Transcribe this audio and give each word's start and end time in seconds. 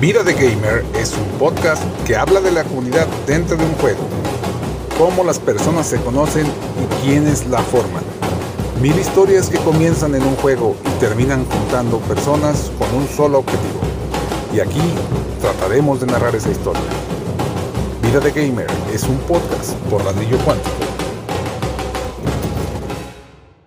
Vida 0.00 0.22
de 0.22 0.32
Gamer 0.32 0.82
es 0.94 1.14
un 1.14 1.28
podcast 1.38 1.84
que 2.06 2.16
habla 2.16 2.40
de 2.40 2.50
la 2.50 2.64
comunidad 2.64 3.06
dentro 3.26 3.54
de 3.58 3.66
un 3.66 3.74
juego, 3.74 4.00
cómo 4.96 5.22
las 5.22 5.38
personas 5.38 5.88
se 5.88 6.00
conocen 6.00 6.46
y 6.46 7.04
quiénes 7.04 7.46
la 7.48 7.58
forman. 7.58 8.02
Mil 8.80 8.98
historias 8.98 9.50
que 9.50 9.58
comienzan 9.58 10.14
en 10.14 10.22
un 10.22 10.36
juego 10.36 10.74
y 10.86 11.00
terminan 11.00 11.44
juntando 11.44 11.98
personas 11.98 12.72
con 12.78 12.94
un 12.94 13.06
solo 13.08 13.40
objetivo. 13.40 13.78
Y 14.54 14.60
aquí 14.60 14.80
trataremos 15.38 16.00
de 16.00 16.06
narrar 16.06 16.34
esa 16.34 16.50
historia. 16.50 16.80
Vida 18.00 18.20
de 18.20 18.30
Gamer 18.30 18.68
es 18.94 19.02
un 19.02 19.18
podcast 19.18 19.74
por 19.90 20.02
Ladrillo 20.02 20.38
Cuántico. 20.46 20.76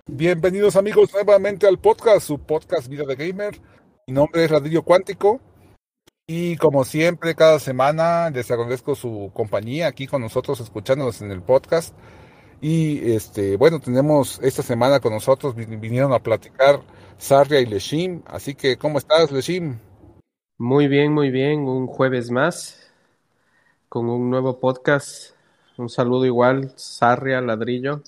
Bienvenidos 0.07 0.77
amigos 0.77 1.13
nuevamente 1.13 1.67
al 1.67 1.77
podcast, 1.77 2.25
su 2.25 2.39
podcast 2.39 2.87
Vida 2.87 3.03
de 3.03 3.15
Gamer. 3.15 3.61
Mi 4.07 4.15
nombre 4.15 4.43
es 4.43 4.49
Ladrillo 4.49 4.81
Cuántico 4.81 5.39
y 6.25 6.55
como 6.57 6.85
siempre, 6.85 7.35
cada 7.35 7.59
semana 7.59 8.29
les 8.29 8.49
agradezco 8.49 8.95
su 8.95 9.31
compañía 9.33 9.87
aquí 9.87 10.07
con 10.07 10.21
nosotros, 10.21 10.59
escuchándonos 10.61 11.21
en 11.21 11.31
el 11.31 11.41
podcast. 11.41 11.93
Y 12.61 13.11
este, 13.11 13.57
bueno, 13.57 13.81
tenemos 13.81 14.39
esta 14.41 14.63
semana 14.63 15.01
con 15.01 15.11
nosotros, 15.11 15.53
vinieron 15.53 16.13
a 16.13 16.19
platicar 16.19 16.79
Sarria 17.17 17.59
y 17.59 17.65
Leshim. 17.65 18.21
Así 18.25 18.55
que, 18.55 18.77
¿cómo 18.77 18.99
estás, 18.99 19.31
Leshim? 19.31 19.77
Muy 20.57 20.87
bien, 20.87 21.11
muy 21.11 21.29
bien. 21.29 21.67
Un 21.67 21.87
jueves 21.87 22.31
más 22.31 22.89
con 23.89 24.09
un 24.09 24.29
nuevo 24.29 24.61
podcast. 24.61 25.35
Un 25.77 25.89
saludo 25.89 26.25
igual, 26.25 26.71
Sarria, 26.77 27.41
Ladrillo. 27.41 28.01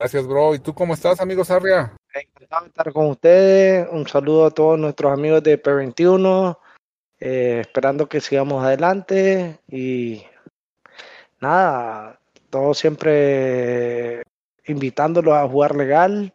Gracias, 0.00 0.26
bro. 0.26 0.56
¿Y 0.56 0.58
tú 0.58 0.74
cómo 0.74 0.94
estás, 0.94 1.20
amigo 1.20 1.44
Sarria? 1.44 1.94
Encantado 2.12 2.62
de 2.62 2.68
estar 2.68 2.92
con 2.92 3.06
ustedes. 3.06 3.86
Un 3.92 4.08
saludo 4.08 4.46
a 4.46 4.50
todos 4.50 4.80
nuestros 4.80 5.12
amigos 5.12 5.44
de 5.44 5.62
P21 5.62 6.58
eh, 7.24 7.60
esperando 7.60 8.08
que 8.08 8.20
sigamos 8.20 8.64
adelante 8.64 9.60
y 9.68 10.24
nada, 11.40 12.18
todo 12.50 12.74
siempre 12.74 14.24
invitándolos 14.66 15.34
a 15.34 15.46
jugar 15.46 15.76
legal 15.76 16.34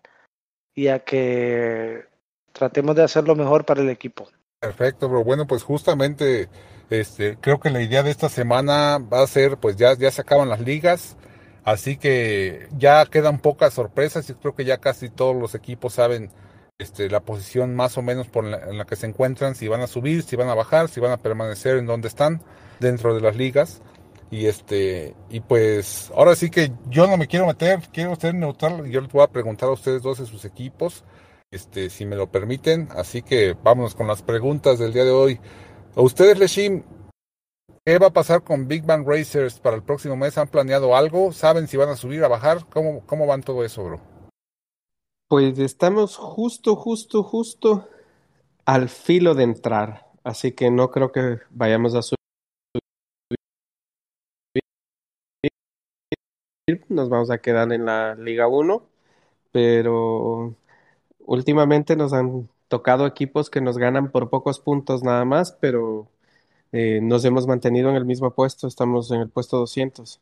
y 0.73 0.88
a 0.88 1.00
que 1.00 2.06
tratemos 2.53 2.95
de 2.95 3.03
hacer 3.03 3.26
lo 3.26 3.36
mejor 3.36 3.66
para 3.66 3.81
el 3.81 3.89
equipo. 3.89 4.30
Perfecto, 4.61 5.09
bro. 5.09 5.26
Bueno, 5.26 5.45
pues 5.45 5.61
justamente 5.61 6.48
este, 6.89 7.36
creo 7.42 7.59
que 7.59 7.70
la 7.70 7.81
idea 7.81 8.02
de 8.02 8.11
esta 8.11 8.30
semana 8.30 8.98
va 8.98 9.23
a 9.23 9.28
ser, 9.28 9.58
pues 9.58 9.76
ya, 9.76 9.94
ya 9.94 10.09
se 10.09 10.22
acaban 10.22 10.48
las 10.48 10.61
ligas, 10.61 11.17
así 11.66 11.98
que 11.98 12.70
ya 12.78 13.06
quedan 13.08 13.39
pocas 13.39 13.73
sorpresas 13.73 14.30
y 14.30 14.36
creo 14.36 14.56
que 14.56 14.64
ya 14.64 14.78
casi 14.78 15.09
todos 15.09 15.36
los 15.36 15.54
equipos 15.54 15.95
saben 15.95 16.31
este, 16.80 17.09
la 17.09 17.22
posición 17.22 17.75
más 17.75 17.97
o 17.97 18.02
menos 18.02 18.28
en 18.33 18.78
la 18.78 18.86
que 18.86 18.95
se 18.95 19.08
encuentran, 19.08 19.56
si 19.56 19.67
van 19.67 19.81
a 19.81 19.88
subir, 19.88 20.23
si 20.23 20.36
van 20.36 20.50
a 20.50 20.56
bajar, 20.56 20.89
si 20.89 21.00
van 21.00 21.11
a 21.11 21.17
permanecer 21.17 21.78
en 21.78 21.86
donde 21.88 22.08
están 22.08 22.42
dentro 22.80 23.16
de 23.16 23.22
las 23.22 23.36
ligas. 23.36 23.81
Y 24.30 24.45
este, 24.47 25.16
y 25.30 25.39
pues 25.39 26.11
ahora 26.14 26.36
sí 26.36 26.50
que 26.50 26.72
yo 26.89 27.08
no 27.08 27.17
me 27.17 27.28
quiero 27.28 27.48
meter, 27.48 27.80
quiero 27.94 28.16
ser 28.16 28.36
neutral, 28.36 28.86
yo 28.89 29.02
les 29.02 29.11
voy 29.11 29.23
a 29.23 29.28
preguntar 29.28 29.70
a 29.70 29.73
ustedes 29.73 30.02
dos 30.02 30.20
de 30.20 30.25
sus 30.25 30.44
equipos, 30.44 31.05
este, 31.50 31.89
si 31.89 32.05
me 32.05 32.16
lo 32.16 32.30
permiten. 32.30 32.89
Así 32.92 33.22
que 33.22 33.55
vámonos 33.64 33.95
con 33.95 34.08
las 34.08 34.22
preguntas 34.22 34.80
del 34.80 34.94
día 34.94 35.05
de 35.05 35.11
hoy. 35.11 35.39
A 35.95 36.02
ustedes, 36.02 36.38
Leshim, 36.38 36.83
¿qué 37.86 37.98
va 37.98 38.08
a 38.08 38.14
pasar 38.14 38.44
con 38.44 38.67
Big 38.67 38.86
Bang 38.86 39.08
Racers 39.08 39.59
para 39.59 39.78
el 39.78 39.83
próximo 39.83 40.16
mes? 40.16 40.38
¿Han 40.38 40.50
planeado 40.50 40.95
algo? 40.95 41.31
¿Saben 41.31 41.67
si 41.67 41.78
van 41.78 41.89
a 41.89 41.95
subir, 41.95 42.23
a 42.23 42.28
bajar? 42.28 42.66
¿Cómo, 42.70 43.03
cómo 43.08 43.25
van 43.25 43.42
todo 43.42 43.64
eso, 43.64 43.83
bro? 43.83 44.17
Pues 45.30 45.58
estamos 45.59 46.17
justo, 46.17 46.75
justo, 46.75 47.23
justo 47.23 47.88
al 48.66 48.89
filo 48.89 49.36
de 49.36 49.44
entrar, 49.44 50.08
así 50.23 50.53
que 50.53 50.72
no 50.72 50.92
creo 50.92 51.11
que 51.11 51.39
vayamos 51.52 51.95
a 51.95 52.02
subir. 52.03 52.17
Nos 56.89 57.09
vamos 57.09 57.30
a 57.31 57.39
quedar 57.39 57.72
en 57.73 57.86
la 57.86 58.16
Liga 58.16 58.48
1, 58.48 58.88
pero 59.52 60.55
últimamente 61.20 61.95
nos 61.95 62.14
han 62.14 62.49
tocado 62.70 63.08
equipos 63.08 63.49
que 63.49 63.61
nos 63.61 63.77
ganan 63.77 64.11
por 64.11 64.30
pocos 64.30 64.59
puntos 64.59 65.04
nada 65.04 65.26
más, 65.26 65.54
pero 65.61 66.09
eh, 66.73 67.02
nos 67.04 67.26
hemos 67.26 67.48
mantenido 67.48 67.89
en 67.92 67.98
el 67.98 68.05
mismo 68.05 68.32
puesto, 68.36 68.67
estamos 68.67 69.11
en 69.11 69.21
el 69.21 69.30
puesto 69.32 69.58
200. 69.59 70.21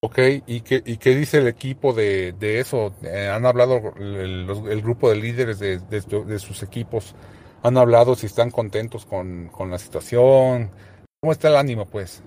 Ok, 0.00 0.18
¿y 0.46 0.60
qué, 0.60 0.82
y 0.84 0.98
qué 0.98 1.16
dice 1.16 1.38
el 1.38 1.48
equipo 1.48 1.92
de, 1.92 2.34
eso? 2.40 2.94
Eh, 3.02 3.28
¿Han 3.32 3.46
hablado 3.46 3.94
el, 3.96 4.82
grupo 4.82 5.10
de 5.10 5.16
líderes 5.16 5.58
de, 5.58 6.38
sus 6.38 6.62
equipos? 6.62 7.14
¿Han 7.62 7.78
hablado 7.78 8.14
si 8.14 8.26
están 8.26 8.50
contentos 8.50 9.06
con, 9.06 9.48
con, 9.48 9.70
la 9.70 9.78
situación? 9.78 10.70
¿Cómo 11.20 11.32
está 11.32 11.48
el 11.48 11.56
ánimo, 11.56 11.86
pues? 11.86 12.22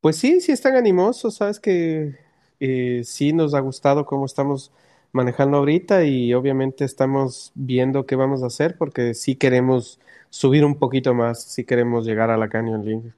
Pues 0.00 0.16
sí, 0.16 0.40
sí 0.40 0.52
están 0.52 0.76
animosos, 0.76 1.34
sabes 1.34 1.60
que 1.60 2.16
eh, 2.60 3.02
sí 3.04 3.32
nos 3.32 3.52
ha 3.54 3.60
gustado 3.60 4.06
cómo 4.06 4.24
estamos 4.24 4.72
manejando 5.12 5.58
ahorita 5.58 6.04
y 6.04 6.32
obviamente 6.34 6.84
estamos 6.84 7.52
viendo 7.54 8.06
qué 8.06 8.16
vamos 8.16 8.42
a 8.42 8.46
hacer 8.46 8.78
porque 8.78 9.14
sí 9.14 9.34
queremos 9.34 9.98
subir 10.30 10.64
un 10.64 10.78
poquito 10.78 11.14
más, 11.14 11.42
sí 11.42 11.64
queremos 11.64 12.06
llegar 12.06 12.30
a 12.30 12.38
la 12.38 12.48
Canyon 12.48 12.84
League 12.84 13.12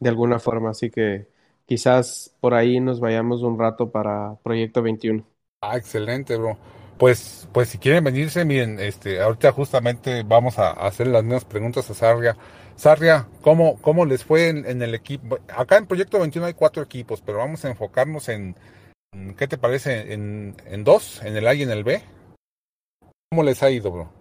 de 0.00 0.08
alguna 0.08 0.38
forma, 0.38 0.70
así 0.70 0.90
que 0.90 1.26
quizás 1.68 2.34
por 2.40 2.54
ahí 2.54 2.80
nos 2.80 2.98
vayamos 2.98 3.42
un 3.42 3.58
rato 3.58 3.90
para 3.90 4.36
Proyecto 4.42 4.82
21. 4.82 5.22
Ah, 5.60 5.76
excelente, 5.76 6.36
bro. 6.36 6.56
Pues, 6.98 7.46
pues 7.52 7.68
si 7.68 7.78
quieren 7.78 8.02
venirse, 8.02 8.44
miren, 8.44 8.80
este, 8.80 9.20
ahorita 9.20 9.52
justamente 9.52 10.24
vamos 10.24 10.58
a 10.58 10.70
hacer 10.70 11.06
las 11.06 11.22
mismas 11.22 11.44
preguntas 11.44 11.88
a 11.90 11.94
Sarria. 11.94 12.36
Sarria, 12.74 13.28
¿cómo, 13.42 13.80
cómo 13.82 14.06
les 14.06 14.24
fue 14.24 14.48
en, 14.48 14.82
el 14.82 14.94
equipo? 14.94 15.38
Acá 15.54 15.76
en 15.76 15.86
Proyecto 15.86 16.18
21 16.18 16.46
hay 16.46 16.54
cuatro 16.54 16.82
equipos, 16.82 17.20
pero 17.20 17.38
vamos 17.38 17.64
a 17.64 17.68
enfocarnos 17.68 18.28
en, 18.28 18.56
¿qué 19.36 19.46
te 19.46 19.58
parece? 19.58 20.12
En, 20.12 20.56
en 20.64 20.84
dos, 20.84 21.22
en 21.22 21.36
el 21.36 21.46
A 21.46 21.54
y 21.54 21.62
en 21.62 21.70
el 21.70 21.84
B. 21.84 22.02
¿Cómo 23.30 23.42
les 23.42 23.62
ha 23.62 23.70
ido, 23.70 23.90
bro? 23.90 24.18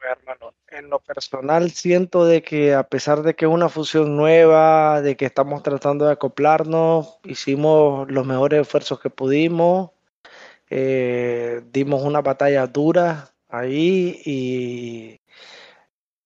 hermano, 0.00 0.37
en 0.70 0.90
lo 0.90 1.00
personal 1.00 1.70
siento 1.70 2.24
de 2.24 2.42
que 2.42 2.74
a 2.74 2.84
pesar 2.84 3.22
de 3.22 3.34
que 3.34 3.46
es 3.46 3.50
una 3.50 3.68
fusión 3.68 4.16
nueva, 4.16 5.00
de 5.02 5.16
que 5.16 5.26
estamos 5.26 5.62
tratando 5.62 6.06
de 6.06 6.12
acoplarnos, 6.12 7.18
hicimos 7.24 8.10
los 8.10 8.26
mejores 8.26 8.62
esfuerzos 8.62 9.00
que 9.00 9.10
pudimos, 9.10 9.90
eh, 10.70 11.62
dimos 11.72 12.02
una 12.02 12.20
batalla 12.20 12.66
dura 12.66 13.30
ahí 13.48 14.20
y 14.24 15.20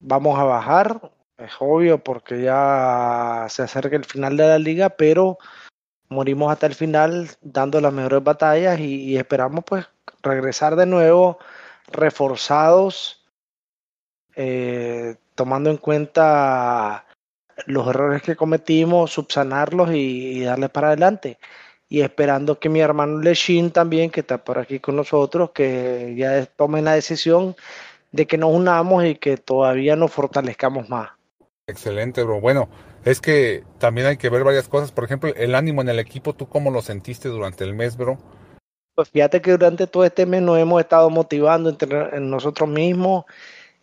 vamos 0.01 0.39
a 0.39 0.45
bajar, 0.45 1.13
es 1.39 1.53
obvio 1.61 2.03
porque 2.03 2.43
ya 2.43 3.47
se 3.49 3.63
acerca 3.63 3.97
el 3.97 4.05
final 4.05 4.37
de 4.37 4.47
la 4.47 4.59
liga, 4.59 4.91
pero 4.91 5.39
morimos 6.09 6.53
hasta 6.53 6.67
el 6.67 6.75
final 6.75 7.31
dando 7.41 7.81
las 7.81 7.93
mejores 7.93 8.23
batallas 8.23 8.81
y, 8.81 9.05
y 9.05 9.17
esperamos 9.17 9.65
pues 9.65 9.87
regresar 10.23 10.77
de 10.77 10.87
nuevo 10.87 11.39
reforzados 11.91 13.22
eh, 14.37 15.17
tomando 15.35 15.71
en 15.71 15.77
cuenta 15.77 17.07
los 17.67 17.89
errores 17.89 18.23
que 18.23 18.37
cometimos, 18.37 19.13
subsanarlos 19.13 19.91
y, 19.93 20.43
darle 20.43 20.69
para 20.69 20.89
adelante. 20.89 21.39
Y 21.89 22.01
esperando 22.01 22.59
que 22.59 22.69
mi 22.69 22.81
hermano 22.81 23.21
Leshin 23.21 23.71
también, 23.71 24.11
que 24.11 24.21
está 24.21 24.43
por 24.43 24.59
aquí 24.59 24.81
con 24.81 24.97
nosotros, 24.97 25.51
que 25.51 26.15
ya 26.17 26.47
tomen 26.47 26.87
la 26.87 26.95
decisión 26.95 27.55
de 28.13 28.27
que 28.27 28.39
nos 28.39 28.55
unamos 28.55 29.05
y 29.05 29.17
que 29.17 29.37
todavía 29.37 29.95
nos 29.97 30.11
fortalezcamos 30.11 30.89
más. 30.89 31.11
Excelente, 31.67 32.23
bro. 32.23 32.41
Bueno, 32.41 32.69
es 33.05 33.21
que 33.21 33.65
también 33.79 34.07
hay 34.07 34.17
que 34.17 34.31
ver 34.31 34.43
varias 34.43 34.69
cosas. 34.69 34.91
Por 34.91 35.05
ejemplo, 35.05 35.35
el 35.35 35.55
ánimo 35.55 35.83
en 35.83 35.91
el 35.91 35.99
equipo, 35.99 36.35
¿tú 36.35 36.49
cómo 36.49 36.71
lo 36.71 36.83
sentiste 36.83 37.29
durante 37.29 37.65
el 37.65 37.75
mes, 37.75 37.97
bro? 37.97 38.19
Pues 38.95 39.11
fíjate 39.11 39.41
que 39.41 39.53
durante 39.53 39.87
todo 39.87 40.05
este 40.05 40.27
mes 40.27 40.43
nos 40.43 40.59
hemos 40.59 40.81
estado 40.81 41.09
motivando 41.09 41.71
entre 41.71 42.21
nosotros 42.21 42.69
mismos 42.69 43.25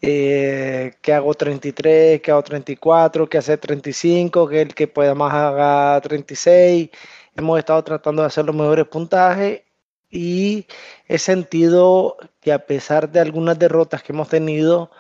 eh, 0.01 0.93
que 1.01 1.13
hago 1.13 1.33
33, 1.33 2.21
que 2.21 2.31
hago 2.31 2.43
34, 2.43 3.27
que 3.29 3.37
hace 3.37 3.57
35, 3.57 4.47
que 4.47 4.61
el 4.61 4.73
que 4.75 4.87
pueda 4.87 5.15
más 5.15 5.33
haga 5.33 5.99
36. 6.01 6.89
Hemos 7.35 7.59
estado 7.59 7.83
tratando 7.83 8.21
de 8.21 8.27
hacer 8.27 8.45
los 8.45 8.55
mejores 8.55 8.87
puntajes 8.87 9.63
y 10.09 10.67
he 11.07 11.17
sentido 11.19 12.17
que 12.41 12.53
a 12.53 12.65
pesar 12.65 13.11
de 13.11 13.19
algunas 13.19 13.59
derrotas 13.59 14.03
que 14.03 14.13
hemos 14.13 14.29
tenido, 14.29 14.91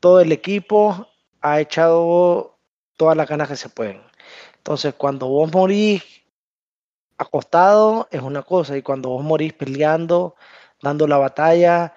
todo 0.00 0.20
el 0.20 0.32
equipo 0.32 1.08
ha 1.40 1.60
echado 1.60 2.58
todas 2.96 3.16
las 3.16 3.28
ganas 3.28 3.48
que 3.48 3.56
se 3.56 3.68
pueden. 3.68 4.02
Entonces, 4.58 4.94
cuando 4.94 5.28
vos 5.28 5.52
morís 5.52 6.02
acostado 7.18 8.08
es 8.10 8.22
una 8.22 8.42
cosa 8.42 8.76
y 8.76 8.82
cuando 8.82 9.10
vos 9.10 9.24
morís 9.24 9.52
peleando, 9.52 10.36
dando 10.82 11.06
la 11.06 11.18
batalla, 11.18 11.94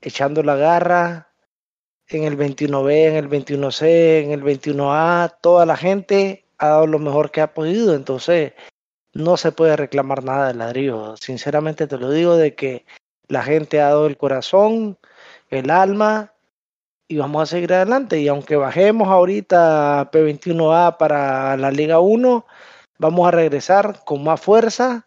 echando 0.00 0.42
la 0.42 0.56
garra, 0.56 1.27
en 2.16 2.24
el 2.24 2.36
21B, 2.38 3.08
en 3.08 3.16
el 3.16 3.28
21C, 3.28 4.24
en 4.24 4.30
el 4.32 4.42
21A, 4.42 5.36
toda 5.40 5.66
la 5.66 5.76
gente 5.76 6.46
ha 6.58 6.68
dado 6.68 6.86
lo 6.86 6.98
mejor 6.98 7.30
que 7.30 7.40
ha 7.40 7.54
podido, 7.54 7.94
entonces 7.94 8.52
no 9.12 9.36
se 9.36 9.52
puede 9.52 9.76
reclamar 9.76 10.24
nada 10.24 10.48
del 10.48 10.58
ladrillo. 10.58 11.16
Sinceramente 11.16 11.86
te 11.86 11.98
lo 11.98 12.10
digo 12.10 12.36
de 12.36 12.54
que 12.54 12.84
la 13.28 13.42
gente 13.42 13.80
ha 13.80 13.88
dado 13.88 14.06
el 14.06 14.16
corazón, 14.16 14.98
el 15.50 15.70
alma 15.70 16.32
y 17.08 17.18
vamos 17.18 17.42
a 17.42 17.46
seguir 17.46 17.72
adelante. 17.72 18.20
Y 18.20 18.28
aunque 18.28 18.56
bajemos 18.56 19.08
ahorita 19.08 20.10
P21A 20.10 20.96
para 20.98 21.56
la 21.56 21.70
Liga 21.70 22.00
1, 22.00 22.46
vamos 22.98 23.28
a 23.28 23.30
regresar 23.30 24.04
con 24.04 24.24
más 24.24 24.40
fuerza, 24.40 25.06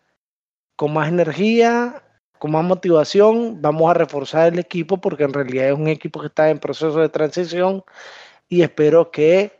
con 0.76 0.94
más 0.94 1.10
energía, 1.10 2.04
con 2.42 2.50
más 2.50 2.66
motivación. 2.66 3.62
Vamos 3.62 3.88
a 3.92 3.94
reforzar 3.94 4.52
el 4.52 4.58
equipo 4.58 4.98
porque 4.98 5.26
en 5.26 5.32
realidad 5.32 5.68
es 5.68 5.74
un 5.76 5.88
equipo 5.88 6.20
que 6.20 6.26
está 6.26 6.50
en 6.50 6.58
proceso 6.58 6.98
de 7.00 7.08
transición 7.08 7.84
y 8.50 8.64
espero 8.64 9.12
que 9.12 9.52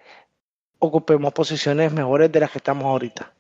ocupemos 0.80 1.32
posiciones 1.32 1.94
mejores 1.94 2.32
de 2.32 2.40
las 2.40 2.50
que 2.50 2.58
estamos 2.58 2.86
ahorita. 2.86 3.32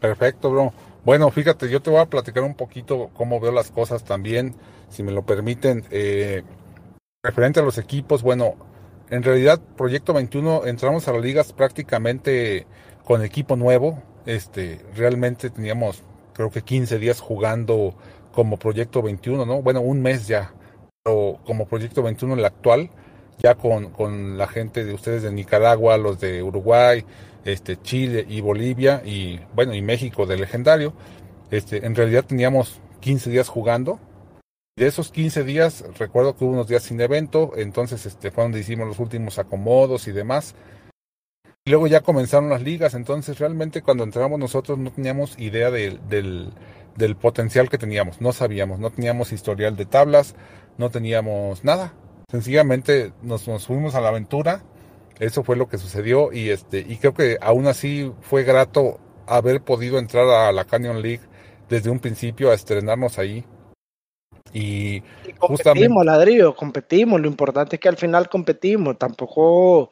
Perfecto, 0.00 0.50
bro. 0.50 0.72
Bueno, 1.04 1.30
fíjate, 1.30 1.70
yo 1.70 1.80
te 1.80 1.90
voy 1.90 2.00
a 2.00 2.06
platicar 2.06 2.42
un 2.42 2.56
poquito 2.56 3.10
cómo 3.14 3.38
veo 3.38 3.52
las 3.52 3.70
cosas 3.70 4.02
también, 4.02 4.56
si 4.88 5.04
me 5.04 5.12
lo 5.12 5.24
permiten. 5.24 5.84
Eh, 5.92 6.42
referente 7.22 7.60
a 7.60 7.62
los 7.62 7.78
equipos, 7.78 8.24
bueno, 8.24 8.56
en 9.10 9.22
realidad 9.22 9.60
Proyecto 9.76 10.12
21 10.12 10.66
entramos 10.66 11.06
a 11.06 11.12
las 11.12 11.22
ligas 11.22 11.52
prácticamente 11.52 12.66
con 13.04 13.22
equipo 13.22 13.54
nuevo. 13.54 14.02
Este, 14.26 14.84
realmente 14.96 15.50
teníamos 15.50 16.02
creo 16.38 16.50
que 16.52 16.62
15 16.62 17.00
días 17.00 17.20
jugando 17.20 17.94
como 18.32 18.58
Proyecto 18.58 19.02
21, 19.02 19.46
¿no? 19.46 19.62
Bueno, 19.62 19.80
un 19.80 20.00
mes 20.02 20.26
ya, 20.26 20.52
pero 21.02 21.38
como 21.44 21.66
Proyecto 21.66 22.02
21 22.02 22.34
el 22.34 22.44
actual, 22.44 22.90
ya 23.38 23.54
con, 23.54 23.90
con 23.90 24.36
la 24.38 24.46
gente 24.46 24.84
de 24.84 24.94
ustedes 24.94 25.22
de 25.22 25.32
Nicaragua, 25.32 25.96
los 25.96 26.20
de 26.20 26.42
Uruguay, 26.42 27.04
este, 27.44 27.80
Chile 27.80 28.26
y 28.28 28.40
Bolivia 28.40 29.02
y 29.04 29.40
bueno, 29.54 29.74
y 29.74 29.82
México 29.82 30.26
de 30.26 30.36
legendario. 30.36 30.92
Este, 31.50 31.86
en 31.86 31.94
realidad 31.94 32.24
teníamos 32.24 32.80
15 33.00 33.30
días 33.30 33.48
jugando 33.48 34.00
de 34.78 34.86
esos 34.86 35.10
15 35.10 35.42
días, 35.42 35.84
recuerdo 35.98 36.36
que 36.36 36.44
hubo 36.44 36.52
unos 36.52 36.68
días 36.68 36.84
sin 36.84 37.00
evento, 37.00 37.52
entonces 37.56 38.06
este, 38.06 38.30
fue 38.30 38.44
donde 38.44 38.60
hicimos 38.60 38.86
los 38.86 39.00
últimos 39.00 39.38
acomodos 39.38 40.06
y 40.06 40.12
demás. 40.12 40.54
Y 41.64 41.70
luego 41.70 41.88
ya 41.88 42.00
comenzaron 42.00 42.48
las 42.48 42.62
ligas, 42.62 42.94
entonces 42.94 43.38
realmente 43.38 43.82
cuando 43.82 44.04
entramos 44.04 44.38
nosotros 44.38 44.78
no 44.78 44.92
teníamos 44.92 45.38
idea 45.38 45.70
del, 45.70 46.52
del 46.98 47.16
potencial 47.16 47.70
que 47.70 47.78
teníamos, 47.78 48.20
no 48.20 48.32
sabíamos, 48.32 48.78
no 48.78 48.90
teníamos 48.90 49.32
historial 49.32 49.76
de 49.76 49.86
tablas, 49.86 50.34
no 50.76 50.90
teníamos 50.90 51.64
nada. 51.64 51.94
Sencillamente 52.30 53.12
nos, 53.22 53.48
nos 53.48 53.66
fuimos 53.66 53.94
a 53.94 54.00
la 54.00 54.08
aventura, 54.08 54.62
eso 55.18 55.42
fue 55.44 55.56
lo 55.56 55.68
que 55.68 55.78
sucedió 55.78 56.32
y, 56.32 56.50
este, 56.50 56.80
y 56.80 56.96
creo 56.96 57.14
que 57.14 57.38
aún 57.40 57.66
así 57.66 58.12
fue 58.20 58.44
grato 58.44 59.00
haber 59.26 59.62
podido 59.62 59.98
entrar 59.98 60.28
a 60.28 60.52
la 60.52 60.64
Canyon 60.64 61.00
League 61.00 61.22
desde 61.68 61.90
un 61.90 62.00
principio 62.00 62.50
a 62.50 62.54
estrenarnos 62.54 63.18
ahí 63.18 63.44
y, 64.52 65.02
competimos, 65.38 66.04
ladrillo, 66.04 66.54
competimos. 66.54 67.20
Lo 67.20 67.28
importante 67.28 67.76
es 67.76 67.80
que 67.80 67.88
al 67.88 67.96
final 67.96 68.28
competimos. 68.28 68.98
Tampoco 68.98 69.90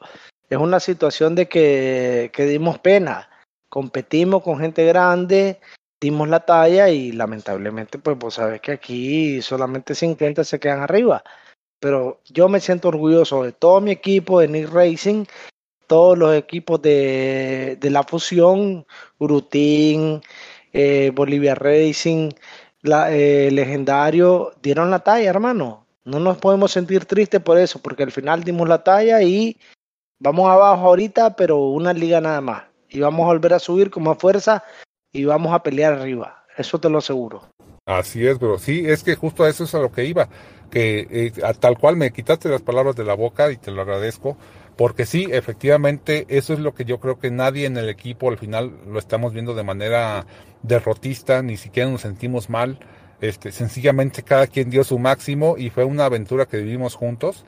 es 0.49 0.57
una 0.57 0.79
situación 0.79 1.35
de 1.35 1.47
que, 1.47 2.31
que 2.33 2.45
dimos 2.45 2.79
pena. 2.79 3.29
Competimos 3.69 4.43
con 4.43 4.59
gente 4.59 4.85
grande, 4.85 5.59
dimos 6.01 6.27
la 6.29 6.41
talla 6.41 6.89
y 6.89 7.11
lamentablemente, 7.11 7.99
pues 7.99 8.17
vos 8.17 8.35
sabés 8.35 8.61
que 8.61 8.73
aquí 8.73 9.41
solamente 9.41 9.95
50 9.95 10.43
se 10.43 10.59
quedan 10.59 10.81
arriba. 10.81 11.23
Pero 11.79 12.21
yo 12.25 12.49
me 12.49 12.59
siento 12.59 12.89
orgulloso 12.89 13.43
de 13.43 13.51
todo 13.51 13.81
mi 13.81 13.91
equipo 13.91 14.39
de 14.39 14.47
Nick 14.47 14.69
Racing, 14.69 15.25
todos 15.87 16.17
los 16.17 16.35
equipos 16.35 16.81
de, 16.81 17.77
de 17.79 17.89
la 17.89 18.03
fusión, 18.03 18.85
Urutín, 19.19 20.21
eh, 20.73 21.11
Bolivia 21.13 21.55
Racing, 21.55 22.31
la, 22.81 23.11
eh, 23.13 23.51
legendario 23.51 24.53
dieron 24.61 24.91
la 24.91 24.99
talla, 24.99 25.29
hermano. 25.29 25.85
No 26.03 26.19
nos 26.19 26.37
podemos 26.37 26.71
sentir 26.71 27.05
tristes 27.05 27.41
por 27.41 27.57
eso, 27.57 27.81
porque 27.81 28.03
al 28.03 28.11
final 28.11 28.43
dimos 28.43 28.67
la 28.67 28.83
talla 28.83 29.21
y 29.21 29.57
vamos 30.19 30.49
abajo 30.49 30.87
ahorita, 30.87 31.35
pero 31.35 31.57
una 31.69 31.93
liga 31.93 32.21
nada 32.21 32.41
más. 32.41 32.63
Y 32.89 32.99
vamos 33.01 33.25
a 33.25 33.27
volver 33.27 33.53
a 33.53 33.59
subir 33.59 33.89
con 33.89 34.03
más 34.03 34.17
fuerza 34.17 34.63
y 35.17 35.25
vamos 35.25 35.51
a 35.51 35.63
pelear 35.63 35.93
arriba. 35.93 36.45
Eso 36.55 36.79
te 36.79 36.89
lo 36.89 36.99
aseguro. 36.99 37.41
Así 37.87 38.27
es, 38.27 38.37
bro. 38.37 38.59
Sí, 38.59 38.83
es 38.85 39.03
que 39.03 39.15
justo 39.15 39.43
a 39.43 39.49
eso 39.49 39.63
es 39.63 39.73
a 39.73 39.79
lo 39.79 39.91
que 39.91 40.05
iba. 40.05 40.29
Que 40.69 41.07
eh, 41.09 41.31
tal 41.59 41.77
cual 41.77 41.95
me 41.95 42.11
quitaste 42.11 42.49
las 42.49 42.61
palabras 42.61 42.95
de 42.95 43.03
la 43.03 43.15
boca 43.15 43.51
y 43.51 43.57
te 43.57 43.71
lo 43.71 43.81
agradezco. 43.81 44.37
Porque 44.75 45.07
sí, 45.07 45.27
efectivamente, 45.31 46.25
eso 46.29 46.53
es 46.53 46.59
lo 46.59 46.75
que 46.75 46.85
yo 46.85 46.99
creo 46.99 47.17
que 47.17 47.31
nadie 47.31 47.65
en 47.65 47.77
el 47.77 47.89
equipo 47.89 48.29
al 48.29 48.37
final 48.37 48.73
lo 48.87 48.99
estamos 48.99 49.33
viendo 49.33 49.55
de 49.55 49.63
manera 49.63 50.27
derrotista, 50.61 51.41
ni 51.41 51.57
siquiera 51.57 51.89
nos 51.89 52.01
sentimos 52.01 52.49
mal. 52.49 52.77
Este, 53.19 53.51
sencillamente 53.51 54.21
cada 54.21 54.45
quien 54.45 54.69
dio 54.69 54.83
su 54.83 54.99
máximo 54.99 55.55
y 55.57 55.71
fue 55.71 55.83
una 55.83 56.05
aventura 56.05 56.45
que 56.45 56.57
vivimos 56.57 56.93
juntos. 56.93 57.43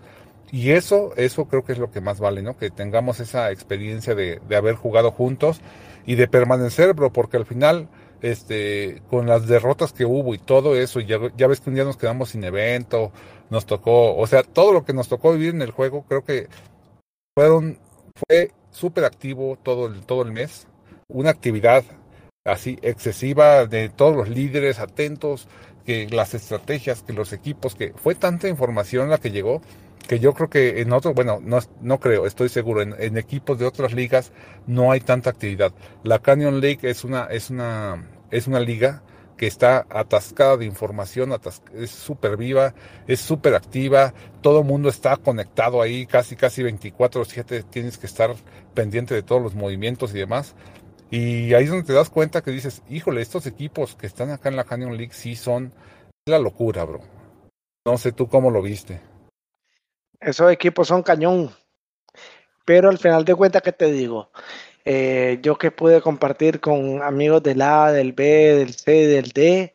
Y 0.51 0.72
eso, 0.72 1.13
eso 1.18 1.45
creo 1.45 1.63
que 1.63 1.74
es 1.74 1.77
lo 1.77 1.92
que 1.92 2.01
más 2.01 2.19
vale, 2.19 2.42
¿no? 2.42 2.57
Que 2.57 2.72
tengamos 2.72 3.19
esa 3.19 3.51
experiencia 3.51 4.15
de, 4.15 4.42
de 4.48 4.56
haber 4.56 4.74
jugado 4.74 5.12
juntos 5.12 5.62
y 6.06 6.16
de 6.16 6.28
permanecer, 6.28 6.94
bro, 6.94 7.12
porque 7.12 7.38
al 7.38 7.46
final, 7.46 7.88
este, 8.22 9.01
con 9.10 9.28
las 9.28 9.48
derrotas 9.48 9.94
que 9.94 10.06
hubo 10.06 10.34
y 10.34 10.40
todo 10.40 10.75
eso, 10.75 11.00
ya, 11.00 11.19
ya 11.38 11.48
ves 11.48 11.62
que 11.62 11.69
un 11.69 11.75
día 11.75 11.84
nos 11.84 11.98
quedamos 11.98 12.30
sin 12.30 12.44
evento, 12.44 13.12
nos 13.50 13.66
tocó, 13.66 14.16
o 14.16 14.28
sea, 14.28 14.44
todo 14.44 14.74
lo 14.74 14.86
que 14.86 14.94
nos 14.94 15.07
tocó 15.07 15.34
vivir 15.34 15.54
en 15.54 15.62
el 15.62 15.72
juego, 15.72 16.06
creo 16.07 16.24
que 16.24 16.48
fueron, 17.36 17.80
fue 18.16 18.51
súper 18.72 19.06
activo 19.06 19.57
todo 19.62 19.88
el, 19.88 20.01
todo 20.06 20.24
el 20.24 20.31
mes, 20.31 20.68
una 21.07 21.31
actividad 21.31 21.84
así 22.46 22.80
excesiva 22.81 23.66
de 23.66 23.90
todos 23.90 24.16
los 24.16 24.30
líderes 24.30 24.80
atentos, 24.80 25.48
que 25.86 26.07
las 26.10 26.34
estrategias, 26.34 27.01
que 27.01 27.13
los 27.13 27.34
equipos, 27.34 27.75
que 27.75 27.94
fue 27.94 28.13
tanta 28.13 28.48
información 28.48 29.10
la 29.10 29.18
que 29.18 29.31
llegó 29.31 29.62
que 30.07 30.19
yo 30.19 30.34
creo 30.34 30.50
que 30.50 30.81
en 30.81 30.92
otros, 30.92 31.13
bueno, 31.13 31.40
no, 31.42 31.60
no 31.81 32.00
creo, 32.00 32.25
estoy 32.25 32.50
seguro, 32.50 32.81
en, 32.81 33.18
equipos 33.18 33.60
de 33.60 33.66
otras 33.66 33.94
ligas 33.94 34.31
no 34.66 34.92
hay 34.92 35.01
tanta 35.01 35.30
actividad. 35.30 35.72
La 36.04 36.19
Canyon 36.19 36.62
League 36.62 36.90
es 36.90 37.04
una, 37.04 37.25
es 37.25 37.50
una, 37.50 38.07
es 38.31 38.48
una 38.48 38.60
liga 38.60 39.04
que 39.38 39.48
está 39.48 39.86
atascada 39.90 40.57
de 40.57 40.66
información, 40.66 41.34
es 41.74 41.92
súper 41.92 42.36
viva, 42.36 42.74
es 43.07 43.22
súper 43.22 43.56
activa, 43.56 44.13
todo 44.42 44.60
el 44.60 44.66
mundo 44.66 44.90
está 44.90 45.16
conectado 45.16 45.81
ahí, 45.81 46.06
casi, 46.06 46.36
casi 46.36 46.62
24/7 46.62 47.63
tienes 47.69 47.98
que 47.98 48.06
estar 48.06 48.36
pendiente 48.74 49.16
de 49.16 49.24
todos 49.24 49.42
los 49.42 49.56
movimientos 49.56 50.13
y 50.13 50.19
demás. 50.19 50.56
Y 51.12 51.54
ahí 51.54 51.63
es 51.63 51.69
donde 51.69 51.86
te 51.86 51.94
das 51.94 52.10
cuenta 52.10 52.42
que 52.42 52.51
dices, 52.51 52.84
híjole, 52.90 53.22
estos 53.22 53.48
equipos 53.48 53.96
que 53.96 54.07
están 54.07 54.30
acá 54.30 54.50
en 54.50 54.57
la 54.57 54.66
Canyon 54.66 54.98
League 54.98 55.13
sí 55.13 55.36
son 55.36 55.72
la 56.25 56.38
locura, 56.38 56.84
bro. 56.84 57.00
No 57.86 57.98
sé 57.98 58.12
tú 58.12 58.28
cómo 58.28 58.51
lo 58.51 58.62
viste. 58.62 59.00
Esos 60.19 60.51
equipos 60.51 60.88
son 60.88 61.04
cañón. 61.04 61.51
Pero 62.66 62.89
al 62.89 62.98
final 62.98 63.25
de 63.25 63.36
cuentas, 63.36 63.62
¿qué 63.62 63.71
te 63.71 63.92
digo? 63.92 64.31
Eh, 64.86 65.39
yo 65.42 65.58
que 65.58 65.72
pude 65.72 66.01
compartir 66.01 66.60
con 66.60 67.01
amigos 67.03 67.44
del 67.44 67.62
A, 67.62 67.91
del 67.91 68.13
B, 68.13 68.24
del 68.55 68.74
C, 68.74 69.08
del 69.08 69.32
D, 69.32 69.74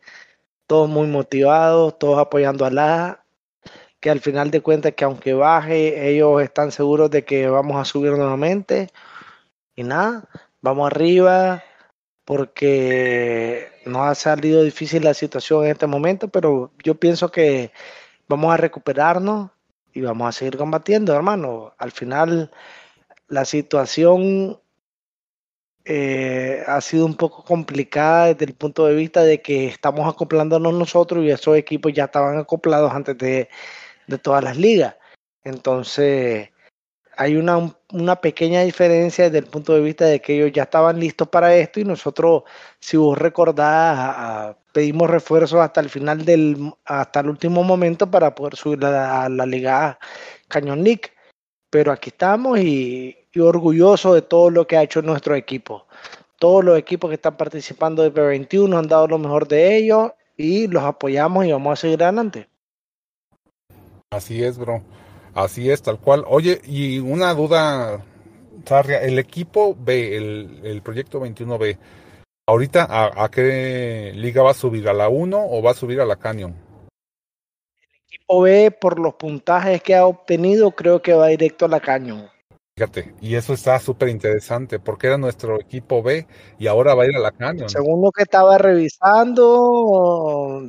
todos 0.67 0.89
muy 0.89 1.07
motivados, 1.07 1.97
todos 1.99 2.19
apoyando 2.19 2.65
al 2.65 2.79
A, 2.79 3.25
que 3.99 4.09
al 4.09 4.19
final 4.21 4.51
de 4.51 4.61
cuentas 4.61 4.93
que 4.93 5.05
aunque 5.05 5.33
baje, 5.33 6.09
ellos 6.09 6.41
están 6.41 6.71
seguros 6.71 7.09
de 7.11 7.25
que 7.25 7.47
vamos 7.47 7.77
a 7.77 7.85
subir 7.85 8.11
nuevamente. 8.13 8.89
Y 9.75 9.83
nada, 9.83 10.29
vamos 10.61 10.87
arriba, 10.91 11.63
porque 12.25 13.69
no 13.85 14.03
ha 14.03 14.15
salido 14.15 14.63
difícil 14.63 15.03
la 15.03 15.13
situación 15.13 15.65
en 15.65 15.71
este 15.71 15.87
momento, 15.87 16.27
pero 16.29 16.71
yo 16.83 16.95
pienso 16.95 17.31
que 17.31 17.71
vamos 18.27 18.53
a 18.53 18.57
recuperarnos 18.57 19.51
y 19.95 20.01
vamos 20.01 20.27
a 20.27 20.31
seguir 20.33 20.57
combatiendo, 20.57 21.15
hermano. 21.15 21.73
Al 21.77 21.91
final, 21.91 22.51
la 23.29 23.45
situación 23.45 24.59
eh, 25.85 26.63
ha 26.67 26.81
sido 26.81 27.05
un 27.05 27.15
poco 27.15 27.43
complicada 27.45 28.27
desde 28.27 28.45
el 28.45 28.55
punto 28.55 28.85
de 28.87 28.95
vista 28.95 29.23
de 29.23 29.41
que 29.41 29.67
estamos 29.67 30.07
acoplándonos 30.13 30.73
nosotros 30.73 31.23
y 31.23 31.29
esos 31.31 31.57
equipos 31.57 31.93
ya 31.93 32.05
estaban 32.05 32.37
acoplados 32.37 32.91
antes 32.91 33.17
de, 33.17 33.49
de 34.07 34.17
todas 34.17 34.43
las 34.43 34.57
ligas. 34.57 34.95
Entonces, 35.43 36.49
hay 37.17 37.37
una, 37.37 37.73
una, 37.93 38.15
pequeña 38.21 38.61
diferencia 38.63 39.25
desde 39.25 39.39
el 39.39 39.47
punto 39.47 39.73
de 39.73 39.81
vista 39.81 40.05
de 40.05 40.21
que 40.21 40.35
ellos 40.35 40.51
ya 40.53 40.63
estaban 40.63 40.99
listos 40.99 41.29
para 41.29 41.55
esto 41.55 41.79
y 41.79 41.85
nosotros, 41.85 42.43
si 42.79 42.97
vos 42.97 43.17
recordás, 43.17 44.57
pedimos 44.75 45.09
refuerzos 45.09 45.61
hasta 45.61 45.79
el 45.79 45.89
final 45.89 46.25
del, 46.25 46.73
hasta 46.83 47.21
el 47.21 47.29
último 47.29 47.63
momento 47.63 48.11
para 48.11 48.35
poder 48.35 48.57
subir 48.57 48.83
a 48.83 49.29
la, 49.29 49.45
Liga 49.45 49.97
Cañón 50.49 50.83
League. 50.83 51.13
Pero 51.69 51.93
aquí 51.93 52.09
estamos 52.09 52.59
y, 52.59 53.15
y 53.31 53.39
orgullosos 53.39 54.15
de 54.15 54.21
todo 54.21 54.49
lo 54.49 54.67
que 54.67 54.75
ha 54.75 54.83
hecho 54.83 55.01
nuestro 55.01 55.33
equipo. 55.33 55.87
Todos 56.39 56.65
los 56.65 56.77
equipos 56.77 57.09
que 57.09 57.15
están 57.15 57.37
participando 57.37 58.03
de 58.03 58.13
P21 58.13 58.77
han 58.77 58.89
dado 58.89 59.07
lo 59.07 59.17
mejor 59.17 59.47
de 59.47 59.77
ellos 59.77 60.11
y 60.35 60.67
los 60.67 60.83
apoyamos 60.83 61.45
y 61.45 61.53
vamos 61.53 61.79
a 61.79 61.81
seguir 61.81 62.03
adelante. 62.03 62.49
Así 64.09 64.43
es, 64.43 64.57
bro. 64.57 64.83
Así 65.33 65.71
es, 65.71 65.81
tal 65.81 66.01
cual. 66.01 66.25
Oye, 66.27 66.59
y 66.65 66.99
una 66.99 67.33
duda, 67.33 68.03
Sarria, 68.65 69.01
el 69.01 69.19
equipo 69.19 69.73
B, 69.79 70.17
el, 70.17 70.59
el 70.65 70.81
proyecto 70.81 71.21
21B, 71.21 71.77
ahorita 72.47 72.87
¿a, 72.89 73.29
qué 73.29 74.11
liga 74.15 74.43
va 74.43 74.51
a 74.51 74.55
subir? 74.55 74.87
¿A 74.87 74.93
la 74.93 75.09
1 75.09 75.37
o 75.49 75.61
va 75.61 75.71
a 75.71 75.75
subir 75.75 75.99
a 76.01 76.05
la 76.05 76.15
Canyon? 76.15 76.55
El 77.81 77.89
equipo 78.07 78.41
B, 78.41 78.71
por 78.71 78.99
los 78.99 79.15
puntajes 79.15 79.81
que 79.81 79.95
ha 79.95 80.05
obtenido, 80.05 80.71
creo 80.71 81.01
que 81.01 81.13
va 81.13 81.27
directo 81.27 81.65
a 81.65 81.69
la 81.69 81.79
cañón. 81.79 82.29
Fíjate, 82.77 83.15
y 83.21 83.35
eso 83.35 83.53
está 83.53 83.79
súper 83.79 84.09
interesante, 84.09 84.79
porque 84.79 85.07
era 85.07 85.17
nuestro 85.17 85.59
equipo 85.61 86.03
B 86.03 86.27
y 86.59 86.67
ahora 86.67 86.93
va 86.93 87.03
a 87.03 87.07
ir 87.07 87.15
a 87.15 87.19
la 87.19 87.31
Canyon. 87.31 87.69
Según 87.69 88.01
lo 88.01 88.11
que 88.11 88.23
estaba 88.23 88.57
revisando, 88.57 89.49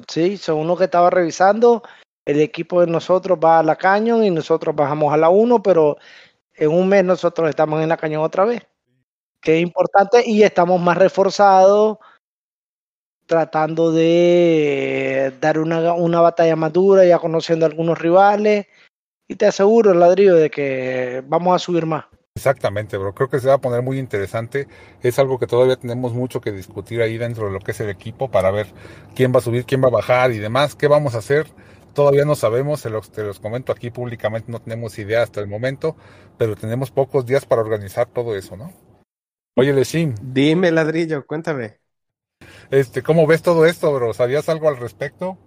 sí, 0.07 0.37
según 0.37 0.69
lo 0.69 0.77
que 0.77 0.85
estaba 0.85 1.11
revisando, 1.11 1.83
el 2.25 2.41
equipo 2.41 2.81
de 2.81 2.87
nosotros 2.87 3.41
va 3.45 3.59
a 3.59 3.65
la 3.65 3.75
Canyon 3.75 4.23
y 4.23 4.31
nosotros 4.31 4.77
bajamos 4.77 5.13
a 5.13 5.17
la 5.17 5.31
1, 5.31 5.63
pero 5.65 5.97
en 6.55 6.71
un 6.71 6.89
mes 6.89 7.05
nosotros 7.05 7.49
estamos 7.49 7.83
en 7.83 7.89
la 7.89 7.97
Cañón 7.97 8.23
otra 8.23 8.45
vez. 8.45 8.63
Que 9.47 9.59
es 9.59 9.63
importante 9.63 10.29
y 10.29 10.43
estamos 10.43 10.81
más 10.81 10.99
reforzados 10.99 11.99
tratando 13.27 13.93
de 13.93 15.33
dar 15.41 15.61
una, 15.61 15.93
una 15.93 16.21
batalla 16.21 16.57
más 16.57 16.73
dura, 16.73 17.05
ya 17.05 17.21
conociendo 17.21 17.65
algunos 17.65 17.97
rivales 17.97 18.67
y 19.29 19.37
te 19.37 19.47
aseguro, 19.47 19.95
ladrillo, 19.95 20.35
de 20.35 20.51
que 20.51 21.23
vamos 21.29 21.55
a 21.55 21.61
subir 21.61 21.87
más. 21.87 22.07
Exactamente, 22.35 22.97
bro. 22.97 23.15
Creo 23.15 23.31
que 23.31 23.39
se 23.39 23.47
va 23.47 23.55
a 23.55 23.61
poner 23.61 23.83
muy 23.83 24.01
interesante. 24.01 24.67
Es 25.01 25.21
algo 25.21 25.39
que 25.39 25.47
todavía 25.47 25.77
tenemos 25.77 26.13
mucho 26.13 26.41
que 26.41 26.51
discutir 26.51 27.01
ahí 27.01 27.17
dentro 27.17 27.47
de 27.47 27.53
lo 27.53 27.61
que 27.61 27.71
es 27.71 27.79
el 27.79 27.89
equipo 27.89 28.29
para 28.29 28.51
ver 28.51 28.67
quién 29.15 29.33
va 29.33 29.39
a 29.39 29.43
subir, 29.43 29.65
quién 29.65 29.81
va 29.81 29.87
a 29.87 29.93
bajar 29.93 30.33
y 30.33 30.39
demás. 30.39 30.75
¿Qué 30.75 30.89
vamos 30.89 31.15
a 31.15 31.19
hacer? 31.19 31.47
Todavía 31.95 32.25
no 32.25 32.35
sabemos, 32.35 32.81
se 32.81 32.91
los, 32.91 33.13
te 33.13 33.23
los 33.23 33.39
comento 33.39 33.71
aquí 33.71 33.91
públicamente, 33.91 34.51
no 34.51 34.59
tenemos 34.59 34.99
idea 34.99 35.23
hasta 35.23 35.39
el 35.39 35.47
momento, 35.47 35.95
pero 36.37 36.57
tenemos 36.57 36.91
pocos 36.91 37.27
días 37.27 37.47
para 37.47 37.63
organizar 37.63 38.09
todo 38.09 38.35
eso, 38.35 38.57
¿no? 38.57 38.73
Oye, 39.59 39.73
Leshim. 39.73 40.15
Dime, 40.21 40.71
ladrillo, 40.71 41.27
cuéntame. 41.27 41.79
Este, 42.71 43.03
¿cómo 43.03 43.27
ves 43.27 43.41
todo 43.41 43.65
esto, 43.65 43.91
bro? 43.91 44.13
¿Sabías 44.13 44.51
algo 44.51 44.69
al 44.69 44.77
respecto? 44.77 45.39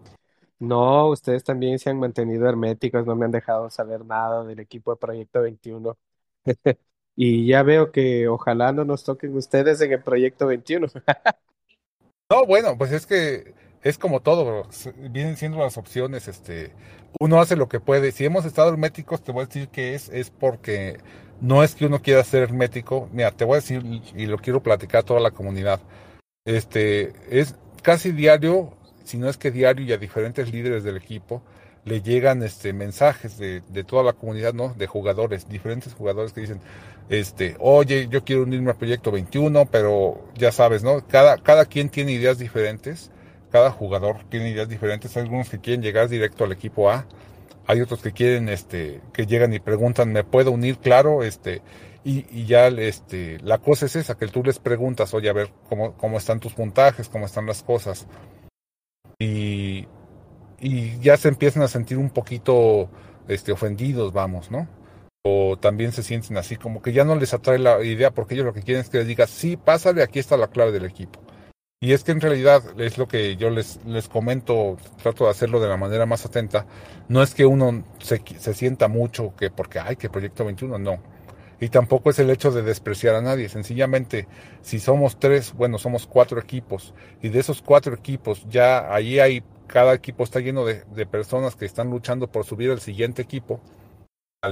No, 0.57 1.09
ustedes 1.09 1.43
también 1.43 1.77
se 1.77 1.91
han 1.91 1.99
mantenido 1.99 2.49
herméticos, 2.49 3.05
no 3.05 3.15
me 3.15 3.25
han 3.25 3.31
dejado 3.31 3.69
saber 3.69 4.03
nada 4.03 4.43
del 4.43 4.59
equipo 4.59 4.91
de 4.91 4.97
Proyecto 4.97 5.41
21. 5.41 5.97
Y 7.21 7.47
ya 7.47 7.63
veo 7.63 7.91
que 7.91 8.29
ojalá 8.29 8.71
no 8.71 8.85
nos 8.85 9.03
toquen 9.03 9.35
ustedes 9.35 9.81
en 9.81 9.91
el 9.91 10.01
Proyecto 10.01 10.47
21. 10.47 10.87
No, 12.31 12.45
bueno, 12.45 12.77
pues 12.77 12.93
es 12.93 13.05
que 13.05 13.53
es 13.83 13.97
como 13.97 14.21
todo, 14.21 14.45
bro. 14.45 14.69
vienen 15.11 15.35
siendo 15.35 15.57
las 15.57 15.77
opciones, 15.77 16.29
este, 16.29 16.71
uno 17.19 17.41
hace 17.41 17.57
lo 17.57 17.67
que 17.67 17.81
puede. 17.81 18.13
Si 18.13 18.23
hemos 18.23 18.45
estado 18.45 18.69
herméticos, 18.69 19.21
te 19.21 19.33
voy 19.33 19.43
a 19.43 19.45
decir 19.47 19.67
que 19.67 19.95
es, 19.95 20.07
es 20.09 20.29
porque 20.29 20.99
no 21.41 21.63
es 21.63 21.75
que 21.75 21.85
uno 21.85 22.01
quiera 22.01 22.23
ser 22.23 22.43
hermético. 22.43 23.09
Mira, 23.11 23.31
te 23.31 23.45
voy 23.45 23.53
a 23.53 23.61
decir 23.61 23.83
y 24.15 24.25
lo 24.25 24.37
quiero 24.37 24.61
platicar 24.61 25.01
a 25.01 25.05
toda 25.05 25.19
la 25.19 25.31
comunidad. 25.31 25.79
Este, 26.45 27.13
es 27.29 27.55
casi 27.81 28.11
diario 28.11 28.73
si 29.09 29.17
no 29.17 29.27
es 29.27 29.37
que 29.37 29.49
diario 29.49 29.85
y 29.85 29.91
a 29.91 29.97
diferentes 29.97 30.51
líderes 30.51 30.83
del 30.83 30.95
equipo 30.95 31.41
le 31.83 32.01
llegan 32.03 32.43
este 32.43 32.73
mensajes 32.73 33.39
de, 33.39 33.61
de, 33.67 33.83
toda 33.83 34.03
la 34.03 34.13
comunidad, 34.13 34.53
¿no? 34.53 34.75
De 34.77 34.85
jugadores, 34.85 35.49
diferentes 35.49 35.95
jugadores 35.95 36.31
que 36.31 36.41
dicen, 36.41 36.59
este, 37.09 37.55
oye, 37.59 38.07
yo 38.07 38.23
quiero 38.23 38.43
unirme 38.43 38.69
al 38.69 38.77
proyecto 38.77 39.11
21, 39.11 39.65
pero 39.65 40.23
ya 40.35 40.51
sabes, 40.51 40.83
¿no? 40.83 41.07
Cada, 41.07 41.37
cada 41.37 41.65
quien 41.65 41.89
tiene 41.89 42.11
ideas 42.11 42.37
diferentes, 42.37 43.09
cada 43.51 43.71
jugador 43.71 44.17
tiene 44.29 44.51
ideas 44.51 44.69
diferentes, 44.69 45.17
algunos 45.17 45.49
que 45.49 45.59
quieren 45.59 45.81
llegar 45.81 46.07
directo 46.07 46.43
al 46.43 46.51
equipo 46.51 46.91
A, 46.91 47.07
hay 47.69 47.81
otros 47.81 48.01
que 48.01 48.13
quieren, 48.13 48.49
este, 48.49 48.99
que 49.13 49.27
llegan 49.27 49.53
y 49.53 49.59
preguntan, 49.59 50.11
¿me 50.11 50.23
puedo 50.23 50.51
unir? 50.51 50.79
Claro, 50.79 51.21
este, 51.21 51.61
y, 52.03 52.45
ya 52.45 52.67
este, 52.67 53.37
la 53.43 53.59
cosa 53.59 53.85
es 53.85 53.95
esa, 53.95 54.17
que 54.17 54.25
tú 54.25 54.43
les 54.43 54.57
preguntas, 54.57 55.13
oye, 55.13 55.29
a 55.29 55.33
ver 55.33 55.51
cómo, 55.69 55.95
cómo 55.95 56.17
están 56.17 56.39
tus 56.39 56.53
puntajes, 56.53 57.09
cómo 57.09 57.27
están 57.27 57.45
las 57.45 57.61
cosas 57.61 58.07
y, 59.19 59.87
y 60.59 60.97
ya 60.99 61.15
se 61.15 61.27
empiezan 61.27 61.61
a 61.61 61.67
sentir 61.67 61.99
un 61.99 62.09
poquito 62.09 62.89
este, 63.27 63.51
ofendidos, 63.51 64.13
vamos, 64.13 64.49
¿no? 64.49 64.67
O 65.23 65.55
también 65.55 65.91
se 65.91 66.01
sienten 66.01 66.37
así, 66.37 66.55
como 66.55 66.81
que 66.81 66.91
ya 66.91 67.03
no 67.03 67.13
les 67.13 67.35
atrae 67.35 67.59
la 67.59 67.83
idea, 67.83 68.09
porque 68.09 68.33
ellos 68.33 68.47
lo 68.47 68.53
que 68.53 68.63
quieren 68.63 68.81
es 68.81 68.89
que 68.89 68.97
les 68.97 69.07
digas, 69.07 69.29
sí, 69.29 69.57
pásale, 69.57 70.01
aquí 70.01 70.17
está 70.17 70.37
la 70.37 70.47
clave 70.47 70.71
del 70.71 70.85
equipo. 70.85 71.19
Y 71.81 71.93
es 71.93 72.03
que 72.03 72.11
en 72.11 72.19
realidad 72.19 72.61
es 72.77 72.97
lo 72.97 73.07
que 73.07 73.37
yo 73.37 73.49
les, 73.49 73.79
les 73.85 74.09
comento, 74.09 74.75
trato 75.01 75.23
de 75.23 75.29
hacerlo 75.31 75.61
de 75.61 75.69
la 75.69 75.77
manera 75.77 76.05
más 76.05 76.25
atenta. 76.25 76.65
No 77.07 77.23
es 77.23 77.33
que 77.33 77.45
uno 77.45 77.85
se, 77.99 78.21
se 78.37 78.53
sienta 78.53 78.89
mucho 78.89 79.33
que 79.37 79.49
porque, 79.49 79.79
ay, 79.79 79.95
que 79.95 80.09
Proyecto 80.09 80.43
21, 80.43 80.77
no. 80.77 81.01
Y 81.61 81.69
tampoco 81.69 82.09
es 82.09 82.19
el 82.19 82.29
hecho 82.31 82.51
de 82.51 82.63
despreciar 82.63 83.15
a 83.15 83.21
nadie. 83.21 83.47
Sencillamente, 83.47 84.27
si 84.61 84.79
somos 84.79 85.19
tres, 85.19 85.53
bueno, 85.53 85.77
somos 85.77 86.05
cuatro 86.05 86.41
equipos. 86.41 86.93
Y 87.21 87.29
de 87.29 87.39
esos 87.39 87.61
cuatro 87.61 87.95
equipos, 87.95 88.45
ya 88.49 88.93
ahí 88.93 89.19
hay, 89.19 89.41
cada 89.67 89.93
equipo 89.93 90.25
está 90.25 90.41
lleno 90.41 90.65
de, 90.65 90.83
de 90.83 91.05
personas 91.05 91.55
que 91.55 91.65
están 91.65 91.89
luchando 91.89 92.27
por 92.29 92.43
subir 92.45 92.71
al 92.71 92.81
siguiente 92.81 93.21
equipo. 93.21 93.61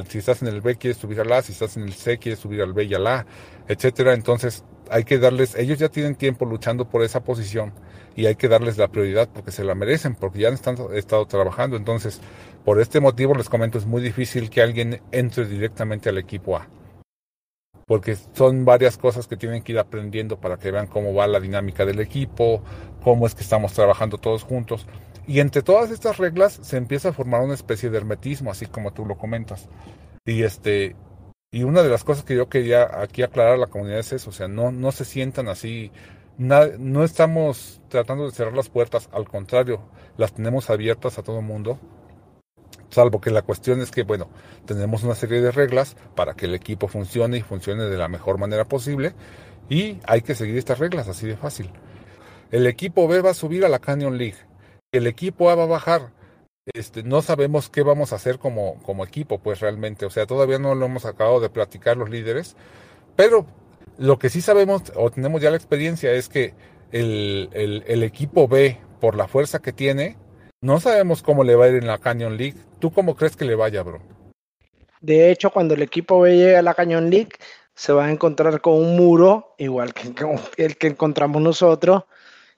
Si 0.08 0.18
estás 0.18 0.42
en 0.42 0.48
el 0.48 0.62
B, 0.62 0.78
quieres 0.78 0.98
subir 0.98 1.20
al 1.20 1.32
A. 1.34 1.42
Si 1.42 1.52
estás 1.52 1.76
en 1.76 1.84
el 1.84 1.94
C, 1.94 2.20
quieres 2.20 2.40
subir 2.40 2.62
al 2.62 2.72
B 2.72 2.86
y 2.86 2.94
al 2.94 3.06
A, 3.06 3.26
etcétera. 3.68 4.14
Entonces, 4.14 4.64
hay 4.92 5.04
que 5.04 5.20
darles, 5.20 5.56
ellos 5.56 5.80
ya 5.80 5.90
tienen 5.90 6.16
tiempo 6.16 6.46
luchando 6.46 6.90
por 6.90 7.04
esa 7.04 7.24
posición 7.24 7.74
y 8.16 8.26
hay 8.26 8.36
que 8.36 8.48
darles 8.48 8.78
la 8.78 8.88
prioridad 8.88 9.30
porque 9.32 9.52
se 9.52 9.64
la 9.64 9.76
merecen, 9.76 10.16
porque 10.16 10.40
ya 10.40 10.48
han 10.48 10.56
estado, 10.56 10.94
estado 10.94 11.26
trabajando. 11.28 11.78
Entonces, 11.78 12.20
por 12.66 12.82
este 12.82 13.00
motivo 13.00 13.36
les 13.36 13.50
comento, 13.50 13.78
es 13.78 13.86
muy 13.86 14.02
difícil 14.02 14.50
que 14.50 14.62
alguien 14.62 15.02
entre 15.12 15.46
directamente 15.46 16.10
al 16.10 16.18
equipo 16.18 16.58
A 16.58 16.68
porque 17.88 18.18
son 18.34 18.66
varias 18.66 18.98
cosas 18.98 19.28
que 19.28 19.38
tienen 19.38 19.64
que 19.64 19.72
ir 19.72 19.80
aprendiendo 19.80 20.38
para 20.38 20.58
que 20.58 20.72
vean 20.72 20.88
cómo 20.88 21.14
va 21.14 21.26
la 21.26 21.40
dinámica 21.40 21.86
del 21.86 22.02
equipo, 22.02 22.62
cómo 23.02 23.26
es 23.26 23.34
que 23.34 23.44
estamos 23.44 23.72
trabajando 23.72 24.18
todos 24.18 24.44
juntos. 24.44 24.86
Y 25.26 25.40
entre 25.40 25.62
todas 25.62 25.90
estas 25.90 26.18
reglas 26.18 26.60
se 26.62 26.76
empieza 26.76 27.10
a 27.10 27.14
formar 27.14 27.42
una 27.42 27.54
especie 27.54 27.90
de 27.90 27.98
hermetismo, 27.98 28.52
así 28.52 28.66
como 28.66 28.92
tú 28.92 29.06
lo 29.06 29.18
comentas. 29.18 29.70
Y 30.26 30.44
este 30.44 30.98
y 31.52 31.64
una 31.64 31.84
de 31.84 31.90
las 31.90 32.04
cosas 32.04 32.24
que 32.24 32.36
yo 32.36 32.50
quería 32.50 33.02
aquí 33.02 33.24
aclarar 33.24 33.54
a 33.54 33.58
la 33.58 33.68
comunidad 33.68 34.00
es 34.00 34.14
eso, 34.14 34.30
o 34.30 34.34
sea, 34.34 34.48
no, 34.48 34.72
no 34.72 34.92
se 34.92 35.06
sientan 35.06 35.48
así, 35.48 35.92
no 36.38 37.04
estamos 37.04 37.82
tratando 37.90 38.26
de 38.26 38.32
cerrar 38.32 38.54
las 38.54 38.70
puertas, 38.70 39.10
al 39.12 39.28
contrario, 39.28 39.82
las 40.18 40.34
tenemos 40.34 40.70
abiertas 40.70 41.18
a 41.18 41.24
todo 41.24 41.40
el 41.40 41.46
mundo 41.46 41.80
Salvo 42.90 43.20
que 43.20 43.32
la 43.32 43.42
cuestión 43.42 43.82
es 43.82 43.92
que, 43.92 44.04
bueno, 44.04 44.30
tenemos 44.66 45.04
una 45.04 45.16
serie 45.16 45.42
de 45.42 45.52
reglas 45.52 45.96
para 46.16 46.36
que 46.36 46.46
el 46.46 46.56
equipo 46.56 46.88
funcione 46.88 47.38
y 47.38 47.42
funcione 47.42 47.84
de 47.84 47.98
la 47.98 48.08
mejor 48.08 48.38
manera 48.38 48.66
posible 48.66 49.14
y 49.70 50.00
hay 50.06 50.22
que 50.22 50.36
seguir 50.36 50.58
estas 50.58 50.80
reglas, 50.80 51.08
así 51.08 51.28
de 51.28 51.36
fácil. 51.36 51.70
El 52.50 52.66
equipo 52.66 53.08
B 53.08 53.22
va 53.22 53.32
a 53.32 53.36
subir 53.36 53.66
a 53.66 53.70
la 53.70 53.80
Canyon 53.80 54.18
League, 54.18 54.38
el 54.92 55.06
equipo 55.06 55.50
A 55.50 55.56
va 55.56 55.64
a 55.64 55.68
bajar. 55.68 56.17
Este, 56.74 57.04
no 57.04 57.22
sabemos 57.22 57.70
qué 57.70 57.82
vamos 57.82 58.12
a 58.12 58.18
hacer 58.18 58.40
como, 58.40 58.82
como 58.84 59.06
equipo, 59.06 59.40
pues 59.40 59.60
realmente, 59.60 60.06
o 60.06 60.10
sea, 60.10 60.26
todavía 60.26 60.60
no 60.60 60.76
lo 60.76 60.86
hemos 60.86 61.06
acabado 61.06 61.40
de 61.40 61.50
platicar 61.50 61.98
los 61.98 62.10
líderes, 62.10 62.56
pero 63.16 63.46
lo 63.98 64.20
que 64.20 64.30
sí 64.30 64.42
sabemos 64.42 64.92
o 64.96 65.10
tenemos 65.10 65.42
ya 65.42 65.50
la 65.50 65.58
experiencia 65.58 66.12
es 66.12 66.30
que 66.30 66.54
el, 66.92 67.50
el, 67.54 68.04
equipo 68.04 68.48
B, 68.48 68.80
por 69.00 69.16
la 69.16 69.28
fuerza 69.28 69.60
que 69.60 69.74
tiene, 69.74 70.18
no 70.62 70.80
sabemos 70.80 71.24
cómo 71.24 71.44
le 71.44 71.56
va 71.56 71.66
a 71.66 71.70
ir 71.70 71.76
en 71.76 71.88
la 71.88 71.98
Canyon 71.98 72.38
League. 72.38 72.58
¿Tú 72.80 72.92
cómo 72.92 73.16
crees 73.16 73.36
que 73.36 73.46
le 73.46 73.56
vaya, 73.56 73.84
bro? 73.84 74.02
De 75.02 75.32
hecho, 75.32 75.52
cuando 75.52 75.74
el 75.74 75.82
equipo 75.82 76.22
B 76.22 76.36
llegue 76.36 76.58
a 76.58 76.62
la 76.62 76.74
Canyon 76.74 77.10
League, 77.10 77.32
se 77.76 77.94
va 77.94 78.06
a 78.06 78.12
encontrar 78.12 78.62
con 78.62 78.74
un 78.74 78.96
muro, 78.96 79.56
igual 79.58 79.94
que 79.94 80.14
el 80.64 80.78
que 80.78 80.88
encontramos 80.88 81.42
nosotros, 81.42 82.04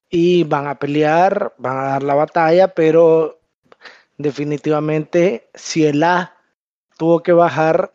y 0.09 0.43
van 0.43 0.67
a 0.67 0.79
pelear, 0.79 1.53
van 1.57 1.77
a 1.77 1.83
dar 1.83 2.03
la 2.03 2.15
batalla, 2.15 2.69
pero 2.69 3.38
definitivamente 4.19 5.49
si 5.55 5.85
el 5.85 6.03
A 6.03 6.35
tuvo 6.97 7.23
que 7.23 7.31
bajar, 7.31 7.93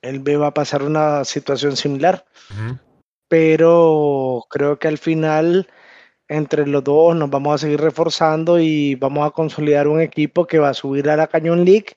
el 0.00 0.18
B 0.18 0.36
va 0.36 0.48
a 0.48 0.54
pasar 0.54 0.82
una 0.82 1.24
situación 1.24 1.76
similar. 1.76 2.24
Pero 3.28 4.44
creo 4.50 4.78
que 4.78 4.88
al 4.88 4.98
final 4.98 5.68
entre 6.28 6.66
los 6.66 6.82
dos 6.82 7.14
nos 7.14 7.30
vamos 7.30 7.54
a 7.54 7.58
seguir 7.58 7.80
reforzando 7.80 8.58
y 8.58 8.94
vamos 8.94 9.26
a 9.26 9.30
consolidar 9.30 9.86
un 9.86 10.00
equipo 10.00 10.46
que 10.46 10.58
va 10.58 10.70
a 10.70 10.74
subir 10.74 11.08
a 11.08 11.16
la 11.16 11.28
Cañón 11.28 11.64
League 11.64 11.94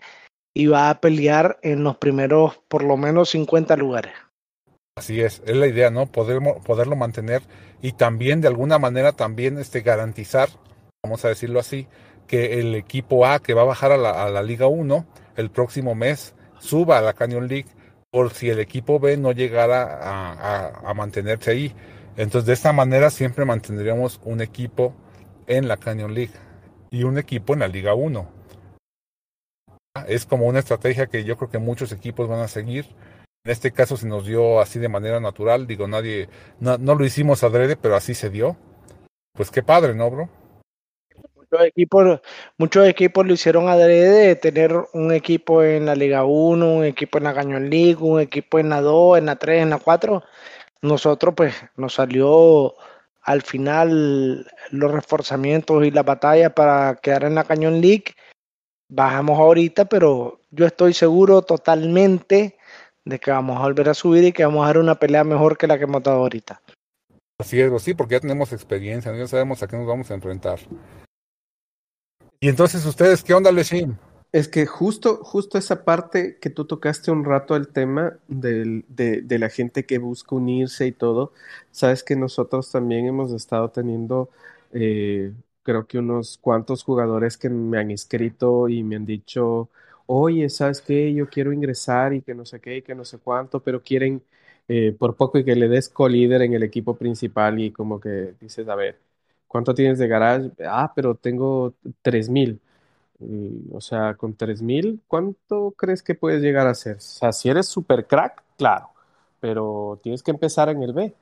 y 0.53 0.67
va 0.67 0.89
a 0.89 0.99
pelear 0.99 1.57
en 1.61 1.83
los 1.83 1.97
primeros 1.97 2.57
por 2.67 2.83
lo 2.83 2.97
menos 2.97 3.29
50 3.29 3.75
lugares. 3.77 4.13
Así 4.97 5.19
es, 5.21 5.41
es 5.45 5.55
la 5.55 5.67
idea, 5.67 5.89
¿no? 5.89 6.05
Poder, 6.05 6.39
poderlo 6.65 6.95
mantener 6.95 7.41
y 7.81 7.93
también 7.93 8.39
de 8.41 8.47
alguna 8.47 8.79
manera 8.79 9.13
también 9.13 9.57
este, 9.57 9.81
garantizar, 9.81 10.49
vamos 11.03 11.25
a 11.25 11.29
decirlo 11.29 11.59
así, 11.59 11.87
que 12.27 12.59
el 12.59 12.75
equipo 12.75 13.25
A 13.25 13.39
que 13.39 13.53
va 13.53 13.61
a 13.61 13.65
bajar 13.65 13.91
a 13.91 13.97
la, 13.97 14.43
Liga 14.43 14.67
1 14.67 15.05
el 15.35 15.49
próximo 15.49 15.95
mes 15.95 16.33
suba 16.59 16.97
a 16.97 17.01
la 17.01 17.13
Canyon 17.13 17.47
League 17.47 17.69
por 18.09 18.33
si 18.33 18.49
el 18.49 18.59
equipo 18.59 18.99
B 18.99 19.17
no 19.17 19.31
llegara 19.31 19.83
a, 19.83 20.31
a, 20.33 20.89
a 20.89 20.93
mantenerse 20.93 21.51
ahí. 21.51 21.75
Entonces, 22.17 22.45
de 22.45 22.53
esta 22.53 22.71
manera 22.71 23.09
siempre 23.09 23.43
mantendríamos 23.43 24.21
un 24.23 24.41
equipo 24.41 24.93
en 25.47 25.67
la 25.67 25.77
Canyon 25.77 26.13
League 26.13 26.33
y 26.91 27.03
un 27.03 27.17
equipo 27.17 27.53
en 27.53 27.59
la 27.59 27.67
Liga 27.67 27.93
1. 27.93 28.27
Es 30.07 30.25
como 30.25 30.47
una 30.47 30.59
estrategia 30.59 31.07
que 31.07 31.23
yo 31.23 31.37
creo 31.37 31.49
que 31.49 31.57
muchos 31.57 31.91
equipos 31.91 32.27
van 32.27 32.39
a 32.39 32.47
seguir. 32.47 32.85
En 33.43 33.51
este 33.51 33.71
caso 33.71 33.95
se 33.95 34.07
nos 34.07 34.25
dio 34.25 34.59
así 34.59 34.79
de 34.79 34.89
manera 34.89 35.19
natural. 35.19 35.67
Digo, 35.67 35.87
nadie, 35.87 36.29
no, 36.59 36.77
no 36.77 36.95
lo 36.95 37.05
hicimos 37.05 37.43
adrede, 37.43 37.75
pero 37.75 37.95
así 37.95 38.13
se 38.13 38.29
dio. 38.29 38.57
Pues 39.33 39.51
qué 39.51 39.61
padre, 39.61 39.93
¿no, 39.93 40.09
bro? 40.09 40.29
Muchos 41.55 41.67
equipos, 41.67 42.21
muchos 42.57 42.87
equipos 42.87 43.25
lo 43.25 43.33
hicieron 43.33 43.69
adrede 43.69 44.27
de 44.27 44.35
tener 44.35 44.75
un 44.91 45.13
equipo 45.13 45.63
en 45.63 45.85
la 45.85 45.95
Liga 45.95 46.25
1, 46.25 46.73
un 46.73 46.83
equipo 46.83 47.17
en 47.17 47.23
la 47.23 47.33
Cañón 47.33 47.69
League, 47.69 47.95
un 47.97 48.19
equipo 48.19 48.59
en 48.59 48.69
la 48.69 48.81
2, 48.81 49.19
en 49.19 49.25
la 49.27 49.37
3, 49.37 49.63
en 49.63 49.69
la 49.69 49.77
4. 49.77 50.21
Nosotros 50.81 51.33
pues 51.33 51.55
nos 51.77 51.93
salió 51.93 52.73
al 53.21 53.41
final 53.41 54.45
los 54.71 54.91
reforzamientos 54.91 55.85
y 55.85 55.91
la 55.91 56.03
batalla 56.03 56.53
para 56.53 56.95
quedar 56.95 57.23
en 57.23 57.35
la 57.35 57.45
Cañón 57.45 57.79
League. 57.79 58.15
Bajamos 58.89 59.39
ahorita, 59.39 59.85
pero 59.85 60.41
yo 60.51 60.65
estoy 60.65 60.93
seguro 60.93 61.41
totalmente 61.41 62.57
de 63.05 63.19
que 63.19 63.31
vamos 63.31 63.57
a 63.57 63.61
volver 63.61 63.87
a 63.87 63.93
subir 63.93 64.25
y 64.25 64.33
que 64.33 64.43
vamos 64.43 64.65
a 64.65 64.67
dar 64.67 64.79
una 64.79 64.95
pelea 64.95 65.23
mejor 65.23 65.57
que 65.57 65.67
la 65.67 65.77
que 65.77 65.85
hemos 65.85 66.03
dado 66.03 66.17
ahorita. 66.17 66.61
Así 67.39 67.61
es, 67.61 67.81
sí, 67.81 67.93
porque 67.93 68.15
ya 68.15 68.19
tenemos 68.19 68.51
experiencia, 68.51 69.15
ya 69.15 69.27
sabemos 69.27 69.63
a 69.63 69.67
qué 69.67 69.77
nos 69.77 69.87
vamos 69.87 70.11
a 70.11 70.15
enfrentar. 70.15 70.59
Y 72.39 72.49
entonces, 72.49 72.85
¿ustedes 72.85 73.23
qué 73.23 73.33
onda, 73.33 73.51
Leshim? 73.51 73.95
Es 74.31 74.49
que 74.49 74.65
justo, 74.65 75.17
justo 75.23 75.57
esa 75.57 75.85
parte 75.85 76.37
que 76.41 76.49
tú 76.49 76.65
tocaste 76.65 77.09
un 77.09 77.23
rato 77.23 77.55
el 77.55 77.69
tema 77.69 78.17
de, 78.27 78.83
de, 78.89 79.39
la 79.39 79.49
gente 79.49 79.85
que 79.85 79.97
busca 79.97 80.35
unirse 80.35 80.87
y 80.87 80.91
todo, 80.91 81.31
sabes 81.71 82.03
que 82.03 82.17
nosotros 82.17 82.69
también 82.69 83.05
hemos 83.05 83.31
estado 83.31 83.69
teniendo, 83.69 84.29
eh, 84.73 85.31
creo 85.63 85.87
que 85.87 85.99
unos 85.99 86.37
cuantos 86.37 86.83
jugadores 86.83 87.37
que 87.37 87.49
me 87.49 87.77
han 87.79 87.91
escrito 87.91 88.67
y 88.67 88.83
me 88.83 88.97
han 88.97 89.05
dicho, 89.05 89.69
oye, 90.05 90.49
¿sabes 90.49 90.81
qué? 90.81 91.13
Yo 91.13 91.29
quiero 91.29 91.53
ingresar 91.53 92.13
y 92.13 92.21
que 92.21 92.35
no 92.35 92.45
sé 92.45 92.59
qué 92.59 92.77
y 92.77 92.81
que 92.81 92.93
no 92.93 93.05
sé 93.05 93.19
cuánto, 93.19 93.61
pero 93.61 93.81
quieren 93.81 94.21
eh, 94.67 94.95
por 94.97 95.15
poco 95.15 95.37
y 95.37 95.45
que 95.45 95.55
le 95.55 95.69
des 95.69 95.89
co-líder 95.89 96.41
en 96.41 96.53
el 96.53 96.63
equipo 96.63 96.97
principal 96.97 97.59
y 97.59 97.71
como 97.71 97.99
que 97.99 98.33
dices, 98.41 98.67
a 98.67 98.75
ver, 98.75 98.99
¿cuánto 99.47 99.73
tienes 99.73 99.99
de 99.99 100.07
garage? 100.07 100.51
Ah, 100.65 100.91
pero 100.95 101.15
tengo 101.15 101.73
3000. 102.01 102.59
o 103.71 103.81
sea, 103.81 104.15
con 104.15 104.35
3000, 104.35 105.01
¿cuánto 105.07 105.71
crees 105.77 106.03
que 106.03 106.15
puedes 106.15 106.41
llegar 106.41 106.67
a 106.67 106.71
hacer? 106.71 106.97
O 106.97 106.99
sea, 106.99 107.31
si 107.31 107.49
eres 107.49 107.67
super 107.67 108.05
crack, 108.07 108.43
claro, 108.57 108.89
pero 109.39 109.99
tienes 110.03 110.23
que 110.23 110.31
empezar 110.31 110.69
en 110.69 110.83
el 110.83 110.93
B. 110.93 111.13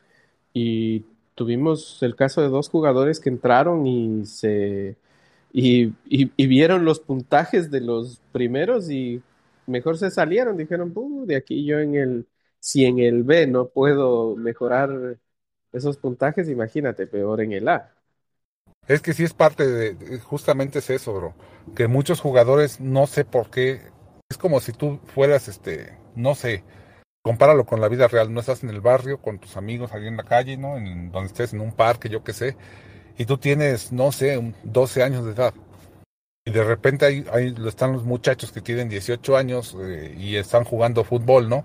Y 0.53 1.05
tuvimos 1.35 2.01
el 2.03 2.15
caso 2.15 2.41
de 2.41 2.49
dos 2.49 2.69
jugadores 2.69 3.19
que 3.19 3.29
entraron 3.29 3.87
y 3.87 4.25
se 4.25 4.97
y, 5.53 5.93
y, 6.05 6.47
vieron 6.47 6.83
los 6.83 6.99
puntajes 6.99 7.69
de 7.69 7.79
los 7.81 8.19
primeros 8.31 8.89
y 8.89 9.21
mejor 9.67 9.97
se 9.99 10.09
salieron, 10.11 10.57
dijeron, 10.57 10.93
de 11.27 11.35
aquí 11.35 11.63
yo 11.65 11.79
en 11.79 11.95
el, 11.95 12.27
si 12.59 12.85
en 12.85 12.99
el 12.99 13.23
B 13.23 13.45
no 13.47 13.67
puedo 13.67 14.35
mejorar 14.35 15.17
esos 15.71 15.97
puntajes, 15.97 16.49
imagínate, 16.49 17.07
peor 17.07 17.41
en 17.41 17.53
el 17.53 17.67
A. 17.67 17.92
Es 18.87 19.01
que 19.01 19.13
sí 19.13 19.23
es 19.23 19.33
parte 19.33 19.65
de, 19.65 20.19
justamente 20.19 20.79
es 20.79 20.89
eso, 20.89 21.13
bro, 21.13 21.33
que 21.75 21.87
muchos 21.87 22.19
jugadores 22.19 22.79
no 22.79 23.07
sé 23.07 23.23
por 23.23 23.49
qué, 23.49 23.81
es 24.29 24.37
como 24.37 24.59
si 24.59 24.73
tú 24.73 24.99
fueras, 25.13 25.47
este, 25.47 25.97
no 26.15 26.35
sé, 26.35 26.63
compáralo 27.21 27.65
con 27.65 27.79
la 27.79 27.87
vida 27.87 28.07
real, 28.07 28.33
no 28.33 28.41
estás 28.41 28.63
en 28.63 28.69
el 28.69 28.81
barrio 28.81 29.21
con 29.21 29.39
tus 29.39 29.55
amigos 29.55 29.93
ahí 29.93 30.07
en 30.07 30.17
la 30.17 30.23
calle, 30.23 30.57
¿no? 30.57 30.77
En 30.77 31.11
donde 31.11 31.27
estés 31.27 31.53
en 31.53 31.61
un 31.61 31.71
parque, 31.71 32.09
yo 32.09 32.23
qué 32.23 32.33
sé, 32.33 32.57
y 33.17 33.25
tú 33.25 33.37
tienes, 33.37 33.93
no 33.93 34.11
sé, 34.11 34.53
12 34.63 35.03
años 35.03 35.25
de 35.25 35.31
edad. 35.31 35.53
Y 36.45 36.51
de 36.51 36.63
repente 36.63 37.05
ahí, 37.05 37.25
ahí 37.31 37.55
están 37.65 37.93
los 37.93 38.03
muchachos 38.03 38.51
que 38.51 38.59
tienen 38.59 38.89
18 38.89 39.37
años 39.37 39.77
eh, 39.79 40.13
y 40.17 40.35
están 40.35 40.65
jugando 40.65 41.05
fútbol, 41.05 41.47
¿no? 41.47 41.63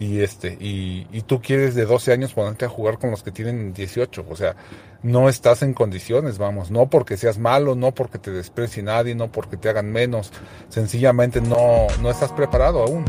Y 0.00 0.20
este, 0.22 0.56
y, 0.58 1.06
y, 1.12 1.20
tú 1.20 1.40
quieres 1.40 1.76
de 1.76 1.84
12 1.84 2.12
años 2.12 2.32
ponerte 2.32 2.64
a 2.64 2.68
jugar 2.68 2.98
con 2.98 3.12
los 3.12 3.22
que 3.22 3.30
tienen 3.30 3.72
18. 3.72 4.26
O 4.28 4.34
sea, 4.34 4.56
no 5.02 5.28
estás 5.28 5.62
en 5.62 5.74
condiciones, 5.74 6.38
vamos. 6.38 6.72
No 6.72 6.90
porque 6.90 7.16
seas 7.16 7.38
malo, 7.38 7.76
no 7.76 7.92
porque 7.92 8.18
te 8.18 8.32
desprecie 8.32 8.82
nadie, 8.82 9.14
no 9.14 9.30
porque 9.30 9.56
te 9.58 9.68
hagan 9.68 9.92
menos. 9.92 10.32
Sencillamente 10.70 11.40
no, 11.40 11.86
no 12.02 12.10
estás 12.10 12.32
preparado 12.32 12.82
aún. 12.82 13.04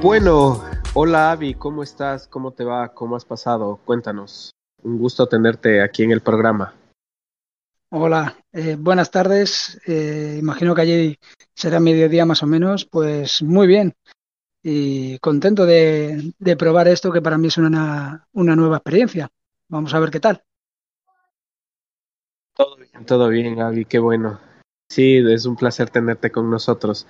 Bueno, 0.00 0.62
Hola 0.94 1.30
Avi, 1.30 1.54
¿cómo 1.54 1.82
estás? 1.82 2.26
¿Cómo 2.26 2.50
te 2.50 2.64
va? 2.64 2.88
¿Cómo 2.88 3.14
has 3.14 3.24
pasado? 3.24 3.78
Cuéntanos. 3.84 4.52
Un 4.82 4.98
gusto 4.98 5.26
tenerte 5.28 5.82
aquí 5.82 6.02
en 6.02 6.10
el 6.10 6.22
programa. 6.22 6.74
Hola, 7.90 8.36
eh, 8.52 8.76
buenas 8.78 9.10
tardes. 9.10 9.80
Eh, 9.86 10.36
imagino 10.38 10.74
que 10.74 10.82
allí 10.82 11.18
será 11.54 11.80
mediodía 11.80 12.26
más 12.26 12.42
o 12.42 12.46
menos. 12.46 12.84
Pues 12.84 13.42
muy 13.42 13.66
bien 13.66 13.94
y 14.62 15.18
contento 15.20 15.64
de, 15.64 16.34
de 16.38 16.56
probar 16.56 16.88
esto 16.88 17.10
que 17.12 17.22
para 17.22 17.38
mí 17.38 17.48
es 17.48 17.56
una, 17.56 18.28
una, 18.32 18.56
nueva 18.56 18.76
experiencia. 18.76 19.28
Vamos 19.68 19.94
a 19.94 20.00
ver 20.00 20.10
qué 20.10 20.20
tal. 20.20 20.42
Todo 22.54 22.76
bien, 22.76 23.06
todo 23.06 23.28
bien, 23.28 23.60
Avi, 23.60 23.84
qué 23.84 23.98
bueno. 23.98 24.38
Sí, 24.90 25.16
es 25.16 25.46
un 25.46 25.56
placer 25.56 25.88
tenerte 25.90 26.30
con 26.30 26.50
nosotros. 26.50 27.06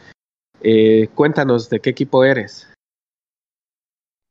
Eh, 0.60 1.08
cuéntanos, 1.14 1.70
¿de 1.70 1.80
qué 1.80 1.90
equipo 1.90 2.24
eres? 2.24 2.68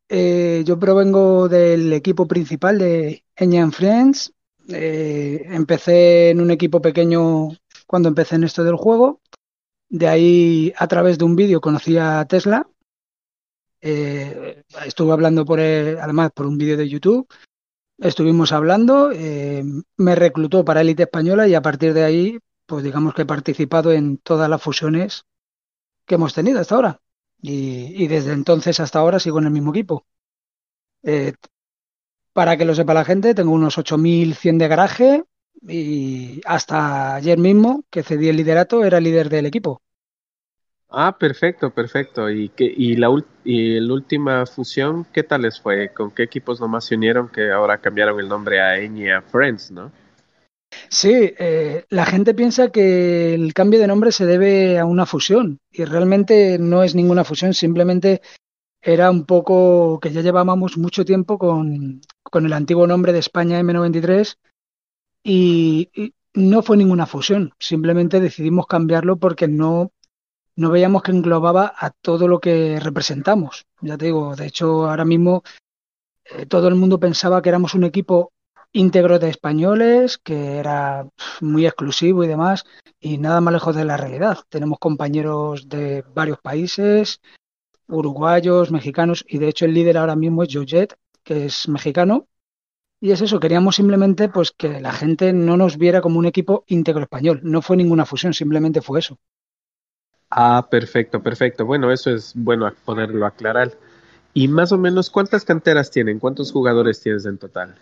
Eh, 0.09 0.63
yo 0.65 0.79
provengo 0.79 1.49
del 1.49 1.91
equipo 1.91 2.27
principal 2.27 2.77
de 2.77 3.25
Eñan 3.35 3.71
Friends. 3.71 4.33
Eh, 4.69 5.43
empecé 5.47 6.31
en 6.31 6.41
un 6.41 6.51
equipo 6.51 6.81
pequeño 6.81 7.49
cuando 7.85 8.09
empecé 8.09 8.35
en 8.35 8.43
esto 8.43 8.63
del 8.63 8.75
juego. 8.75 9.21
De 9.89 10.07
ahí, 10.07 10.73
a 10.77 10.87
través 10.87 11.17
de 11.17 11.25
un 11.25 11.35
vídeo, 11.35 11.61
conocí 11.61 11.97
a 11.97 12.25
Tesla. 12.25 12.67
Eh, 13.81 14.63
estuve 14.85 15.13
hablando 15.13 15.45
por 15.45 15.59
él, 15.59 15.97
además 16.01 16.31
por 16.33 16.45
un 16.45 16.57
vídeo 16.57 16.77
de 16.77 16.89
YouTube. 16.89 17.27
Estuvimos 17.97 18.51
hablando, 18.51 19.11
eh, 19.11 19.63
me 19.97 20.15
reclutó 20.15 20.63
para 20.63 20.81
Élite 20.81 21.03
Española 21.03 21.47
y 21.47 21.55
a 21.55 21.61
partir 21.61 21.93
de 21.93 22.03
ahí, 22.03 22.39
pues 22.65 22.83
digamos 22.83 23.13
que 23.13 23.23
he 23.23 23.25
participado 23.25 23.91
en 23.91 24.17
todas 24.19 24.49
las 24.49 24.61
fusiones 24.61 25.25
que 26.05 26.15
hemos 26.15 26.33
tenido 26.33 26.59
hasta 26.59 26.75
ahora. 26.75 27.01
Y, 27.41 28.07
desde 28.07 28.33
entonces 28.33 28.79
hasta 28.79 28.99
ahora 28.99 29.19
sigo 29.19 29.39
en 29.39 29.45
el 29.45 29.51
mismo 29.51 29.71
equipo. 29.71 30.05
Eh, 31.03 31.33
para 32.37 32.55
que 32.55 32.65
lo 32.65 32.75
sepa 32.75 32.93
la 32.93 33.03
gente, 33.03 33.33
tengo 33.33 33.51
unos 33.51 33.79
8.100 33.79 34.59
de 34.59 34.67
garaje 34.67 35.23
y 35.67 36.39
hasta 36.45 37.15
ayer 37.15 37.39
mismo 37.39 37.83
que 37.89 38.03
cedí 38.03 38.29
el 38.29 38.37
liderato 38.37 38.83
era 38.83 38.99
líder 38.99 39.27
del 39.27 39.47
equipo. 39.47 39.81
Ah, 40.87 41.17
perfecto, 41.17 41.71
perfecto. 41.71 42.29
¿Y, 42.29 42.49
qué, 42.49 42.65
y, 42.65 42.95
la, 42.95 43.09
y 43.43 43.79
la 43.79 43.91
última 43.91 44.45
fusión, 44.45 45.07
qué 45.11 45.23
tal 45.23 45.41
les 45.41 45.59
fue? 45.59 45.91
¿Con 45.91 46.11
qué 46.11 46.21
equipos 46.21 46.61
nomás 46.61 46.85
se 46.85 46.93
unieron 46.93 47.27
que 47.27 47.49
ahora 47.49 47.79
cambiaron 47.79 48.19
el 48.19 48.29
nombre 48.29 48.61
a 48.61 48.77
Enya 48.77 49.23
Friends, 49.23 49.71
no? 49.71 49.91
Sí, 50.89 51.33
eh, 51.39 51.85
la 51.89 52.05
gente 52.05 52.35
piensa 52.35 52.69
que 52.69 53.33
el 53.33 53.55
cambio 53.55 53.79
de 53.79 53.87
nombre 53.87 54.11
se 54.11 54.27
debe 54.27 54.77
a 54.77 54.85
una 54.85 55.07
fusión 55.07 55.57
y 55.71 55.85
realmente 55.85 56.59
no 56.59 56.83
es 56.83 56.93
ninguna 56.93 57.23
fusión, 57.23 57.55
simplemente 57.55 58.21
era 58.87 59.11
un 59.11 59.25
poco 59.25 59.99
que 59.99 60.13
ya 60.13 60.21
llevábamos 60.21 60.77
mucho 60.77 61.03
tiempo 61.03 61.37
con, 61.37 61.99
con 62.23 62.45
el 62.45 62.53
antiguo 62.53 62.87
nombre 62.87 63.11
de 63.11 63.19
España 63.19 63.59
M93 63.59 64.37
y, 65.23 66.13
no 66.33 66.61
fue 66.61 66.77
ninguna 66.77 67.05
fusión, 67.05 67.51
simplemente 67.59 68.21
decidimos 68.21 68.65
cambiarlo 68.65 69.17
porque 69.17 69.49
no, 69.49 69.91
no 70.55 70.69
veíamos 70.69 71.03
que 71.03 71.11
englobaba 71.11 71.73
a 71.77 71.89
todo 71.89 72.29
lo 72.29 72.39
que 72.39 72.79
representamos. 72.79 73.65
Ya 73.81 73.97
te 73.97 74.05
digo, 74.05 74.37
de 74.37 74.45
hecho 74.45 74.87
ahora 74.87 75.03
mismo 75.03 75.43
eh, 76.23 76.45
todo 76.45 76.69
el 76.69 76.75
mundo 76.75 76.97
pensaba 76.97 77.41
que 77.41 77.49
éramos 77.49 77.73
un 77.73 77.83
equipo 77.83 78.31
íntegro 78.71 79.19
de 79.19 79.29
españoles, 79.29 80.17
que 80.17 80.59
era 80.59 81.09
muy 81.41 81.65
exclusivo 81.65 82.23
y 82.23 82.27
demás, 82.27 82.63
y 83.01 83.17
nada 83.17 83.41
más 83.41 83.53
lejos 83.53 83.75
de 83.75 83.83
la 83.83 83.97
realidad. 83.97 84.37
Tenemos 84.47 84.79
compañeros 84.79 85.67
de 85.67 86.05
varios 86.13 86.39
países, 86.39 87.19
uruguayos, 87.87 88.71
mexicanos, 88.71 89.25
y 89.27 89.37
de 89.37 89.49
hecho 89.49 89.65
el 89.65 89.73
líder 89.73 89.97
ahora 89.97 90.15
mismo 90.15 90.43
es 90.43 90.49
Jojet, 90.53 90.97
que 91.23 91.45
es 91.45 91.67
mexicano. 91.67 92.27
Y 92.99 93.11
es 93.11 93.21
eso, 93.21 93.39
queríamos 93.39 93.75
simplemente 93.75 94.27
pues 94.27 94.51
que 94.51 94.81
la 94.81 94.91
gente 94.91 95.31
no 95.31 95.55
nos 95.55 95.77
viera 95.77 96.01
como 96.01 96.17
un 96.17 96.25
equipo 96.25 96.63
íntegro 96.67 97.03
español. 97.03 97.41
No 97.43 97.61
fue 97.61 97.77
ninguna 97.77 98.05
fusión, 98.05 98.33
simplemente 98.33 98.81
fue 98.81 98.99
eso. 98.99 99.19
Ah, 100.29 100.67
perfecto, 100.69 101.21
perfecto. 101.21 101.65
Bueno, 101.65 101.91
eso 101.91 102.09
es 102.09 102.33
bueno 102.35 102.71
poderlo 102.85 103.25
aclarar. 103.25 103.71
¿Y 104.33 104.47
más 104.47 104.71
o 104.71 104.77
menos 104.77 105.09
cuántas 105.09 105.45
canteras 105.45 105.91
tienen? 105.91 106.19
¿Cuántos 106.19 106.51
jugadores 106.51 106.99
tienes 106.99 107.25
en 107.25 107.37
total? 107.37 107.75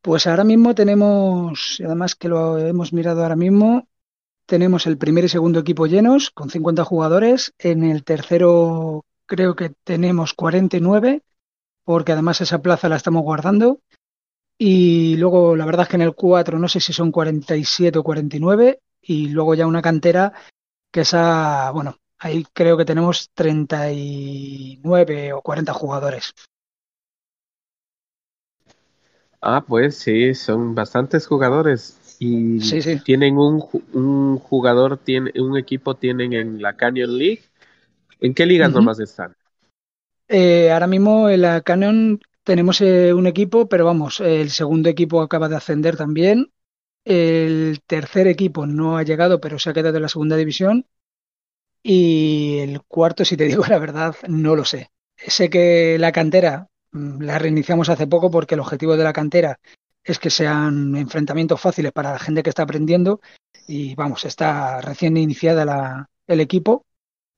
Pues 0.00 0.26
ahora 0.26 0.44
mismo 0.44 0.74
tenemos, 0.74 1.80
además 1.84 2.16
que 2.16 2.28
lo 2.28 2.58
hemos 2.58 2.92
mirado 2.92 3.22
ahora 3.22 3.36
mismo, 3.36 3.86
tenemos 4.52 4.86
el 4.86 4.98
primer 4.98 5.24
y 5.24 5.30
segundo 5.30 5.60
equipo 5.60 5.86
llenos 5.86 6.30
con 6.30 6.50
50 6.50 6.84
jugadores. 6.84 7.54
En 7.58 7.84
el 7.84 8.04
tercero 8.04 9.06
creo 9.24 9.56
que 9.56 9.70
tenemos 9.82 10.34
49, 10.34 11.22
porque 11.84 12.12
además 12.12 12.42
esa 12.42 12.60
plaza 12.60 12.90
la 12.90 12.96
estamos 12.96 13.22
guardando. 13.22 13.80
Y 14.58 15.16
luego 15.16 15.56
la 15.56 15.64
verdad 15.64 15.84
es 15.84 15.88
que 15.88 15.96
en 15.96 16.02
el 16.02 16.14
4 16.14 16.58
no 16.58 16.68
sé 16.68 16.80
si 16.80 16.92
son 16.92 17.12
47 17.12 17.98
o 17.98 18.02
49. 18.02 18.80
Y 19.00 19.30
luego 19.30 19.54
ya 19.54 19.66
una 19.66 19.80
cantera 19.80 20.34
que 20.90 21.00
esa, 21.00 21.70
bueno, 21.70 21.96
ahí 22.18 22.46
creo 22.52 22.76
que 22.76 22.84
tenemos 22.84 23.30
39 23.32 25.32
o 25.32 25.40
40 25.40 25.72
jugadores. 25.72 26.34
Ah, 29.40 29.64
pues 29.66 29.96
sí, 29.96 30.34
son 30.34 30.74
bastantes 30.74 31.26
jugadores 31.26 32.01
y 32.24 33.00
tienen 33.00 33.36
un, 33.36 33.64
un, 33.94 34.38
jugador, 34.38 34.96
tiene, 34.98 35.32
un 35.40 35.58
equipo 35.58 35.96
tienen 35.96 36.32
en 36.32 36.62
la 36.62 36.76
Canyon 36.76 37.18
League. 37.18 37.42
¿En 38.20 38.32
qué 38.32 38.46
ligas 38.46 38.70
nomás 38.70 39.00
están? 39.00 39.34
Eh, 40.28 40.70
ahora 40.70 40.86
mismo 40.86 41.28
en 41.28 41.40
la 41.40 41.62
Canyon 41.62 42.20
tenemos 42.44 42.80
eh, 42.80 43.12
un 43.12 43.26
equipo, 43.26 43.68
pero 43.68 43.84
vamos, 43.84 44.20
el 44.20 44.50
segundo 44.50 44.88
equipo 44.88 45.20
acaba 45.20 45.48
de 45.48 45.56
ascender 45.56 45.96
también. 45.96 46.52
El 47.04 47.80
tercer 47.88 48.28
equipo 48.28 48.68
no 48.68 48.96
ha 48.96 49.02
llegado, 49.02 49.40
pero 49.40 49.58
se 49.58 49.70
ha 49.70 49.72
quedado 49.72 49.96
en 49.96 50.02
la 50.02 50.08
segunda 50.08 50.36
división. 50.36 50.86
Y 51.82 52.58
el 52.60 52.82
cuarto, 52.82 53.24
si 53.24 53.36
te 53.36 53.44
digo 53.46 53.64
la 53.68 53.80
verdad, 53.80 54.14
no 54.28 54.54
lo 54.54 54.64
sé. 54.64 54.92
Sé 55.16 55.50
que 55.50 55.96
la 55.98 56.12
cantera 56.12 56.68
mm, 56.92 57.20
la 57.22 57.40
reiniciamos 57.40 57.88
hace 57.88 58.06
poco 58.06 58.30
porque 58.30 58.54
el 58.54 58.60
objetivo 58.60 58.96
de 58.96 59.02
la 59.02 59.12
cantera 59.12 59.58
es 60.04 60.18
que 60.18 60.30
sean 60.30 60.96
enfrentamientos 60.96 61.60
fáciles 61.60 61.92
para 61.92 62.12
la 62.12 62.18
gente 62.18 62.42
que 62.42 62.50
está 62.50 62.62
aprendiendo. 62.62 63.20
Y 63.66 63.94
vamos, 63.94 64.24
está 64.24 64.80
recién 64.80 65.16
iniciada 65.16 66.08
el 66.26 66.40
equipo. 66.40 66.84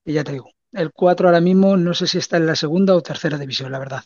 Y 0.03 0.13
ya 0.13 0.23
te 0.23 0.33
digo, 0.33 0.49
el 0.71 0.91
4 0.91 1.27
ahora 1.27 1.41
mismo 1.41 1.77
no 1.77 1.93
sé 1.93 2.07
si 2.07 2.17
está 2.17 2.37
en 2.37 2.47
la 2.47 2.55
segunda 2.55 2.95
o 2.95 3.01
tercera 3.01 3.37
división, 3.37 3.71
la 3.71 3.79
verdad. 3.79 4.03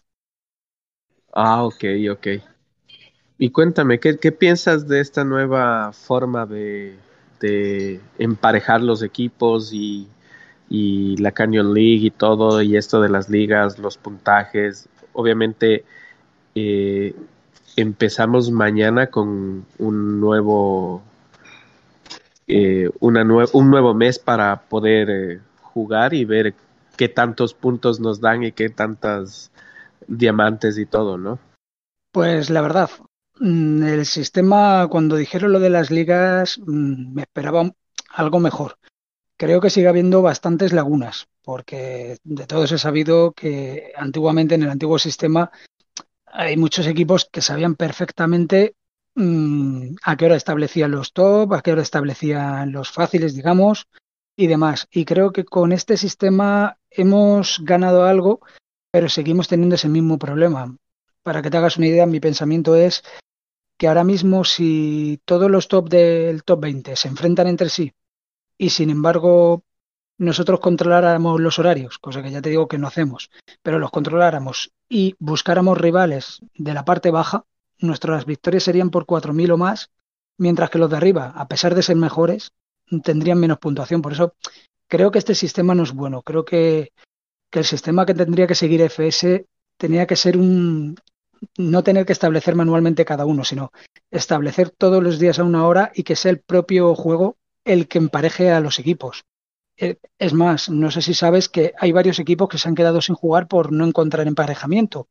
Ah, 1.34 1.64
ok, 1.64 1.84
ok. 2.12 2.28
Y 3.38 3.52
cuéntame, 3.52 4.00
¿qué, 4.00 4.32
piensas 4.32 4.88
de 4.88 5.00
esta 5.00 5.24
nueva 5.24 5.94
forma 5.94 6.46
de, 6.46 7.00
emparejar 8.18 8.82
los 8.82 9.02
equipos 9.02 9.72
y, 9.72 10.08
la 10.70 11.32
Canyon 11.32 11.74
League 11.74 12.06
y 12.08 12.12
todo, 12.12 12.62
y 12.62 12.76
esto 12.76 13.02
de 13.02 13.10
las 13.10 13.30
ligas, 13.30 13.80
los 13.80 13.98
puntajes? 13.98 14.90
Obviamente, 15.14 15.86
eh, 16.54 17.16
empezamos 17.82 18.52
mañana 18.52 19.08
con 19.08 19.66
un 19.78 20.20
nuevo, 20.20 21.02
eh, 22.48 22.90
un 23.00 23.14
nuevo 23.70 23.94
mes 23.94 24.20
para 24.20 24.62
poder 24.62 25.10
eh, 25.10 25.40
jugar 25.62 26.14
y 26.14 26.26
ver 26.26 26.54
qué 26.98 27.10
tantos 27.10 27.54
puntos 27.54 28.00
nos 28.00 28.20
dan 28.20 28.44
y 28.44 28.52
qué 28.52 28.70
tantas 28.70 29.52
diamantes 30.08 30.78
y 30.78 30.86
todo, 30.86 31.18
¿no? 31.18 31.40
Pues 32.12 32.50
la 32.50 32.62
verdad, 32.62 32.90
mm, 33.40 33.84
el 33.84 34.06
sistema, 34.06 34.88
cuando 34.90 35.16
dijeron 35.16 35.54
lo 35.54 35.60
de 35.60 35.70
las 35.70 35.92
ligas, 35.92 36.60
mm, 36.60 37.14
me 37.14 37.22
esperaba 37.22 37.72
algo 38.12 38.40
mejor. 38.40 38.78
Creo 39.38 39.62
que 39.62 39.70
sigue 39.70 39.88
habiendo 39.88 40.22
bastantes 40.22 40.74
lagunas, 40.74 41.28
porque 41.44 42.18
de 42.24 42.46
todos 42.46 42.72
he 42.74 42.78
sabido 42.78 43.32
que 43.32 43.94
antiguamente 43.96 44.56
en 44.56 44.64
el 44.64 44.70
antiguo 44.70 45.00
sistema 45.00 45.52
hay 46.32 46.58
muchos 46.58 46.88
equipos 46.88 47.30
que 47.32 47.42
sabían 47.42 47.76
perfectamente 47.76 48.76
mm, 49.16 49.96
a 50.04 50.18
qué 50.18 50.26
hora 50.26 50.36
establecían 50.36 50.92
los 50.92 51.14
top, 51.14 51.54
a 51.54 51.62
qué 51.62 51.72
hora 51.72 51.82
establecían 51.82 52.72
los 52.72 52.92
fáciles, 52.92 53.36
digamos, 53.36 53.88
y 54.36 54.48
demás. 54.48 54.88
Y 54.92 55.06
creo 55.06 55.32
que 55.32 55.46
con 55.46 55.72
este 55.72 55.98
sistema 55.98 56.78
hemos 56.90 57.60
ganado 57.64 58.04
algo, 58.06 58.42
pero 58.92 59.10
seguimos 59.10 59.48
teniendo 59.48 59.76
ese 59.76 59.90
mismo 59.90 60.18
problema. 60.18 60.76
Para 61.24 61.42
que 61.42 61.50
te 61.50 61.58
hagas 61.58 61.78
una 61.78 61.88
idea, 61.88 62.06
mi 62.06 62.20
pensamiento 62.20 62.76
es 62.76 63.04
que 63.78 63.88
ahora 63.88 64.04
mismo 64.04 64.44
si 64.44 65.22
todos 65.26 65.50
los 65.50 65.68
top 65.68 65.90
del 65.90 66.44
top 66.44 66.62
20 66.62 66.96
se 66.96 67.08
enfrentan 67.08 67.48
entre 67.48 67.70
sí 67.70 67.94
y 68.58 68.72
sin 68.72 68.90
embargo 68.90 69.64
nosotros 70.20 70.60
controláramos 70.60 71.40
los 71.40 71.58
horarios, 71.60 71.98
cosa 71.98 72.22
que 72.22 72.30
ya 72.30 72.42
te 72.42 72.50
digo 72.50 72.68
que 72.68 72.78
no 72.78 72.88
hacemos, 72.88 73.32
pero 73.64 73.80
los 73.80 73.90
controláramos 73.90 74.72
y 74.90 75.16
buscáramos 75.18 75.78
rivales 75.78 76.42
de 76.56 76.74
la 76.74 76.86
parte 76.86 77.10
baja, 77.10 77.46
nuestras 77.80 78.26
victorias 78.26 78.64
serían 78.64 78.90
por 78.90 79.06
4.000 79.06 79.54
o 79.54 79.58
más, 79.58 79.90
mientras 80.38 80.70
que 80.70 80.78
los 80.78 80.90
de 80.90 80.98
arriba, 80.98 81.34
a 81.36 81.48
pesar 81.48 81.74
de 81.74 81.84
ser 81.84 81.96
mejores, 81.96 82.52
tendrían 83.04 83.40
menos 83.40 83.60
puntuación. 83.60 84.02
Por 84.02 84.12
eso 84.12 84.34
creo 84.88 85.10
que 85.10 85.20
este 85.20 85.36
sistema 85.36 85.74
no 85.74 85.84
es 85.84 85.94
bueno. 85.94 86.22
Creo 86.22 86.44
que, 86.44 86.92
el 87.52 87.66
sistema 87.66 88.06
que 88.06 88.14
tendría 88.14 88.46
que 88.46 88.56
seguir 88.56 88.82
FS 88.82 89.46
tenía 89.78 90.06
que 90.06 90.16
ser 90.16 90.38
un, 90.38 90.98
no 91.58 91.82
tener 91.82 92.06
que 92.06 92.14
establecer 92.14 92.56
manualmente 92.56 93.06
cada 93.06 93.26
uno, 93.26 93.44
sino 93.44 93.72
establecer 94.12 94.70
todos 94.70 95.02
los 95.02 95.18
días 95.18 95.40
a 95.40 95.44
una 95.44 95.66
hora 95.66 95.92
y 95.96 96.04
que 96.04 96.16
sea 96.16 96.32
el 96.32 96.42
propio 96.42 96.94
juego 96.94 97.38
el 97.66 97.88
que 97.88 97.98
empareje 97.98 98.52
a 98.52 98.60
los 98.60 98.78
equipos. 98.80 99.24
Eh, 99.82 99.98
es 100.18 100.34
más, 100.34 100.70
no 100.70 100.92
sé 100.92 101.02
si 101.02 101.14
sabes 101.14 101.48
que 101.48 101.74
hay 101.80 101.94
varios 101.94 102.20
equipos 102.20 102.50
que 102.50 102.58
se 102.58 102.68
han 102.68 102.76
quedado 102.76 103.02
sin 103.02 103.16
jugar 103.16 103.48
por 103.48 103.72
no 103.72 103.86
encontrar 103.86 104.28
emparejamiento. 104.28 105.08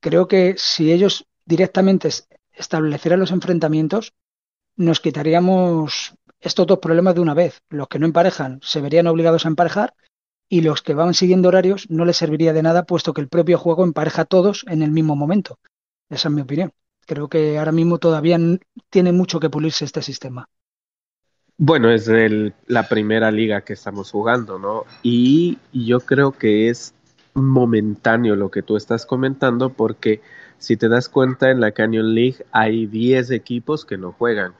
Creo 0.00 0.26
que 0.26 0.56
si 0.58 0.92
ellos 0.92 1.26
directamente 1.44 2.08
establecieran 2.52 3.20
los 3.20 3.30
enfrentamientos, 3.30 4.14
nos 4.74 4.98
quitaríamos 4.98 6.14
estos 6.40 6.66
dos 6.66 6.80
problemas 6.80 7.14
de 7.14 7.20
una 7.20 7.34
vez. 7.34 7.62
Los 7.68 7.86
que 7.86 8.00
no 8.00 8.06
emparejan 8.06 8.58
se 8.62 8.80
verían 8.80 9.06
obligados 9.06 9.44
a 9.44 9.48
emparejar 9.48 9.94
y 10.48 10.62
los 10.62 10.82
que 10.82 10.94
van 10.94 11.14
siguiendo 11.14 11.48
horarios 11.48 11.88
no 11.88 12.04
les 12.04 12.16
serviría 12.16 12.52
de 12.52 12.64
nada 12.64 12.84
puesto 12.84 13.12
que 13.12 13.20
el 13.20 13.28
propio 13.28 13.58
juego 13.58 13.84
empareja 13.84 14.22
a 14.22 14.24
todos 14.24 14.64
en 14.68 14.82
el 14.82 14.90
mismo 14.90 15.14
momento. 15.14 15.60
Esa 16.10 16.28
es 16.28 16.34
mi 16.34 16.40
opinión. 16.40 16.72
Creo 17.06 17.28
que 17.28 17.58
ahora 17.58 17.72
mismo 17.72 17.98
todavía 17.98 18.38
tiene 18.90 19.12
mucho 19.12 19.38
que 19.38 19.50
pulirse 19.50 19.84
este 19.84 20.02
sistema. 20.02 20.48
Bueno, 21.58 21.90
es 21.90 22.10
la 22.66 22.88
primera 22.88 23.30
liga 23.30 23.62
que 23.62 23.72
estamos 23.72 24.10
jugando, 24.12 24.58
¿no? 24.58 24.84
Y 25.02 25.58
yo 25.72 26.00
creo 26.00 26.32
que 26.32 26.68
es 26.68 26.94
momentáneo 27.34 28.36
lo 28.36 28.50
que 28.50 28.62
tú 28.62 28.76
estás 28.76 29.04
comentando 29.04 29.70
porque 29.70 30.20
si 30.58 30.76
te 30.76 30.88
das 30.88 31.08
cuenta 31.08 31.50
en 31.50 31.60
la 31.60 31.72
Canyon 31.72 32.14
League 32.14 32.44
hay 32.52 32.86
10 32.86 33.30
equipos 33.32 33.84
que 33.84 33.98
no 33.98 34.12
juegan 34.12 34.54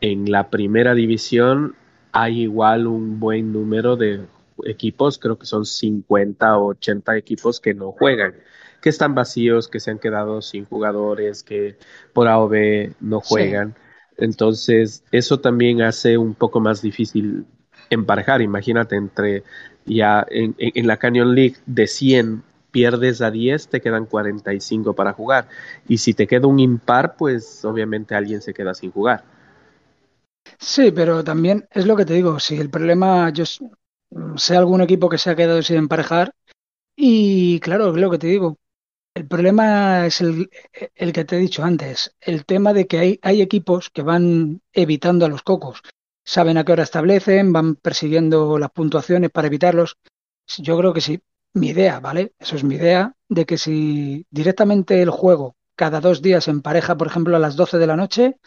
en 0.00 0.30
la 0.30 0.50
primera 0.50 0.94
división 0.94 1.74
hay 2.12 2.42
igual 2.42 2.86
un 2.86 3.20
buen 3.20 3.52
número 3.52 3.96
de 3.96 4.20
equipos, 4.64 5.18
creo 5.18 5.38
que 5.38 5.46
son 5.46 5.64
50 5.64 6.58
o 6.58 6.70
80 6.70 7.16
equipos 7.16 7.60
que 7.60 7.72
no 7.72 7.92
juegan, 7.92 8.34
que 8.82 8.88
están 8.88 9.14
vacíos, 9.14 9.68
que 9.68 9.80
se 9.80 9.90
han 9.90 9.98
quedado 9.98 10.42
sin 10.42 10.64
jugadores, 10.64 11.42
que 11.42 11.76
por 12.12 12.28
A 12.28 12.38
o 12.38 12.48
B 12.48 12.92
no 13.00 13.20
juegan. 13.20 13.74
Entonces, 14.20 15.02
eso 15.10 15.40
también 15.40 15.82
hace 15.82 16.18
un 16.18 16.34
poco 16.34 16.60
más 16.60 16.82
difícil 16.82 17.46
emparejar. 17.90 18.42
Imagínate, 18.42 18.96
entre 18.96 19.42
ya 19.84 20.26
en, 20.30 20.86
la 20.86 20.96
Canyon 20.96 21.34
League 21.34 21.56
de 21.66 21.86
100 21.86 22.42
pierdes 22.70 23.20
a 23.20 23.30
10, 23.30 23.68
te 23.68 23.80
quedan 23.80 24.06
45 24.06 24.94
para 24.94 25.12
jugar. 25.12 25.48
Y 25.88 25.98
si 25.98 26.14
te 26.14 26.26
queda 26.26 26.46
un 26.46 26.60
impar, 26.60 27.16
pues 27.16 27.64
obviamente 27.64 28.14
alguien 28.14 28.40
se 28.40 28.54
queda 28.54 28.74
sin 28.74 28.92
jugar. 28.92 29.24
Sí, 30.58 30.92
pero 30.92 31.24
también 31.24 31.66
es 31.72 31.86
lo 31.86 31.96
que 31.96 32.04
te 32.04 32.14
digo, 32.14 32.38
si 32.38 32.56
el 32.56 32.70
problema, 32.70 33.30
yo 33.30 33.44
sé 34.36 34.56
algún 34.56 34.80
equipo 34.80 35.08
que 35.08 35.18
se 35.18 35.30
ha 35.30 35.36
quedado 35.36 35.62
sin 35.62 35.76
emparejar 35.76 36.32
y 36.96 37.60
claro, 37.60 37.90
es 37.90 37.96
lo 37.96 38.10
que 38.10 38.18
te 38.18 38.26
digo, 38.26 38.58
el 39.20 39.28
problema 39.28 40.06
es 40.06 40.22
el, 40.22 40.48
que 40.96 41.24
te 41.26 41.36
he 41.36 41.38
dicho 41.38 41.62
antes, 41.62 42.16
el 42.22 42.46
tema 42.46 42.72
de 42.72 42.86
que 42.86 43.18
hay, 43.20 43.42
equipos 43.42 43.90
que 43.90 44.00
van 44.00 44.62
evitando 44.72 45.26
a 45.26 45.28
los 45.28 45.42
cocos, 45.42 45.82
saben 46.24 46.56
a 46.56 46.64
qué 46.64 46.72
hora 46.72 46.84
establecen, 46.84 47.52
van 47.52 47.76
persiguiendo 47.76 48.58
las 48.58 48.70
puntuaciones 48.70 49.30
para 49.30 49.48
evitarlos. 49.48 49.98
Yo 50.56 50.78
creo 50.78 50.94
que 50.94 51.02
sí, 51.02 51.20
mi 51.52 51.68
idea, 51.68 52.00
¿vale? 52.00 52.32
Eso 52.38 52.56
es 52.56 52.64
mi 52.64 52.76
idea, 52.76 53.14
de 53.28 53.44
que 53.44 53.58
si 53.58 54.24
directamente 54.30 55.02
el 55.02 55.10
juego 55.10 55.54
cada 55.76 56.00
dos 56.00 56.22
días 56.22 56.48
empareja, 56.48 56.96
por 56.96 57.08
ejemplo, 57.08 57.36
a 57.36 57.40
las 57.40 57.56
12 57.56 57.76
de 57.76 57.86
la 57.86 57.96
noche, 57.96 58.38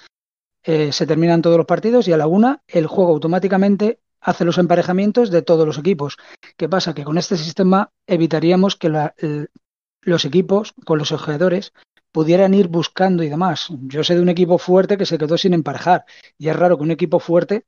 eh, 0.64 0.92
se 0.92 1.06
terminan 1.06 1.44
todos 1.44 1.58
los 1.58 1.68
partidos 1.68 2.08
y 2.08 2.14
a 2.14 2.18
la 2.18 2.26
una 2.26 2.64
el 2.68 2.88
juego 2.88 3.12
automáticamente 3.12 4.00
hace 4.22 4.44
los 4.44 4.58
emparejamientos 4.58 5.30
de 5.30 5.44
todos 5.44 5.68
los 5.68 5.78
equipos. 5.78 6.18
¿Qué 6.58 6.68
pasa? 6.68 6.96
Que 6.96 7.04
con 7.04 7.20
este 7.20 7.38
sistema 7.38 7.92
evitaríamos 8.08 8.76
que 8.76 8.90
los 10.04 10.26
equipos 10.26 10.74
con 10.86 11.00
los 11.00 11.10
jugadores 11.10 11.74
pudieran 12.12 12.54
ir 12.54 12.68
buscando 12.68 13.24
y 13.24 13.30
demás. 13.30 13.68
Yo 13.82 14.04
sé 14.04 14.16
de 14.16 14.22
un 14.22 14.30
equipo 14.30 14.58
fuerte 14.58 14.98
que 14.98 15.06
se 15.06 15.18
quedó 15.18 15.38
sin 15.38 15.54
emparejar 15.54 16.06
y 16.38 16.48
es 16.48 16.56
raro 16.56 16.78
que 16.78 16.84
un 16.84 16.92
equipo 16.92 17.20
fuerte 17.20 17.66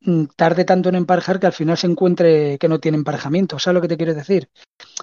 mm, 0.00 0.24
tarde 0.36 0.64
tanto 0.64 0.88
en 0.88 0.96
emparejar 0.96 1.38
que 1.38 1.46
al 1.46 1.52
final 1.52 1.76
se 1.76 1.86
encuentre 1.86 2.58
que 2.58 2.68
no 2.68 2.80
tiene 2.80 2.98
emparejamiento. 2.98 3.58
¿Sabes 3.58 3.74
lo 3.74 3.82
que 3.82 3.88
te 3.88 3.96
quiero 3.96 4.14
decir? 4.14 4.48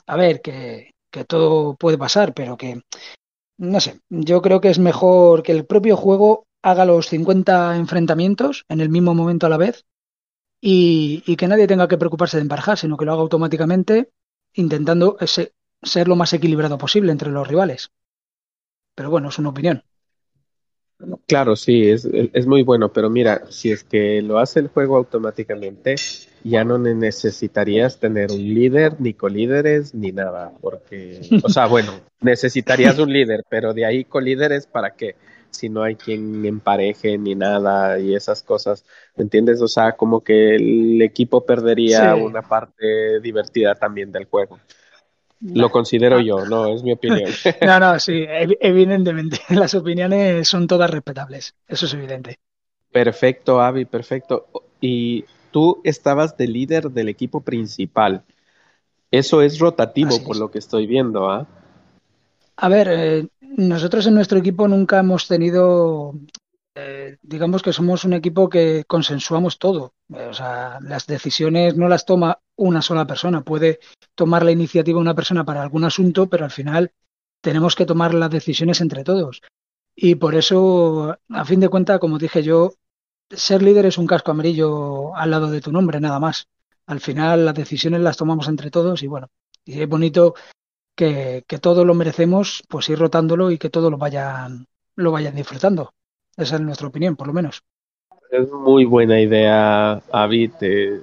A 0.08 0.15
ver, 0.18 0.42
que, 0.42 0.92
todo 1.28 1.76
puede 1.76 1.98
pasar, 1.98 2.34
pero 2.34 2.58
que, 2.58 2.82
no 3.58 3.80
sé, 3.80 4.00
yo 4.10 4.42
creo 4.42 4.62
que 4.62 4.70
es 4.70 4.80
mejor 4.80 5.44
que 5.44 5.52
el 5.52 5.65
propio 5.65 5.98
juego 5.98 6.48
haga 6.62 6.86
los 6.86 7.08
50 7.08 7.76
enfrentamientos 7.78 8.65
en 8.70 8.82
el 8.82 8.89
mismo 8.89 9.13
momento 9.15 9.48
a 9.48 9.50
la 9.50 9.58
vez 9.58 9.86
y, 10.62 11.36
que 11.36 11.48
nadie 11.48 11.68
tenga 11.68 11.88
que 11.88 11.98
preocuparse 11.98 12.38
de 12.38 12.44
emparejar, 12.44 12.78
sino 12.78 12.98
que 12.98 13.06
lo 13.06 13.13
haga 13.13 13.22
automáticamente 13.22 14.12
intentando 14.54 15.18
ese, 15.20 15.54
ser 15.84 16.08
lo 16.08 16.15
más 16.15 16.34
equilibrado 16.34 16.78
posible 16.78 17.12
entre 17.12 17.32
los 17.32 17.48
rivales. 17.48 17.92
Pero 18.96 19.10
bueno, 19.10 19.30
es 19.30 19.39
una 19.39 19.50
opinión. 19.50 19.84
Claro, 21.28 21.56
sí, 21.56 21.89
es, 21.89 22.06
es 22.12 22.46
muy 22.46 22.62
bueno, 22.63 22.92
pero 22.92 23.10
mira, 23.10 23.44
si 23.50 23.72
es 23.72 23.86
que 23.86 24.22
lo 24.22 24.38
hace 24.38 24.60
el 24.60 24.68
juego 24.68 24.98
automáticamente, 24.98 26.04
ya 26.44 26.65
no 26.65 26.78
necesitarías 26.78 28.00
tener 28.00 28.32
un 28.34 28.39
líder, 28.54 29.00
ni 29.00 29.13
colíderes, 29.13 29.96
ni 29.96 30.12
nada, 30.12 30.58
porque, 30.60 31.32
o 31.39 31.48
sea, 31.48 31.68
bueno, 31.68 32.02
necesitarías 32.20 33.00
un 33.00 33.13
líder, 33.13 33.46
pero 33.50 33.74
de 33.74 33.86
ahí 33.86 34.04
colíderes, 34.04 34.68
¿para 34.68 34.96
qué? 34.98 35.15
Si 35.52 35.70
no 35.70 35.84
hay 35.84 35.96
quien 35.96 36.46
empareje 36.46 37.18
ni 37.18 37.34
nada 37.34 37.98
y 37.98 38.13
esas 38.13 38.44
cosas, 38.44 38.84
¿me 39.15 39.24
entiendes? 39.24 39.62
O 39.62 39.70
sea, 39.70 39.94
como 39.96 40.22
que 40.22 40.56
el 40.58 41.02
equipo 41.02 41.46
perdería 41.46 42.15
Sí. 42.15 42.22
una 42.22 42.42
parte 42.42 43.22
divertida 43.22 43.76
también 43.76 44.12
del 44.12 44.26
juego. 44.26 44.60
Lo 45.41 45.69
considero 45.71 46.17
Ah. 46.17 46.21
yo, 46.21 46.45
no, 46.45 46.67
es 46.67 46.84
mi 46.84 46.91
opinión. 46.91 47.30
No, 47.62 47.80
no, 47.80 47.99
sí, 47.99 48.12
ev- 48.13 48.58
evidentemente. 48.60 49.39
Las 49.49 49.73
opiniones 49.73 50.47
son 50.47 50.67
todas 50.67 50.89
respetables. 50.89 51.54
Eso 51.67 51.86
es 51.86 51.93
evidente. 51.93 52.38
Perfecto, 52.91 53.62
Avi, 53.62 53.86
perfecto. 53.86 54.47
Y 54.82 55.25
tú 55.52 55.80
estabas 55.84 56.36
de 56.38 56.47
líder 56.47 56.89
del 56.91 57.10
equipo 57.10 57.41
principal. 57.41 58.23
Eso 59.12 59.41
es 59.41 59.60
rotativo 59.60 60.10
Así 60.10 60.25
por 60.25 60.36
es. 60.36 60.39
lo 60.39 60.52
que 60.52 60.60
estoy 60.60 60.88
viendo, 60.88 61.30
¿ah? 61.30 61.47
A 62.58 62.67
ver, 62.69 62.88
eh, 62.91 63.28
nosotros 63.41 64.06
en 64.08 64.15
nuestro 64.15 64.38
equipo 64.39 64.67
nunca 64.67 64.99
hemos 64.99 65.28
tenido, 65.28 66.13
eh, 66.82 67.18
digamos 67.22 67.62
que 67.62 67.74
somos 67.74 68.06
un 68.06 68.13
equipo 68.13 68.50
que 68.50 68.86
consensuamos 68.86 69.60
todo. 69.60 69.94
Eh, 70.13 70.28
o 70.28 70.34
sea, 70.34 70.80
las 70.82 71.08
decisiones 71.08 71.76
no 71.76 71.88
las 71.88 72.06
toma 72.06 72.39
una 72.56 72.82
sola 72.82 73.06
persona. 73.06 73.44
Puede 73.44 73.80
tomar 74.15 74.44
la 74.44 74.52
iniciativa 74.52 75.00
una 75.00 75.15
persona 75.15 75.44
para 75.46 75.62
algún 75.62 75.84
asunto, 75.84 76.28
pero 76.28 76.46
al 76.46 76.52
final 76.52 76.92
tenemos 77.42 77.76
que 77.76 77.86
tomar 77.86 78.13
las 78.13 78.30
decisiones 78.30 78.82
entre 78.82 79.04
todos. 79.04 79.42
Y 79.96 80.15
por 80.15 80.36
eso, 80.36 81.18
a 81.30 81.46
fin 81.46 81.60
de 81.60 81.70
cuentas, 81.70 82.00
como 82.00 82.18
dije 82.18 82.44
yo, 82.44 82.74
ser 83.30 83.62
líder 83.62 83.86
es 83.86 83.98
un 83.98 84.08
casco 84.08 84.32
amarillo 84.32 85.15
al 85.15 85.32
lado 85.32 85.52
de 85.52 85.62
tu 85.62 85.72
nombre, 85.72 86.00
nada 86.00 86.20
más. 86.20 86.48
Al 86.86 87.02
final 87.02 87.46
las 87.46 87.56
decisiones 87.56 88.02
las 88.02 88.18
tomamos 88.18 88.48
entre 88.48 88.72
todos 88.72 89.04
y 89.04 89.08
bueno, 89.08 89.28
y 89.65 89.82
es 89.82 89.88
bonito 89.88 90.34
que, 90.96 91.44
que 91.48 91.60
todos 91.60 91.86
lo 91.86 91.94
merecemos, 91.94 92.63
pues 92.70 92.89
ir 92.89 92.98
rotándolo 93.00 93.52
y 93.52 93.58
que 93.58 93.70
todos 93.70 93.92
lo 93.92 93.98
vayan, 93.98 94.65
lo 94.96 95.12
vayan 95.12 95.36
disfrutando. 95.36 95.92
Esa 96.43 96.56
es 96.56 96.62
nuestra 96.62 96.88
opinión, 96.88 97.15
por 97.15 97.28
lo 97.28 97.34
menos. 97.34 97.63
Es 98.32 98.49
muy 98.52 98.86
buena 98.86 99.19
idea, 99.21 100.02
Avi. 100.12 100.47
Te, 100.49 101.02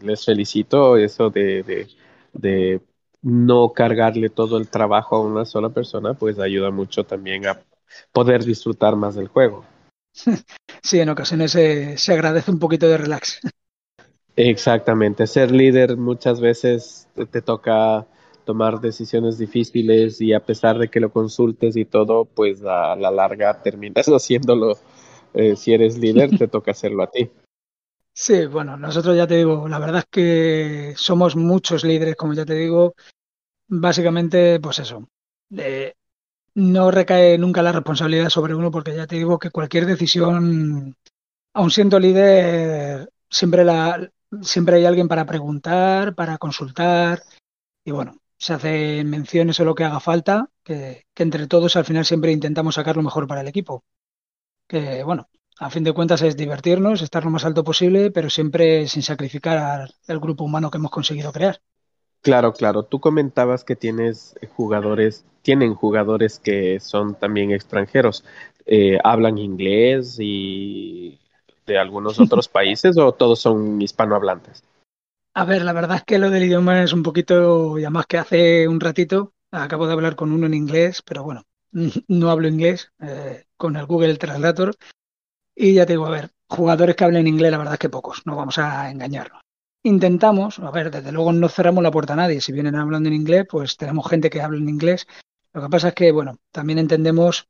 les 0.00 0.24
felicito 0.24 0.96
eso 0.96 1.30
de, 1.30 1.62
de, 1.62 1.88
de 2.32 2.80
no 3.22 3.72
cargarle 3.72 4.30
todo 4.30 4.56
el 4.58 4.68
trabajo 4.68 5.16
a 5.16 5.20
una 5.20 5.44
sola 5.44 5.70
persona, 5.70 6.14
pues 6.14 6.38
ayuda 6.38 6.70
mucho 6.70 7.04
también 7.04 7.46
a 7.46 7.60
poder 8.12 8.44
disfrutar 8.44 8.96
más 8.96 9.14
del 9.14 9.28
juego. 9.28 9.64
Sí, 10.82 11.00
en 11.00 11.08
ocasiones 11.08 11.52
se, 11.52 11.96
se 11.98 12.12
agradece 12.12 12.50
un 12.50 12.58
poquito 12.58 12.88
de 12.88 12.98
relax. 12.98 13.40
Exactamente, 14.36 15.26
ser 15.28 15.52
líder 15.52 15.96
muchas 15.96 16.40
veces 16.40 17.06
te, 17.14 17.24
te 17.26 17.40
toca 17.40 18.06
tomar 18.44 18.80
decisiones 18.80 19.38
difíciles 19.38 20.20
y 20.20 20.32
a 20.32 20.44
pesar 20.44 20.78
de 20.78 20.88
que 20.88 21.00
lo 21.00 21.10
consultes 21.10 21.76
y 21.76 21.84
todo, 21.84 22.24
pues 22.24 22.62
a 22.64 22.94
la 22.96 23.10
larga 23.10 23.62
terminas 23.62 24.06
haciéndolo. 24.08 24.78
Eh, 25.32 25.56
si 25.56 25.72
eres 25.72 25.98
líder, 25.98 26.36
te 26.36 26.48
toca 26.48 26.70
hacerlo 26.70 27.02
a 27.02 27.10
ti. 27.10 27.30
Sí, 28.12 28.46
bueno, 28.46 28.76
nosotros 28.76 29.16
ya 29.16 29.26
te 29.26 29.36
digo, 29.38 29.66
la 29.66 29.80
verdad 29.80 29.98
es 29.98 30.06
que 30.08 30.94
somos 30.96 31.34
muchos 31.34 31.82
líderes, 31.82 32.14
como 32.14 32.32
ya 32.32 32.44
te 32.44 32.54
digo, 32.54 32.94
básicamente, 33.66 34.60
pues 34.60 34.78
eso. 34.78 35.08
eh, 35.56 35.94
no 36.54 36.90
recae 36.92 37.36
nunca 37.36 37.62
la 37.62 37.72
responsabilidad 37.72 38.28
sobre 38.28 38.54
uno 38.54 38.70
porque 38.70 38.94
ya 38.94 39.06
te 39.06 39.16
digo 39.16 39.38
que 39.38 39.50
cualquier 39.50 39.86
decisión, 39.86 40.94
aun 41.52 41.70
siendo 41.70 41.98
líder, 41.98 43.10
siempre 43.28 43.64
la, 43.64 44.08
siempre 44.42 44.76
hay 44.76 44.84
alguien 44.84 45.08
para 45.08 45.26
preguntar, 45.26 46.14
para 46.14 46.38
consultar 46.38 47.22
y 47.84 47.90
bueno, 47.90 48.20
se 48.38 48.54
hacen 48.54 49.08
menciones 49.10 49.58
o 49.60 49.64
lo 49.64 49.74
que 49.74 49.84
haga 49.84 50.00
falta, 50.00 50.50
que, 50.62 51.06
que 51.14 51.22
entre 51.22 51.46
todos 51.46 51.76
al 51.76 51.84
final 51.84 52.04
siempre 52.04 52.32
intentamos 52.32 52.74
sacar 52.76 52.96
lo 52.96 53.02
mejor 53.02 53.26
para 53.26 53.40
el 53.42 53.48
equipo. 53.48 53.84
Que 54.68 55.02
bueno, 55.04 55.28
a 55.58 55.70
fin 55.70 55.84
de 55.84 55.92
cuentas 55.92 56.22
es 56.22 56.36
divertirnos, 56.36 57.02
estar 57.02 57.24
lo 57.24 57.30
más 57.30 57.44
alto 57.44 57.64
posible, 57.64 58.10
pero 58.10 58.30
siempre 58.30 58.88
sin 58.88 59.02
sacrificar 59.02 59.58
al, 59.58 59.94
al 60.08 60.20
grupo 60.20 60.44
humano 60.44 60.70
que 60.70 60.78
hemos 60.78 60.90
conseguido 60.90 61.32
crear. 61.32 61.60
Claro, 62.22 62.54
claro. 62.54 62.84
Tú 62.84 63.00
comentabas 63.00 63.64
que 63.64 63.76
tienes 63.76 64.34
jugadores, 64.56 65.24
tienen 65.42 65.74
jugadores 65.74 66.38
que 66.38 66.80
son 66.80 67.14
también 67.14 67.52
extranjeros. 67.52 68.24
Eh, 68.66 68.98
¿hablan 69.04 69.36
inglés 69.38 70.16
y 70.18 71.20
de 71.66 71.78
algunos 71.78 72.18
otros 72.20 72.48
países 72.48 72.96
o 72.96 73.12
todos 73.12 73.40
son 73.40 73.80
hispanohablantes? 73.82 74.64
A 75.36 75.44
ver, 75.44 75.62
la 75.62 75.72
verdad 75.72 75.96
es 75.96 76.04
que 76.04 76.18
lo 76.18 76.30
del 76.30 76.44
idioma 76.44 76.84
es 76.84 76.92
un 76.92 77.02
poquito, 77.02 77.76
y 77.76 77.82
además 77.82 78.06
que 78.06 78.18
hace 78.18 78.68
un 78.68 78.78
ratito 78.78 79.32
acabo 79.50 79.86
de 79.86 79.92
hablar 79.92 80.14
con 80.14 80.30
uno 80.30 80.46
en 80.46 80.54
inglés, 80.54 81.02
pero 81.04 81.24
bueno, 81.24 81.42
no 82.08 82.30
hablo 82.30 82.46
inglés 82.46 82.92
eh, 83.00 83.44
con 83.56 83.76
el 83.76 83.86
Google 83.86 84.16
Translator 84.16 84.76
y 85.56 85.74
ya 85.74 85.86
te 85.86 85.94
digo, 85.94 86.06
a 86.06 86.10
ver, 86.10 86.30
jugadores 86.48 86.94
que 86.94 87.04
hablen 87.04 87.26
inglés, 87.26 87.50
la 87.50 87.58
verdad 87.58 87.74
es 87.74 87.80
que 87.80 87.88
pocos, 87.88 88.22
no 88.26 88.36
vamos 88.36 88.58
a 88.58 88.88
engañarnos. 88.90 89.42
Intentamos, 89.82 90.60
a 90.60 90.70
ver, 90.70 90.92
desde 90.92 91.10
luego 91.10 91.32
no 91.32 91.48
cerramos 91.48 91.82
la 91.82 91.90
puerta 91.90 92.12
a 92.12 92.16
nadie, 92.16 92.40
si 92.40 92.52
vienen 92.52 92.76
hablando 92.76 93.08
en 93.08 93.16
inglés, 93.16 93.44
pues 93.50 93.76
tenemos 93.76 94.08
gente 94.08 94.30
que 94.30 94.40
habla 94.40 94.58
en 94.58 94.68
inglés. 94.68 95.06
Lo 95.52 95.62
que 95.62 95.68
pasa 95.68 95.88
es 95.88 95.94
que, 95.94 96.12
bueno, 96.12 96.38
también 96.52 96.78
entendemos 96.78 97.48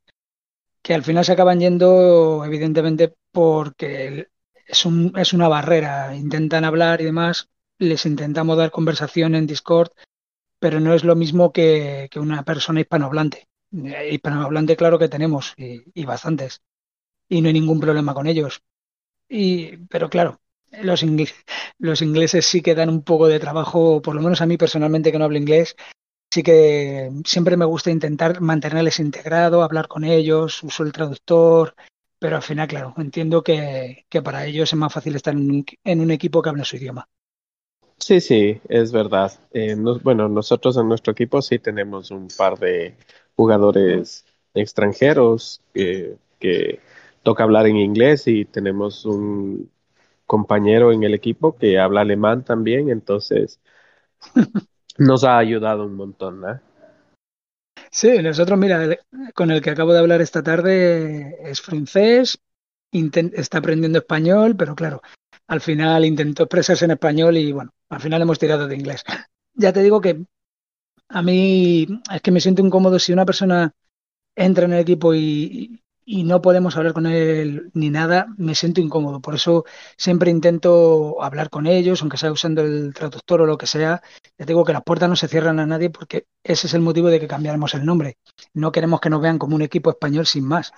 que 0.81 0.95
al 0.95 1.03
final 1.03 1.23
se 1.23 1.33
acaban 1.33 1.59
yendo, 1.59 2.43
evidentemente, 2.45 3.13
porque 3.31 4.27
es, 4.67 4.85
un, 4.87 5.13
es 5.15 5.33
una 5.33 5.47
barrera, 5.47 6.15
intentan 6.15 6.65
hablar 6.65 7.01
y 7.01 7.05
demás 7.05 7.47
les 7.79 8.05
intentamos 8.05 8.57
dar 8.57 8.71
conversación 8.71 9.35
en 9.35 9.47
Discord, 9.47 9.91
pero 10.59 10.79
no 10.79 10.93
es 10.93 11.03
lo 11.03 11.15
mismo 11.15 11.51
que, 11.51 12.09
una 12.15 12.43
persona 12.43 12.81
hispanohablante. 12.81 13.47
Eh, 13.71 14.09
hispanohablante, 14.13 14.75
claro 14.75 14.99
que 14.99 15.09
tenemos, 15.09 15.53
y, 15.57 16.05
bastantes, 16.05 16.61
y 17.29 17.41
no 17.41 17.47
hay 17.47 17.53
ningún 17.53 17.79
problema 17.79 18.13
con 18.13 18.27
ellos. 18.27 18.61
Y, 19.27 19.77
pero 19.87 20.09
claro, 20.09 20.39
los, 20.81 21.03
los 21.79 22.01
ingleses 22.01 22.45
sí 22.45 22.61
que 22.61 22.75
dan 22.75 22.89
un 22.89 23.03
poco 23.03 23.27
de 23.27 23.39
trabajo, 23.39 24.01
por 24.01 24.15
lo 24.15 24.21
menos 24.21 24.41
a 24.41 24.45
mí 24.45 24.57
personalmente 24.57 25.11
que 25.11 25.19
no 25.19 25.25
hablo 25.25 25.37
inglés, 25.37 25.75
sí 26.31 26.43
que 26.43 27.11
siempre 27.25 27.57
me 27.57 27.65
gusta 27.65 27.91
intentar 27.91 28.41
mantenerles 28.41 28.99
integrado, 28.99 29.63
hablar 29.63 29.87
con 29.87 30.03
ellos, 30.03 30.63
uso 30.63 30.83
el 30.83 30.91
traductor, 30.91 31.75
pero 32.19 32.37
al 32.37 32.43
final, 32.43 32.67
claro, 32.67 32.93
entiendo 32.97 33.43
que, 33.43 34.05
que 34.09 34.21
para 34.21 34.45
ellos 34.45 34.71
es 34.71 34.79
más 34.79 34.93
fácil 34.93 35.15
estar 35.15 35.33
en 35.33 35.51
un, 35.51 35.65
en 35.83 36.01
un 36.01 36.11
equipo 36.11 36.41
que 36.41 36.49
habla 36.49 36.65
su 36.65 36.77
idioma. 36.77 37.07
Sí, 37.97 38.21
sí, 38.21 38.61
es 38.69 38.91
verdad. 38.91 39.31
Eh, 39.51 39.75
no, 39.75 39.99
bueno, 39.99 40.27
nosotros 40.29 40.77
en 40.77 40.87
nuestro 40.87 41.13
equipo 41.13 41.41
sí 41.41 41.59
tenemos 41.59 42.11
un 42.11 42.27
par 42.37 42.59
de 42.59 42.95
jugadores 43.35 44.25
extranjeros 44.53 45.61
eh, 45.73 46.17
que 46.39 46.79
toca 47.23 47.43
hablar 47.43 47.67
en 47.67 47.77
inglés 47.77 48.27
y 48.27 48.45
tenemos 48.45 49.05
un 49.05 49.71
compañero 50.25 50.91
en 50.91 51.03
el 51.03 51.13
equipo 51.13 51.55
que 51.55 51.79
habla 51.79 52.01
alemán 52.01 52.43
también, 52.43 52.89
entonces 52.89 53.59
nos 54.97 55.23
ha 55.23 55.37
ayudado 55.37 55.85
un 55.85 55.95
montón, 55.95 56.41
¿no? 56.41 56.59
Sí, 57.91 58.17
nosotros, 58.21 58.59
mira, 58.59 58.97
con 59.33 59.51
el 59.51 59.61
que 59.61 59.69
acabo 59.69 59.93
de 59.93 59.99
hablar 59.99 60.21
esta 60.21 60.43
tarde 60.43 61.37
es 61.49 61.61
francés, 61.61 62.37
está 62.91 63.59
aprendiendo 63.59 63.99
español, 63.99 64.55
pero 64.57 64.75
claro, 64.75 65.01
al 65.47 65.61
final 65.61 66.05
intentó 66.05 66.43
expresarse 66.43 66.85
en 66.85 66.91
español 66.91 67.37
y 67.37 67.51
bueno, 67.51 67.71
al 67.89 68.01
final 68.01 68.21
hemos 68.21 68.39
tirado 68.39 68.67
de 68.67 68.75
inglés. 68.75 69.03
Ya 69.53 69.71
te 69.71 69.83
digo 69.83 70.01
que 70.01 70.25
a 71.09 71.21
mí 71.21 71.87
es 72.11 72.21
que 72.21 72.31
me 72.31 72.41
siento 72.41 72.65
incómodo 72.65 72.99
si 72.99 73.13
una 73.13 73.25
persona 73.25 73.73
entra 74.35 74.65
en 74.65 74.73
el 74.73 74.79
equipo 74.79 75.13
y, 75.13 75.81
y, 76.03 76.23
no 76.23 76.41
podemos 76.41 76.75
hablar 76.75 76.93
con 76.93 77.05
él 77.05 77.71
ni 77.73 77.89
nada, 77.89 78.27
me 78.37 78.55
siento 78.55 78.81
incómodo. 78.81 79.21
Por 79.21 79.35
eso 79.35 79.63
siempre 79.97 80.31
intento 80.31 81.21
hablar 81.23 81.49
con 81.49 81.67
ellos, 81.67 82.01
aunque 82.01 82.17
sea 82.17 82.31
usando 82.31 82.61
el 82.63 82.93
traductor 82.93 83.41
o 83.41 83.45
lo 83.45 83.57
que 83.57 83.67
sea. 83.67 84.01
Ya 84.37 84.45
digo 84.45 84.65
que 84.65 84.73
las 84.73 84.83
puertas 84.83 85.07
no 85.09 85.15
se 85.15 85.27
cierran 85.27 85.59
a 85.59 85.65
nadie 85.65 85.89
porque 85.89 86.25
ese 86.43 86.67
es 86.67 86.73
el 86.73 86.81
motivo 86.81 87.07
de 87.07 87.19
que 87.19 87.27
cambiáramos 87.27 87.73
el 87.75 87.85
nombre. 87.85 88.17
No 88.53 88.71
queremos 88.71 88.99
que 88.99 89.09
nos 89.09 89.21
vean 89.21 89.39
como 89.39 89.55
un 89.55 89.61
equipo 89.61 89.89
español 89.89 90.25
sin 90.25 90.45
más. 90.45 90.73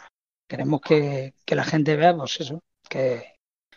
Queremos 0.47 0.81
que, 0.81 1.33
que 1.45 1.55
la 1.55 1.63
gente 1.63 1.95
vea, 1.95 2.15
pues 2.15 2.39
eso, 2.39 2.61
que, 2.87 3.23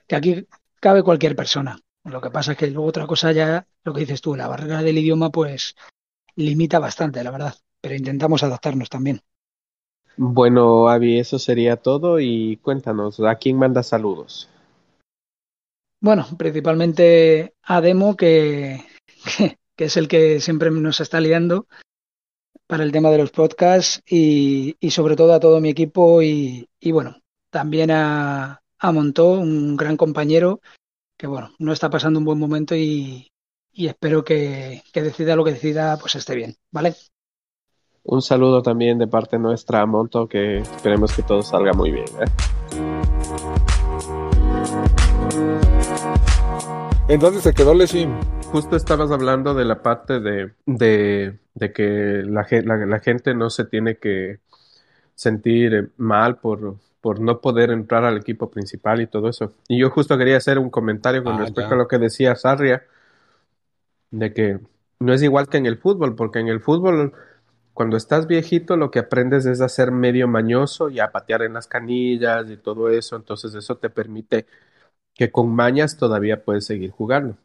que 0.07 0.17
aquí 0.17 0.47
cabe 0.81 1.03
cualquier 1.03 1.37
persona. 1.37 1.79
Lo 2.05 2.21
que 2.21 2.31
pasa 2.31 2.53
es 2.53 2.59
que 2.59 2.67
luego 2.69 2.89
otra 2.89 3.07
cosa 3.07 3.31
ya, 3.33 3.67
lo 3.85 3.93
que 3.93 4.01
dices 4.01 4.21
tú, 4.21 4.35
la 4.35 4.49
barrera 4.49 4.83
del 4.83 4.99
idioma 4.99 5.31
pues 5.31 5.77
limita 6.35 6.79
bastante, 6.79 7.23
la 7.23 7.31
verdad, 7.31 7.55
pero 7.81 7.95
intentamos 7.95 8.43
adaptarnos 8.43 8.89
también. 8.89 9.21
Bueno, 10.17 10.89
Avi, 10.89 11.19
eso 11.19 11.39
sería 11.39 11.77
todo 11.77 12.19
y 12.21 12.57
cuéntanos, 12.63 13.21
¿a 13.21 13.35
quién 13.37 13.57
manda 13.59 13.83
saludos? 13.83 14.49
Bueno, 16.01 16.27
principalmente 16.39 17.55
a 17.63 17.81
Demo, 17.81 18.17
que, 18.17 18.85
que, 19.37 19.59
que 19.77 19.85
es 19.85 19.97
el 19.97 20.09
que 20.09 20.41
siempre 20.41 20.71
nos 20.71 21.01
está 21.01 21.21
liando 21.21 21.67
para 22.67 22.85
el 22.85 22.93
tema 22.93 23.11
de 23.11 23.19
los 23.19 23.31
podcasts 23.31 24.03
y, 24.07 24.77
y 24.81 24.91
sobre 24.91 25.17
todo 25.17 25.35
a 25.35 25.41
todo 25.41 25.61
mi 25.61 25.71
equipo 25.71 26.23
y, 26.23 26.69
y 26.79 26.93
bueno, 26.93 27.21
también 27.51 27.91
a, 27.91 28.63
a 28.81 28.93
Montó, 28.93 29.33
un 29.33 29.77
gran 29.77 29.97
compañero 29.97 30.61
que 31.17 31.27
bueno, 31.27 31.51
no 31.59 31.73
está 31.73 31.91
pasando 31.91 32.19
un 32.19 32.25
buen 32.25 32.39
momento 32.39 32.75
y, 32.75 33.29
y 33.73 33.89
espero 33.89 34.25
que, 34.25 34.83
que, 34.91 35.03
decida 35.03 35.37
lo 35.37 35.45
que 35.45 35.53
decida, 35.53 35.99
pues 35.99 36.15
esté 36.15 36.35
bien, 36.35 36.57
¿vale? 36.71 36.95
Un 38.05 38.23
saludo 38.23 38.63
también 38.63 38.99
de 38.99 39.07
parte 39.07 39.39
nuestra 39.39 39.83
a 39.83 39.87
Monto, 39.87 40.27
que 40.27 40.59
esperemos 40.61 41.15
que 41.15 41.23
todo 41.23 41.43
salga 41.43 41.75
muy 41.75 41.91
bien. 41.91 42.07
¿eh? 42.07 42.25
¿En 47.09 47.21
dónde 47.21 47.43
se 47.43 47.53
quedó 47.53 47.75
Leshim? 47.75 48.19
Justo 48.51 48.77
estabas 48.77 49.11
hablando 49.11 49.53
de 49.53 49.67
la 49.67 49.83
parte 49.83 50.21
de, 50.21 50.55
de, 50.65 51.39
de 51.53 51.73
que 51.75 52.23
la, 52.25 52.47
la, 52.65 52.87
la, 52.87 53.01
gente 53.01 53.35
no 53.35 53.51
se 53.51 53.67
tiene 53.67 53.99
que 53.99 54.41
sentir 55.15 55.93
mal 55.99 56.39
por, 56.39 56.77
por 57.01 57.21
no 57.21 57.41
poder 57.41 57.71
entrar 57.71 58.05
al 58.05 58.19
equipo 58.19 58.51
principal 58.51 59.01
y 59.01 59.07
todo 59.07 59.29
eso. 59.29 59.53
Y 59.69 59.79
yo 59.81 59.91
justo 59.91 60.19
quería 60.19 60.37
hacer 60.37 60.59
un 60.59 60.71
comentario 60.71 61.25
con 61.25 61.35
ah, 61.35 61.39
respecto 61.39 61.71
ya. 61.71 61.75
a 61.75 61.79
lo 61.79 61.89
que 61.89 61.99
decía 61.99 62.37
Sarria, 62.37 62.85
de 64.11 64.33
que 64.33 64.59
no 64.99 65.13
es 65.13 65.23
igual 65.23 65.49
que 65.49 65.59
en 65.59 65.67
el 65.67 65.79
fútbol, 65.79 66.15
porque 66.15 66.41
en 66.41 66.49
el 66.49 66.61
fútbol 66.61 67.15
cuando 67.81 67.97
estás 67.97 68.27
viejito 68.27 68.77
lo 68.77 68.91
que 68.91 68.99
aprendes 68.99 69.47
es 69.47 69.63
a 69.63 69.69
ser 69.71 69.91
medio 69.91 70.29
mañoso 70.29 70.91
y 70.91 71.01
a 71.01 71.13
patear 71.13 71.43
en 71.43 71.55
las 71.55 71.67
canillas 71.67 72.51
y 72.51 72.59
todo 72.59 72.91
eso, 72.91 73.17
entonces 73.17 73.55
eso 73.55 73.79
te 73.79 73.89
permite 73.89 74.47
que 75.15 75.31
con 75.31 75.55
mañas 75.55 75.97
todavía 75.97 76.45
puedes 76.45 76.67
seguir 76.67 76.91
jugando. 76.91 77.39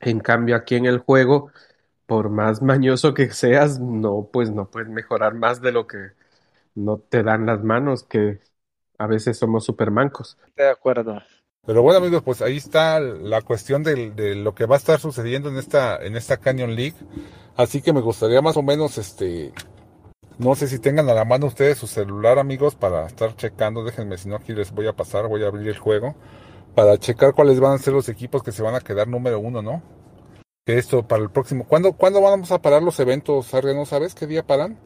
En 0.00 0.20
cambio 0.20 0.56
aquí 0.56 0.76
en 0.76 0.86
el 0.86 0.98
juego, 0.98 1.50
por 2.06 2.30
más 2.30 2.62
mañoso 2.62 3.14
que 3.14 3.30
seas, 3.30 3.80
no, 3.80 4.28
pues 4.32 4.50
no 4.50 4.70
puedes 4.70 4.88
mejorar 4.88 5.34
más 5.34 5.60
de 5.60 5.72
lo 5.72 5.86
que 5.86 6.12
no 6.74 6.98
te 6.98 7.22
dan 7.22 7.46
las 7.46 7.62
manos, 7.62 8.04
que 8.04 8.40
a 8.98 9.06
veces 9.06 9.38
somos 9.38 9.64
super 9.64 9.90
mancos. 9.90 10.36
De 10.56 10.68
acuerdo. 10.68 11.22
Pero 11.64 11.82
bueno 11.82 11.98
amigos, 11.98 12.22
pues 12.22 12.42
ahí 12.42 12.56
está 12.56 12.98
la 12.98 13.42
cuestión 13.42 13.82
de, 13.82 14.10
de, 14.10 14.34
lo 14.34 14.54
que 14.54 14.66
va 14.66 14.76
a 14.76 14.78
estar 14.78 14.98
sucediendo 14.98 15.48
en 15.48 15.56
esta, 15.56 15.96
en 15.96 16.16
esta 16.16 16.38
Canyon 16.38 16.74
League. 16.74 16.96
Así 17.56 17.82
que 17.82 17.92
me 17.92 18.00
gustaría 18.00 18.40
más 18.40 18.56
o 18.56 18.62
menos, 18.62 18.98
este, 18.98 19.52
no 20.38 20.54
sé 20.54 20.68
si 20.68 20.78
tengan 20.78 21.08
a 21.08 21.14
la 21.14 21.24
mano 21.24 21.46
ustedes 21.46 21.78
su 21.78 21.86
celular 21.86 22.38
amigos 22.38 22.74
para 22.74 23.06
estar 23.06 23.34
checando. 23.36 23.84
Déjenme, 23.84 24.16
si 24.18 24.28
no 24.28 24.36
aquí 24.36 24.52
les 24.52 24.72
voy 24.72 24.86
a 24.86 24.94
pasar, 24.94 25.28
voy 25.28 25.44
a 25.44 25.48
abrir 25.48 25.68
el 25.68 25.78
juego 25.78 26.14
para 26.74 26.96
checar 26.96 27.34
cuáles 27.34 27.58
van 27.58 27.72
a 27.72 27.78
ser 27.78 27.92
los 27.92 28.08
equipos 28.08 28.42
que 28.42 28.52
se 28.52 28.62
van 28.62 28.76
a 28.76 28.80
quedar 28.80 29.08
número 29.08 29.40
uno, 29.40 29.62
¿no? 29.62 29.82
Que 30.64 30.78
esto 30.78 31.06
para 31.06 31.22
el 31.22 31.30
próximo. 31.30 31.66
¿Cuándo, 31.66 31.92
¿cuándo 31.92 32.20
vamos 32.20 32.52
a 32.52 32.62
parar 32.62 32.82
los 32.82 33.00
eventos, 33.00 33.52
Arria? 33.52 33.74
¿No 33.74 33.84
sabes 33.84 34.14
qué 34.14 34.26
día 34.26 34.46
paran? 34.46 34.78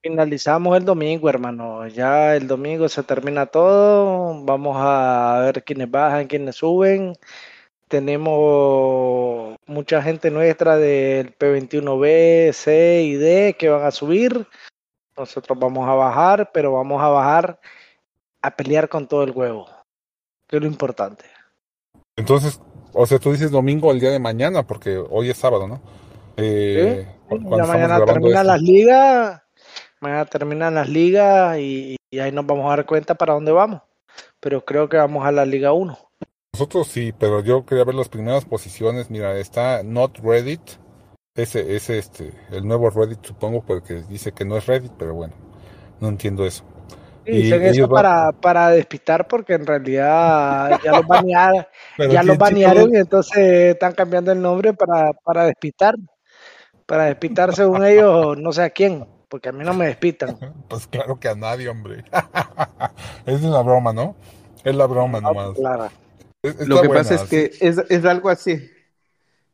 Finalizamos 0.00 0.76
el 0.76 0.84
domingo, 0.84 1.28
hermano. 1.28 1.86
Ya 1.88 2.36
el 2.36 2.46
domingo 2.46 2.88
se 2.88 3.02
termina 3.02 3.46
todo. 3.46 4.44
Vamos 4.44 4.76
a 4.78 5.40
ver 5.44 5.64
quiénes 5.64 5.90
bajan, 5.90 6.28
quiénes 6.28 6.56
suben. 6.56 7.14
Tenemos 7.88 9.56
mucha 9.66 10.00
gente 10.00 10.30
nuestra 10.30 10.76
del 10.76 11.36
P21B, 11.36 12.52
C 12.52 13.02
y 13.02 13.14
D 13.14 13.56
que 13.58 13.70
van 13.70 13.84
a 13.84 13.90
subir. 13.90 14.46
Nosotros 15.16 15.58
vamos 15.58 15.88
a 15.88 15.94
bajar, 15.94 16.50
pero 16.52 16.72
vamos 16.74 17.02
a 17.02 17.08
bajar 17.08 17.58
a 18.40 18.50
pelear 18.54 18.88
con 18.88 19.08
todo 19.08 19.24
el 19.24 19.32
huevo, 19.32 19.66
que 20.46 20.56
es 20.56 20.62
lo 20.62 20.68
importante. 20.68 21.24
Entonces, 22.14 22.60
o 22.92 23.04
sea, 23.04 23.18
tú 23.18 23.32
dices 23.32 23.50
domingo 23.50 23.90
el 23.90 23.98
día 23.98 24.10
de 24.10 24.20
mañana, 24.20 24.64
porque 24.64 24.96
hoy 24.96 25.30
es 25.30 25.38
sábado, 25.38 25.66
¿no? 25.66 25.80
Eh, 26.36 27.08
¿Sí? 27.30 27.36
Ya 27.40 27.66
mañana 27.66 28.04
terminan 28.04 28.46
las 28.46 28.62
ligas 28.62 29.42
Mañana 30.00 30.24
terminan 30.26 30.74
las 30.74 30.88
ligas 30.88 31.58
y, 31.58 31.96
y, 32.10 32.18
ahí 32.20 32.30
nos 32.30 32.46
vamos 32.46 32.66
a 32.66 32.76
dar 32.76 32.86
cuenta 32.86 33.14
para 33.14 33.34
dónde 33.34 33.52
vamos. 33.52 33.82
Pero 34.40 34.64
creo 34.64 34.88
que 34.88 34.96
vamos 34.96 35.26
a 35.26 35.32
la 35.32 35.44
Liga 35.44 35.72
1. 35.72 35.98
Nosotros 36.52 36.88
sí, 36.88 37.12
pero 37.16 37.42
yo 37.42 37.64
quería 37.66 37.84
ver 37.84 37.94
las 37.94 38.08
primeras 38.08 38.44
posiciones. 38.44 39.10
Mira, 39.10 39.36
está 39.38 39.82
Not 39.82 40.18
Reddit. 40.18 40.60
Ese 41.34 41.76
es 41.76 41.90
este, 41.90 42.32
el 42.50 42.66
nuevo 42.66 42.90
Reddit, 42.90 43.24
supongo, 43.24 43.62
porque 43.64 44.02
dice 44.08 44.32
que 44.32 44.44
no 44.44 44.56
es 44.56 44.66
Reddit, 44.66 44.92
pero 44.98 45.14
bueno, 45.14 45.34
no 46.00 46.08
entiendo 46.08 46.44
eso. 46.44 46.64
Sí, 47.24 47.32
y 47.32 47.42
dicen 47.42 47.62
eso 47.62 47.88
para, 47.88 48.32
para 48.32 48.70
despistar, 48.70 49.28
porque 49.28 49.54
en 49.54 49.66
realidad 49.66 50.80
ya 50.82 50.92
los 50.92 51.06
banearon, 51.06 51.66
ya 52.10 52.22
los 52.22 52.38
banearon 52.38 52.94
y 52.94 52.98
entonces 52.98 53.72
están 53.74 53.92
cambiando 53.92 54.32
el 54.32 54.40
nombre 54.40 54.72
para, 54.72 55.12
para 55.12 55.44
despistar. 55.44 55.94
Para 56.86 57.04
despistar 57.04 57.54
según 57.54 57.84
ellos, 57.84 58.38
no 58.38 58.50
sé 58.50 58.62
a 58.62 58.70
quién 58.70 59.06
porque 59.28 59.50
a 59.50 59.52
mí 59.52 59.64
no 59.64 59.74
me 59.74 59.86
despitan. 59.86 60.38
Pues 60.68 60.86
claro 60.86 61.18
que 61.18 61.28
a 61.28 61.34
nadie, 61.34 61.68
hombre. 61.68 62.04
es 63.26 63.42
una 63.42 63.62
broma, 63.62 63.92
¿no? 63.92 64.16
Es 64.64 64.74
la 64.74 64.86
broma 64.86 65.20
no, 65.20 65.32
nomás. 65.32 65.56
Claro. 65.56 65.88
Es, 66.42 66.68
Lo 66.68 66.80
que 66.80 66.88
buena, 66.88 67.02
pasa 67.02 67.14
es 67.14 67.22
que 67.24 67.50
es, 67.60 67.78
es, 67.88 68.04
algo 68.04 68.28
así. 68.28 68.70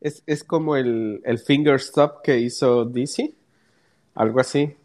Es, 0.01 0.23
es 0.25 0.43
como 0.43 0.75
el, 0.75 1.21
el 1.23 1.39
finger 1.39 1.75
stop 1.75 2.21
que 2.21 2.37
hizo 2.37 2.85
DC. 2.85 3.33
Algo 4.15 4.39
así. 4.39 4.75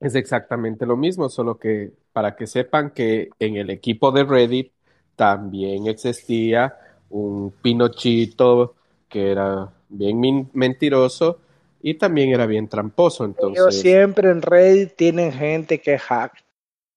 Es 0.00 0.14
exactamente 0.14 0.86
lo 0.86 0.96
mismo, 0.96 1.28
solo 1.28 1.58
que 1.58 1.92
para 2.12 2.34
que 2.34 2.46
sepan 2.46 2.90
que 2.90 3.30
en 3.38 3.56
el 3.56 3.70
equipo 3.70 4.10
de 4.10 4.24
Reddit 4.24 4.72
también 5.16 5.86
existía 5.86 6.76
un 7.10 7.52
Pinochito 7.62 8.74
que 9.08 9.30
era 9.30 9.72
bien 9.88 10.50
mentiroso 10.54 11.40
y 11.82 11.94
también 11.94 12.30
era 12.30 12.46
bien 12.46 12.68
tramposo. 12.68 13.24
Entonces... 13.24 13.60
Ellos 13.60 13.80
siempre 13.80 14.30
en 14.30 14.40
Reddit 14.40 14.94
tienen 14.94 15.32
gente 15.32 15.80
que 15.80 15.98
hack 15.98 16.32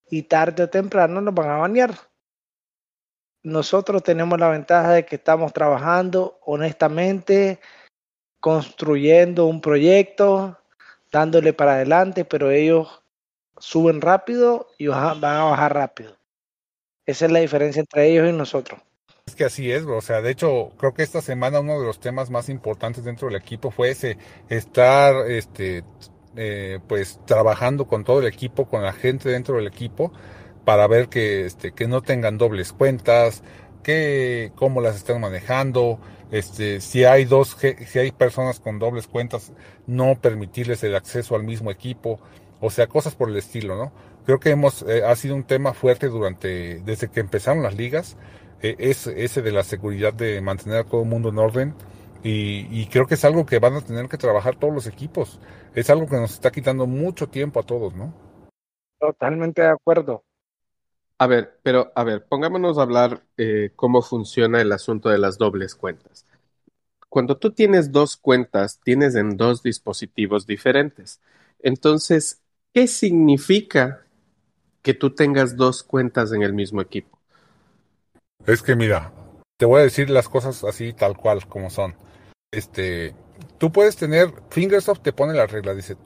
y 0.09 0.23
tarde 0.23 0.63
o 0.63 0.69
temprano 0.69 1.19
nos 1.19 1.33
van 1.33 1.49
a 1.49 1.57
banear. 1.57 1.95
Nosotros 3.43 4.03
tenemos 4.03 4.39
la 4.39 4.49
ventaja 4.49 4.93
de 4.93 5.05
que 5.05 5.15
estamos 5.15 5.51
trabajando 5.53 6.39
honestamente, 6.45 7.59
construyendo 8.39 9.47
un 9.47 9.61
proyecto, 9.61 10.57
dándole 11.11 11.53
para 11.53 11.73
adelante, 11.73 12.25
pero 12.25 12.51
ellos 12.51 13.03
suben 13.57 14.01
rápido 14.01 14.67
y 14.77 14.87
van 14.87 15.23
a 15.23 15.43
bajar 15.43 15.73
rápido. 15.73 16.15
Esa 17.05 17.25
es 17.25 17.31
la 17.31 17.39
diferencia 17.39 17.79
entre 17.79 18.09
ellos 18.09 18.29
y 18.29 18.33
nosotros. 18.33 18.79
Es 19.27 19.33
que 19.33 19.43
así 19.45 19.71
es, 19.71 19.85
bro. 19.85 19.97
o 19.97 20.01
sea, 20.01 20.21
de 20.21 20.29
hecho, 20.29 20.71
creo 20.77 20.93
que 20.93 21.01
esta 21.01 21.19
semana 21.19 21.59
uno 21.59 21.79
de 21.79 21.85
los 21.85 21.99
temas 21.99 22.29
más 22.29 22.47
importantes 22.47 23.03
dentro 23.03 23.27
del 23.27 23.35
equipo 23.35 23.71
fue 23.71 23.89
ese, 23.89 24.19
estar, 24.49 25.15
este, 25.31 25.83
eh, 26.35 26.79
pues, 26.87 27.19
trabajando 27.25 27.87
con 27.87 28.03
todo 28.03 28.19
el 28.19 28.27
equipo, 28.27 28.69
con 28.69 28.83
la 28.83 28.93
gente 28.93 29.29
dentro 29.29 29.55
del 29.55 29.65
equipo, 29.65 30.11
para 30.63 30.85
ver 30.85 31.09
que, 31.09 31.45
este, 31.45 31.71
que 31.71 31.87
no 31.87 32.03
tengan 32.03 32.37
dobles 32.37 32.71
cuentas, 32.71 33.41
que, 33.81 34.51
cómo 34.55 34.79
las 34.79 34.95
están 34.95 35.19
manejando, 35.21 35.99
este, 36.29 36.79
si 36.79 37.03
hay 37.03 37.25
dos, 37.25 37.57
si 37.59 37.97
hay 37.97 38.11
personas 38.11 38.59
con 38.59 38.77
dobles 38.77 39.07
cuentas, 39.07 39.53
no 39.87 40.21
permitirles 40.21 40.83
el 40.83 40.95
acceso 40.95 41.35
al 41.35 41.43
mismo 41.43 41.71
equipo, 41.71 42.19
o 42.61 42.69
sea, 42.69 42.85
cosas 42.85 43.15
por 43.15 43.29
el 43.29 43.37
estilo, 43.37 43.75
¿no? 43.75 43.91
Creo 44.27 44.39
que 44.39 44.51
hemos, 44.51 44.83
eh, 44.83 45.03
ha 45.03 45.15
sido 45.15 45.35
un 45.35 45.45
tema 45.45 45.73
fuerte 45.73 46.09
durante, 46.09 46.79
desde 46.81 47.09
que 47.09 47.21
empezaron 47.21 47.63
las 47.63 47.75
ligas, 47.75 48.17
eh, 48.61 48.75
es 48.79 49.07
ese 49.07 49.41
de 49.41 49.51
la 49.51 49.63
seguridad 49.63 50.13
de 50.13 50.41
mantener 50.41 50.79
a 50.79 50.83
todo 50.83 51.03
el 51.03 51.09
mundo 51.09 51.29
en 51.29 51.37
orden. 51.39 51.75
Y, 52.23 52.67
y, 52.71 52.87
creo 52.87 53.05
que 53.05 53.13
es 53.13 53.23
algo 53.23 53.45
que 53.45 53.59
van 53.59 53.75
a 53.75 53.81
tener 53.81 54.07
que 54.09 54.17
trabajar 54.17 54.55
todos 54.55 54.73
los 54.73 54.87
equipos. 54.87 55.39
Es 55.75 55.91
algo 55.91 56.07
que 56.07 56.15
nos 56.15 56.31
está 56.31 56.51
quitando 56.51 56.87
mucho 56.87 57.27
tiempo 57.27 57.59
a 57.59 57.63
todos, 57.63 57.93
¿no? 57.93 58.13
Totalmente 58.99 59.61
de 59.61 59.67
acuerdo. 59.67 60.23
A 61.17 61.27
ver, 61.27 61.59
pero 61.63 61.91
a 61.95 62.03
ver, 62.03 62.25
pongámonos 62.25 62.77
a 62.77 62.81
hablar 62.81 63.23
eh, 63.37 63.71
cómo 63.75 64.01
funciona 64.01 64.59
el 64.61 64.71
asunto 64.71 65.09
de 65.09 65.17
las 65.17 65.37
dobles 65.37 65.75
cuentas. 65.75 66.25
Cuando 67.07 67.37
tú 67.37 67.51
tienes 67.51 67.91
dos 67.93 68.17
cuentas, 68.17 68.81
tienes 68.83 69.15
en 69.15 69.37
dos 69.37 69.63
dispositivos 69.63 70.45
diferentes. 70.45 71.21
Entonces, 71.59 72.41
¿qué 72.73 72.87
significa 72.87 74.05
que 74.81 74.93
tú 74.93 75.15
tengas 75.15 75.55
dos 75.55 75.83
cuentas 75.83 76.33
en 76.33 76.43
el 76.43 76.53
mismo 76.53 76.81
equipo? 76.81 77.17
Es 78.47 78.61
que 78.61 78.75
mira, 78.75 79.11
te 79.57 79.65
voy 79.65 79.79
a 79.79 79.83
decir 79.83 80.09
las 80.09 80.29
cosas 80.29 80.63
así 80.63 80.93
tal 80.93 81.17
cual 81.17 81.47
como 81.47 81.69
son. 81.71 81.95
Este, 82.51 83.15
tú 83.57 83.71
puedes 83.71 83.95
tener, 83.95 84.31
Fingersoft 84.49 85.01
te 85.01 85.13
pone 85.13 85.33
la 85.33 85.47
regla, 85.47 85.73
dice, 85.73 85.97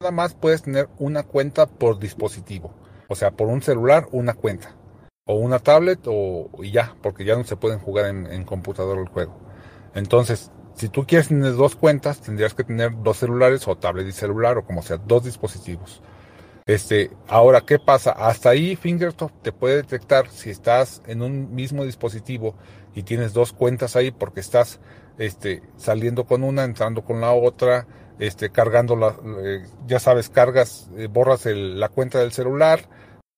nada 0.00 0.12
más 0.12 0.34
puedes 0.34 0.62
tener 0.62 0.88
una 0.98 1.22
cuenta 1.22 1.66
por 1.66 1.98
dispositivo. 1.98 2.74
O 3.08 3.14
sea, 3.14 3.30
por 3.30 3.48
un 3.48 3.62
celular, 3.62 4.06
una 4.12 4.34
cuenta. 4.34 4.76
O 5.24 5.36
una 5.36 5.60
tablet 5.60 6.00
o 6.06 6.50
y 6.62 6.72
ya, 6.72 6.94
porque 7.00 7.24
ya 7.24 7.36
no 7.36 7.44
se 7.44 7.56
pueden 7.56 7.78
jugar 7.78 8.06
en, 8.06 8.26
en 8.26 8.44
computador 8.44 8.98
el 8.98 9.08
juego. 9.08 9.38
Entonces, 9.94 10.50
si 10.74 10.88
tú 10.88 11.06
quieres 11.06 11.28
tener 11.28 11.54
dos 11.54 11.76
cuentas, 11.76 12.20
tendrías 12.20 12.54
que 12.54 12.64
tener 12.64 13.02
dos 13.02 13.18
celulares 13.18 13.66
o 13.66 13.76
tablet 13.76 14.06
y 14.06 14.12
celular 14.12 14.58
o 14.58 14.64
como 14.64 14.82
sea, 14.82 14.98
dos 14.98 15.24
dispositivos. 15.24 16.02
Este, 16.66 17.10
ahora, 17.28 17.62
¿qué 17.62 17.78
pasa? 17.78 18.12
Hasta 18.12 18.50
ahí 18.50 18.76
Fingersoft 18.76 19.32
te 19.42 19.52
puede 19.52 19.76
detectar 19.76 20.28
si 20.28 20.50
estás 20.50 21.02
en 21.06 21.22
un 21.22 21.54
mismo 21.54 21.84
dispositivo 21.84 22.54
y 22.94 23.02
tienes 23.02 23.32
dos 23.32 23.52
cuentas 23.52 23.96
ahí 23.96 24.12
porque 24.12 24.40
estás 24.40 24.78
este, 25.18 25.62
saliendo 25.76 26.24
con 26.24 26.44
una, 26.44 26.64
entrando 26.64 27.02
con 27.02 27.20
la 27.20 27.32
otra, 27.32 27.86
este, 28.18 28.50
cargando 28.50 28.94
la, 28.94 29.16
eh, 29.42 29.66
ya 29.86 29.98
sabes, 29.98 30.28
cargas, 30.28 30.88
eh, 30.96 31.08
borras 31.10 31.46
el, 31.46 31.80
la 31.80 31.88
cuenta 31.88 32.20
del 32.20 32.32
celular, 32.32 32.88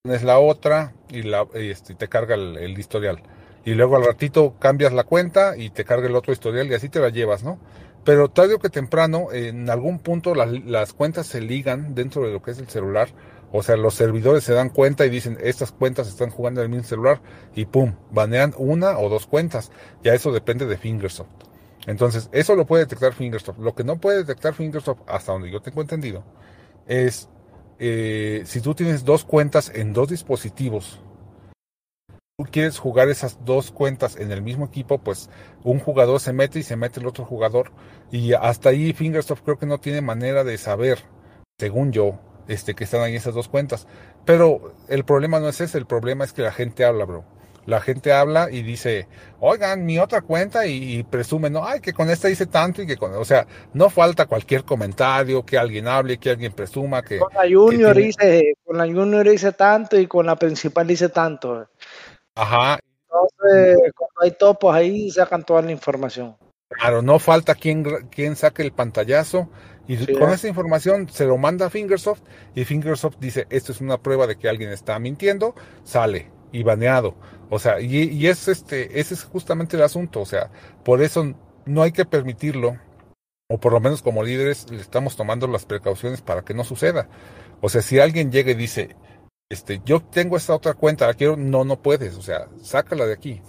es 0.05 0.23
la 0.23 0.39
otra 0.39 0.93
y, 1.09 1.23
la, 1.23 1.47
este, 1.55 1.95
te 1.95 2.09
carga 2.09 2.35
el, 2.35 2.79
historial. 2.79 3.23
Y 3.65 3.73
luego 3.73 3.97
al 3.97 4.05
ratito 4.05 4.55
cambias 4.59 4.93
la 4.93 5.05
cuenta 5.05 5.57
y 5.57 5.71
te 5.71 5.87
carga 5.87 6.09
el 6.09 6.17
otro 6.17 6.35
historial 6.35 6.67
y 6.67 6.75
así 6.75 6.91
te 6.91 7.01
la 7.01 7.09
llevas, 7.09 7.43
¿no? 7.43 7.59
Pero 8.05 8.29
tarde 8.29 8.55
o 8.55 8.59
que 8.59 8.69
temprano, 8.69 9.33
en 9.33 9.71
algún 9.71 9.99
punto 9.99 10.35
las, 10.35 10.93
cuentas 10.93 11.27
se 11.27 11.41
ligan 11.41 11.95
dentro 11.95 12.23
de 12.23 12.33
lo 12.33 12.43
que 12.43 12.51
es 12.51 12.59
el 12.59 12.69
celular. 12.69 13.09
O 13.51 13.63
sea, 13.63 13.77
los 13.77 13.95
servidores 13.95 14.45
se 14.45 14.53
dan 14.53 14.69
cuenta 14.69 15.07
y 15.07 15.11
dicen, 15.11 15.39
estas 15.41 15.73
cuentas 15.73 16.09
están 16.09 16.31
jugando 16.31 16.61
en 16.61 16.67
el 16.67 16.71
mismo 16.71 16.89
celular 16.89 17.21
y 17.55 17.67
pum, 17.67 17.95
banean 18.11 18.53
una 18.59 18.99
o 18.99 19.09
dos 19.09 19.27
cuentas. 19.27 19.71
Ya 20.03 20.13
eso 20.13 20.33
depende 20.33 20.67
de 20.67 20.77
Fingersoft. 20.77 21.31
Entonces, 21.87 22.29
eso 22.33 22.57
lo 22.57 22.67
puede 22.67 22.85
detectar 22.85 23.13
Fingersoft. 23.13 23.59
Lo 23.59 23.75
que 23.75 23.85
no 23.85 23.97
puede 23.97 24.19
detectar 24.19 24.55
Fingersoft, 24.55 25.01
hasta 25.07 25.33
donde 25.33 25.51
yo 25.51 25.61
tengo 25.61 25.81
entendido, 25.81 26.25
es 26.87 27.29
eh, 27.79 28.43
si 28.45 28.61
tú 28.61 28.75
tienes 28.75 29.05
dos 29.05 29.25
cuentas 29.25 29.71
en 29.75 29.93
dos 29.93 30.09
dispositivos, 30.09 31.01
tú 32.45 32.51
quieres 32.51 32.79
jugar 32.79 33.09
esas 33.09 33.45
dos 33.45 33.71
cuentas 33.71 34.17
en 34.17 34.31
el 34.33 34.43
mismo 34.43 34.67
equipo, 34.67 34.99
pues 34.99 35.31
un 35.63 35.79
jugador 35.79 36.21
se 36.21 36.33
mete 36.33 36.59
y 36.59 36.63
se 36.63 36.77
mete 36.77 37.01
el 37.01 37.07
otro 37.07 37.25
jugador. 37.25 37.73
Y 38.11 38.35
hasta 38.35 38.71
ahí 38.71 38.93
Fingersoft 38.93 39.43
creo 39.43 39.59
que 39.59 39.67
no 39.67 39.79
tiene 39.79 40.01
manera 40.01 40.45
de 40.45 40.59
saber, 40.59 40.99
según 41.59 41.93
yo, 41.93 42.19
este, 42.49 42.75
que 42.75 42.85
están 42.85 43.03
ahí 43.03 43.17
esas 43.17 43.35
dos 43.35 43.49
cuentas. 43.49 43.87
Pero 44.25 44.75
el 44.89 45.05
problema 45.05 45.41
no 45.41 45.49
es 45.49 45.61
ese, 45.61 45.79
el 45.79 45.87
problema 45.87 46.25
es 46.25 46.33
que 46.33 46.43
la 46.43 46.53
gente 46.53 46.85
habla, 46.85 47.05
bro 47.05 47.25
la 47.67 47.81
gente 47.81 48.13
habla 48.13 48.51
y 48.51 48.63
dice, 48.63 49.09
oigan, 49.41 49.85
mi 49.85 49.99
otra 49.99 50.23
cuenta 50.23 50.67
y, 50.67 51.03
presume, 51.05 51.51
no, 51.51 51.67
ay, 51.67 51.81
que 51.81 51.93
con 51.93 52.11
esta 52.11 52.29
hice 52.29 52.47
tanto 52.47 52.83
y 52.83 52.87
que 52.87 52.97
con, 52.97 53.15
o 53.15 53.25
sea, 53.25 53.47
no 53.73 53.91
falta 53.91 54.27
cualquier 54.27 54.65
comentario, 54.65 55.45
que 55.45 55.59
alguien 55.59 55.89
hable, 55.89 56.19
que 56.19 56.31
alguien 56.31 56.53
presuma 56.53 57.03
que... 57.03 57.19
Con 57.19 57.33
la 57.35 57.43
Junior 57.43 57.99
hice, 57.99 58.55
con 58.65 58.79
la 58.79 58.85
Junior 58.85 59.27
hice 59.27 59.53
tanto 59.53 59.99
y 59.99 60.07
con 60.07 60.27
la 60.27 60.37
principal 60.37 60.91
hice 60.91 61.09
tanto. 61.09 61.69
Ajá. 62.35 62.79
Entonces, 63.03 63.93
cuando 63.97 64.23
hay 64.23 64.31
topos 64.33 64.75
ahí, 64.75 65.11
sacan 65.11 65.45
toda 65.45 65.63
la 65.63 65.73
información. 65.73 66.37
Claro, 66.69 67.03
no 67.03 67.19
falta 67.19 67.55
quien, 67.55 67.85
quien 68.11 68.35
saque 68.35 68.63
el 68.63 68.73
pantallazo 68.73 69.49
y 69.87 70.13
con 70.15 70.31
esa 70.31 70.49
información 70.49 71.09
se 71.09 71.27
lo 71.27 71.37
manda 71.37 71.67
a 71.67 71.71
Fingersoft 71.71 72.23
y 72.55 72.65
Fingersoft 72.65 73.19
dice, 73.19 73.47
esto 73.51 73.73
es 73.73 73.81
una 73.81 73.99
prueba 73.99 74.27
de 74.27 74.37
que 74.37 74.49
alguien 74.49 74.71
está 74.71 74.99
mintiendo, 74.99 75.55
sale 75.85 76.31
y 76.53 76.63
baneado. 76.63 77.15
O 77.51 77.59
sea, 77.59 77.81
y, 77.81 78.27
es 78.27 78.49
este, 78.49 78.99
ese 78.99 79.15
es 79.15 79.25
justamente 79.25 79.77
el 79.77 79.83
asunto. 79.83 80.21
O 80.21 80.27
sea, 80.27 80.51
por 80.85 81.03
eso 81.03 81.35
no 81.67 81.83
hay 81.83 81.93
que 81.93 82.07
permitirlo, 82.07 82.79
o 83.49 83.59
por 83.59 83.73
lo 83.73 83.81
menos 83.81 84.03
como 84.03 84.23
líderes 84.23 84.71
le 84.71 84.81
estamos 84.81 85.17
tomando 85.17 85.47
las 85.47 85.67
precauciones 85.67 86.23
para 86.23 86.43
que 86.43 86.55
no 86.55 86.65
suceda. 86.65 87.09
O 87.61 87.69
sea, 87.69 87.83
si 87.83 87.99
alguien 87.99 88.33
llega 88.33 88.53
y 88.53 88.55
dice, 88.55 88.97
este, 89.49 89.81
yo 89.85 90.01
tengo 90.01 90.37
esta 90.37 90.55
otra 90.55 90.75
cuenta, 90.75 91.07
la 91.07 91.15
quiero, 91.15 91.37
no, 91.37 91.65
no 91.65 91.81
puedes, 91.81 92.17
o 92.17 92.23
sea, 92.23 92.49
sácala 92.63 93.07
de 93.07 93.15
aquí. 93.15 93.43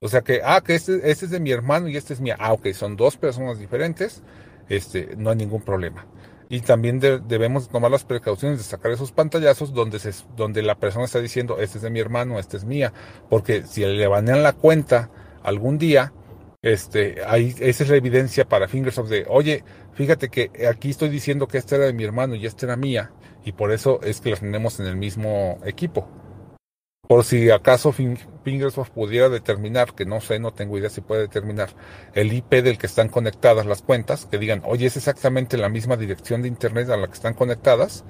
O 0.00 0.08
sea 0.08 0.22
que, 0.22 0.40
ah, 0.44 0.60
que 0.60 0.74
este, 0.74 1.10
este 1.10 1.26
es 1.26 1.30
de 1.30 1.40
mi 1.40 1.52
hermano 1.52 1.88
y 1.88 1.96
este 1.96 2.12
es 2.14 2.20
mía. 2.20 2.36
Ah, 2.38 2.52
ok, 2.52 2.68
son 2.72 2.96
dos 2.96 3.16
personas 3.16 3.58
diferentes, 3.58 4.22
este, 4.68 5.14
no 5.16 5.30
hay 5.30 5.36
ningún 5.36 5.62
problema 5.62 6.06
y 6.52 6.60
también 6.60 7.00
debemos 7.00 7.70
tomar 7.70 7.90
las 7.90 8.04
precauciones 8.04 8.58
de 8.58 8.64
sacar 8.64 8.92
esos 8.92 9.10
pantallazos 9.10 9.72
donde, 9.72 9.98
se, 9.98 10.12
donde 10.36 10.60
la 10.60 10.74
persona 10.74 11.06
está 11.06 11.18
diciendo, 11.18 11.58
este 11.58 11.78
es 11.78 11.82
de 11.82 11.88
mi 11.88 11.98
hermano, 11.98 12.38
este 12.38 12.58
es 12.58 12.66
mía, 12.66 12.92
porque 13.30 13.62
si 13.62 13.86
le 13.86 14.06
banean 14.06 14.42
la 14.42 14.52
cuenta 14.52 15.08
algún 15.42 15.78
día, 15.78 16.12
este, 16.60 17.22
ahí, 17.26 17.54
esa 17.58 17.84
es 17.84 17.88
la 17.88 17.96
evidencia 17.96 18.46
para 18.46 18.68
Fingersoft 18.68 19.08
de, 19.08 19.24
oye, 19.30 19.64
fíjate 19.94 20.28
que 20.28 20.50
aquí 20.68 20.90
estoy 20.90 21.08
diciendo 21.08 21.48
que 21.48 21.56
esta 21.56 21.76
era 21.76 21.86
de 21.86 21.94
mi 21.94 22.04
hermano 22.04 22.34
y 22.34 22.44
esta 22.44 22.66
era 22.66 22.76
mía, 22.76 23.12
y 23.44 23.52
por 23.52 23.72
eso 23.72 24.00
es 24.02 24.20
que 24.20 24.30
las 24.30 24.40
tenemos 24.40 24.80
en 24.80 24.86
el 24.86 24.96
mismo 24.96 25.58
equipo. 25.64 26.08
Por 27.08 27.24
si 27.24 27.50
acaso 27.50 27.92
Fingersoft 27.92 28.90
pudiera 28.90 29.28
determinar, 29.28 29.94
que 29.94 30.06
no 30.06 30.20
sé, 30.20 30.38
no 30.38 30.52
tengo 30.52 30.78
idea 30.78 30.88
si 30.88 31.00
puede 31.00 31.22
determinar 31.22 31.70
el 32.14 32.32
IP 32.32 32.62
del 32.62 32.78
que 32.78 32.86
están 32.86 33.08
conectadas 33.08 33.66
las 33.66 33.82
cuentas, 33.82 34.24
que 34.26 34.38
digan, 34.38 34.62
oye, 34.64 34.86
es 34.86 34.96
exactamente 34.96 35.58
la 35.58 35.68
misma 35.68 35.96
dirección 35.96 36.42
de 36.42 36.48
Internet 36.48 36.88
a 36.90 36.96
la 36.96 37.08
que 37.08 37.14
están 37.14 37.34
conectadas, 37.34 38.04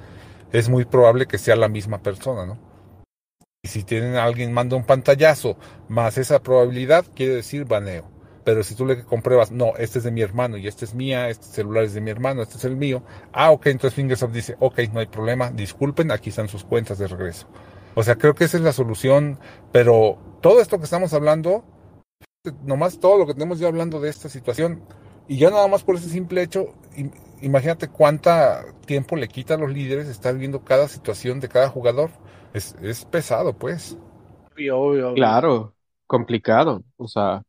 es 0.52 0.68
muy 0.68 0.84
probable 0.84 1.26
que 1.26 1.38
sea 1.38 1.56
la 1.56 1.68
misma 1.68 2.02
persona, 2.02 2.46
¿no? 2.46 2.58
Y 3.64 3.68
si 3.68 3.82
tienen 3.82 4.16
a 4.16 4.24
alguien 4.24 4.52
manda 4.52 4.76
un 4.76 4.84
pantallazo 4.84 5.56
más 5.88 6.18
esa 6.18 6.42
probabilidad, 6.42 7.06
quiere 7.14 7.34
decir 7.36 7.64
baneo. 7.64 8.11
Pero 8.44 8.62
si 8.62 8.74
tú 8.74 8.86
le 8.86 9.04
compruebas, 9.04 9.52
no, 9.52 9.74
este 9.76 9.98
es 9.98 10.04
de 10.04 10.10
mi 10.10 10.20
hermano 10.20 10.56
y 10.56 10.66
este 10.66 10.84
es 10.84 10.94
mía, 10.94 11.28
este 11.28 11.46
celular 11.46 11.84
es 11.84 11.94
de 11.94 12.00
mi 12.00 12.10
hermano, 12.10 12.42
este 12.42 12.56
es 12.56 12.64
el 12.64 12.76
mío, 12.76 13.02
ah, 13.32 13.50
ok, 13.52 13.66
entonces 13.66 13.94
Fingersoft 13.94 14.32
dice, 14.32 14.56
ok, 14.58 14.80
no 14.92 15.00
hay 15.00 15.06
problema, 15.06 15.50
disculpen, 15.50 16.10
aquí 16.10 16.30
están 16.30 16.48
sus 16.48 16.64
cuentas 16.64 16.98
de 16.98 17.06
regreso. 17.06 17.46
O 17.94 18.02
sea, 18.02 18.16
creo 18.16 18.34
que 18.34 18.44
esa 18.44 18.56
es 18.56 18.62
la 18.62 18.72
solución, 18.72 19.38
pero 19.70 20.18
todo 20.40 20.60
esto 20.60 20.78
que 20.78 20.84
estamos 20.84 21.12
hablando, 21.14 21.64
nomás 22.64 22.98
todo 22.98 23.18
lo 23.18 23.26
que 23.26 23.34
tenemos 23.34 23.58
ya 23.60 23.68
hablando 23.68 24.00
de 24.00 24.08
esta 24.08 24.28
situación, 24.28 24.82
y 25.28 25.38
ya 25.38 25.50
nada 25.50 25.68
más 25.68 25.84
por 25.84 25.96
ese 25.96 26.08
simple 26.08 26.42
hecho, 26.42 26.74
imagínate 27.40 27.88
cuánta 27.88 28.64
tiempo 28.86 29.16
le 29.16 29.28
quita 29.28 29.54
a 29.54 29.58
los 29.58 29.70
líderes 29.70 30.08
estar 30.08 30.36
viendo 30.36 30.64
cada 30.64 30.88
situación 30.88 31.40
de 31.40 31.48
cada 31.48 31.68
jugador. 31.68 32.10
Es, 32.52 32.76
es 32.82 33.04
pesado, 33.04 33.52
pues. 33.56 33.96
Claro, 35.14 35.74
complicado. 36.06 36.82
O 36.96 37.08
sea, 37.08 37.42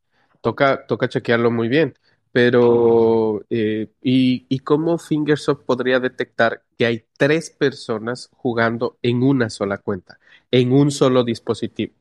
toca, 0.43 0.85
toca 0.87 1.09
chequearlo 1.09 1.51
muy 1.51 1.69
bien. 1.69 1.95
Pero, 2.33 3.43
eh, 3.49 3.89
¿y, 4.03 4.45
¿y 4.49 4.59
cómo 4.59 4.99
Fingersoft 4.99 5.63
podría 5.65 5.99
detectar 6.01 6.63
que 6.77 6.85
hay 6.87 7.05
tres 7.17 7.51
personas 7.51 8.29
jugando 8.35 8.97
en 9.03 9.23
una 9.23 9.49
sola 9.51 9.79
cuenta, 9.79 10.19
en 10.51 10.73
un 10.73 10.91
solo 10.91 11.23
dispositivo? 11.23 11.95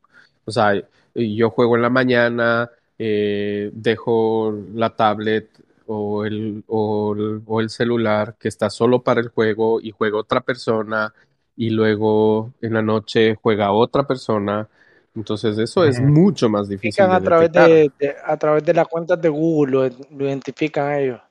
O 0.45 0.51
sea, 0.51 0.73
yo 1.15 1.49
juego 1.51 1.75
en 1.75 1.81
la 1.83 1.89
mañana, 1.91 2.69
eh, 2.97 3.71
dejo 3.73 4.53
la 4.73 4.95
tablet 4.95 5.49
o 5.87 6.25
el, 6.25 6.63
o, 6.67 7.15
o 7.45 7.61
el 7.61 7.69
celular 7.69 8.35
que 8.39 8.47
está 8.47 8.69
solo 8.69 9.03
para 9.03 9.21
el 9.21 9.29
juego 9.29 9.79
y 9.81 9.91
juega 9.91 10.17
otra 10.17 10.41
persona 10.41 11.13
y 11.55 11.69
luego 11.69 12.53
en 12.61 12.73
la 12.73 12.81
noche 12.81 13.35
juega 13.41 13.71
otra 13.71 14.07
persona 14.07 14.67
entonces 15.15 15.57
eso 15.57 15.83
es 15.83 15.99
mucho 15.99 16.49
más 16.49 16.67
difícil. 16.67 17.05
De 17.05 17.11
a, 17.11 17.21
través 17.21 17.51
de, 17.51 17.91
a 18.25 18.37
través 18.37 18.63
de 18.63 18.73
las 18.73 18.87
cuentas 18.87 19.21
de 19.21 19.29
Google, 19.29 19.91
lo, 20.09 20.25
identifican 20.25 20.87
a 20.87 20.99
ellos. 20.99 21.21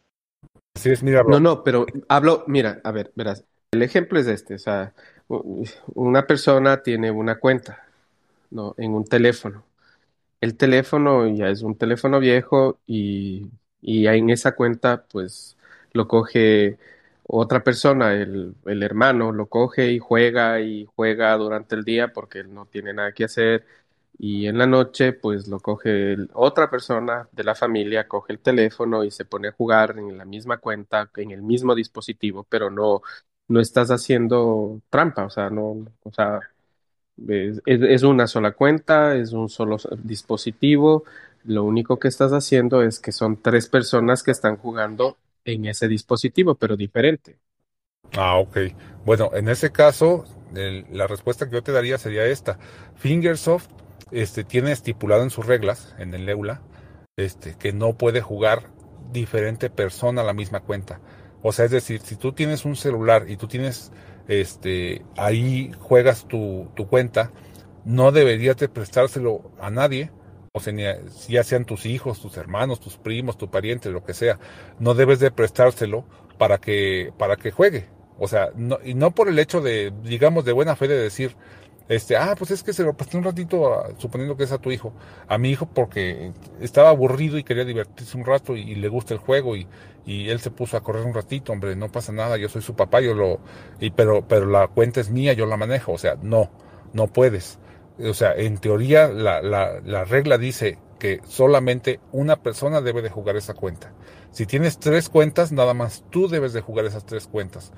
Así 0.75 0.91
es, 0.91 1.03
mira. 1.03 1.23
No, 1.27 1.41
no, 1.41 1.65
pero 1.65 1.87
hablo, 2.09 2.45
mira, 2.47 2.81
a 2.85 2.93
ver, 2.93 3.13
verás, 3.15 3.45
el 3.73 3.83
ejemplo 3.83 4.19
es 4.19 4.27
este, 4.27 4.55
o 4.55 4.59
sea, 4.59 4.93
una 5.95 6.27
persona 6.27 6.83
tiene 6.83 7.11
una 7.11 7.39
cuenta, 7.39 7.85
¿no? 8.51 8.75
En 8.79 8.93
un 8.93 9.05
teléfono. 9.05 9.65
El 10.41 10.57
teléfono 10.57 11.27
ya 11.29 11.49
es 11.49 11.63
un 11.63 11.77
teléfono 11.77 12.21
viejo 12.21 12.79
y, 12.87 13.49
y 13.81 14.07
en 14.07 14.31
esa 14.31 14.53
cuenta, 14.53 15.05
pues, 15.11 15.57
lo 15.93 16.09
coge 16.09 16.79
otra 17.35 17.65
persona, 17.65 18.13
el, 18.15 18.55
el, 18.67 18.83
hermano, 18.83 19.33
lo 19.33 19.47
coge 19.49 19.91
y 19.93 19.99
juega 19.99 20.61
y 20.61 20.85
juega 20.95 21.35
durante 21.39 21.75
el 21.75 21.85
día 21.85 22.13
porque 22.13 22.41
él 22.41 22.53
no 22.53 22.67
tiene 22.67 22.93
nada 22.93 23.13
que 23.13 23.25
hacer. 23.25 23.65
Y 24.19 24.47
en 24.47 24.59
la 24.59 24.67
noche 24.67 25.15
pues 25.15 25.49
lo 25.49 25.59
coge 25.61 26.17
otra 26.35 26.71
persona 26.71 27.29
de 27.33 27.45
la 27.45 27.55
familia, 27.55 28.07
coge 28.07 28.35
el 28.35 28.41
teléfono 28.41 29.03
y 29.05 29.11
se 29.11 29.25
pone 29.25 29.49
a 29.49 29.53
jugar 29.53 29.99
en 29.99 30.19
la 30.19 30.27
misma 30.27 30.59
cuenta, 30.59 31.11
en 31.17 31.31
el 31.31 31.43
mismo 31.43 31.75
dispositivo, 31.75 32.45
pero 32.49 32.71
no, 32.71 33.01
no 33.49 33.61
estás 33.61 33.91
haciendo 33.91 34.83
trampa, 34.91 35.25
o 35.25 35.31
sea, 35.31 35.49
no, 35.51 35.87
o 36.03 36.13
sea, 36.13 36.41
es, 37.29 37.63
es 37.67 38.03
una 38.03 38.27
sola 38.27 38.53
cuenta, 38.53 39.17
es 39.17 39.33
un 39.33 39.49
solo 39.49 39.79
dispositivo, 40.03 41.05
lo 41.45 41.65
único 41.65 41.99
que 41.99 42.09
estás 42.09 42.33
haciendo 42.33 42.83
es 42.83 43.01
que 43.01 43.13
son 43.13 43.41
tres 43.41 43.69
personas 43.69 44.23
que 44.23 44.33
están 44.33 44.57
jugando 44.59 45.17
en 45.45 45.67
ese 45.67 45.89
dispositivo, 45.89 46.55
pero 46.55 46.77
diferente. 46.77 47.39
Ah, 48.13 48.37
ok. 48.37 48.59
Bueno, 49.05 49.31
en 49.35 49.49
ese 49.49 49.73
caso, 49.73 50.25
la 50.53 51.07
respuesta 51.07 51.47
que 51.47 51.53
yo 51.53 51.63
te 51.63 51.73
daría 51.73 51.99
sería 51.99 52.25
esta. 52.27 52.59
Fingersoft 52.97 53.69
este, 54.11 54.45
tiene 54.45 54.73
estipulado 54.73 55.23
en 55.23 55.31
sus 55.31 55.47
reglas, 55.47 55.95
en 55.99 56.15
el 56.15 56.29
EULA, 56.29 56.63
este, 57.17 57.57
que 57.59 57.73
no 57.73 57.95
puede 57.97 58.21
jugar 58.21 58.71
diferente 59.13 59.71
persona 59.71 60.23
a 60.23 60.25
la 60.25 60.35
misma 60.35 60.61
cuenta. 60.61 61.01
O 61.43 61.53
sea, 61.53 61.65
es 61.65 61.71
decir, 61.71 62.01
si 62.01 62.17
tú 62.17 62.33
tienes 62.33 62.65
un 62.65 62.77
celular 62.77 63.25
y 63.29 63.37
tú 63.37 63.49
tienes, 63.49 63.93
este, 64.29 65.03
ahí 65.17 65.73
juegas 65.79 66.29
tu, 66.29 66.71
tu 66.77 66.87
cuenta, 66.87 67.33
no 67.85 68.13
deberías 68.13 68.57
de 68.59 68.69
prestárselo 68.69 69.51
a 69.59 69.71
nadie 69.71 70.11
ya 71.29 71.45
sean 71.45 71.65
tus 71.65 71.87
hijos, 71.87 72.21
tus 72.21 72.37
hermanos, 72.37 72.79
tus 72.79 72.99
primos, 72.99 73.39
tu 73.39 73.51
pariente, 73.51 73.89
lo 73.89 74.05
que 74.05 74.13
sea, 74.13 74.39
no 74.79 74.93
debes 74.93 75.19
de 75.19 75.31
prestárselo 75.31 76.05
para 76.37 76.59
que, 76.59 77.11
para 77.17 77.37
que 77.37 77.51
juegue. 77.51 77.87
O 78.19 78.29
sea, 78.29 78.51
no, 78.55 78.79
y 78.85 78.93
no 78.93 79.13
por 79.13 79.31
el 79.31 79.39
hecho 79.39 79.63
de, 79.63 79.95
digamos, 80.05 80.45
de 80.45 80.53
buena 80.53 80.77
fe 80.77 80.89
de 80.89 80.99
decir, 80.99 81.35
este, 81.89 82.19
ah, 82.19 82.35
pues 82.39 82.51
es 82.51 82.63
que 82.63 82.75
se 82.75 82.83
lo 82.83 82.93
presté 82.93 83.17
un 83.17 83.25
ratito, 83.25 83.83
suponiendo 83.97 84.37
que 84.37 84.45
es 84.45 84.53
a 84.53 84.59
tu 84.59 84.71
hijo, 84.71 84.93
a 85.27 85.39
mi 85.39 85.49
hijo 85.49 85.65
porque 85.65 86.33
estaba 86.61 86.91
aburrido 86.91 87.39
y 87.39 87.45
quería 87.45 87.65
divertirse 87.65 88.19
un 88.19 88.27
rato 88.27 88.55
y, 88.55 88.75
le 88.75 88.89
gusta 88.89 89.15
el 89.15 89.21
juego 89.21 89.57
y, 89.57 89.67
y, 90.05 90.29
él 90.29 90.39
se 90.41 90.51
puso 90.51 90.77
a 90.77 90.83
correr 90.83 91.07
un 91.07 91.15
ratito, 91.15 91.53
hombre, 91.53 91.77
no 91.77 91.91
pasa 91.91 92.13
nada, 92.13 92.37
yo 92.37 92.51
soy 92.51 92.61
su 92.61 92.77
papá, 92.77 93.01
yo 93.01 93.15
lo, 93.15 93.41
y, 93.81 93.91
pero, 93.91 94.29
pero 94.29 94.45
la 94.45 94.69
cuenta 94.69 95.01
es 95.01 95.09
mía, 95.09 95.33
yo 95.33 95.47
la 95.47 95.57
manejo, 95.57 95.93
o 95.93 95.99
sea, 95.99 96.17
no. 96.23 96.51
no 96.93 97.07
puedes. 97.07 97.59
O 97.99 98.15
sea, 98.15 98.35
en 98.35 98.59
teoría 98.59 99.09
la, 99.09 99.43
la, 99.43 99.81
la 99.85 100.05
regla 100.05 100.39
dice 100.39 100.79
que 100.99 101.21
solamente 101.27 102.01
una 102.13 102.37
persona 102.37 102.81
debe 102.81 103.03
de 103.03 103.11
jugar 103.11 103.37
esa 103.37 103.55
cuenta. 103.55 103.93
Si 104.31 104.47
tienes 104.47 104.79
tres 104.79 105.09
cuentas, 105.09 105.53
nada 105.53 105.75
más 105.75 106.05
tú 106.11 106.29
debes 106.29 106.53
de 106.53 106.61
jugar 106.61 106.85
esas 106.87 107.05
tres 107.05 107.27
cuentas. 107.27 107.73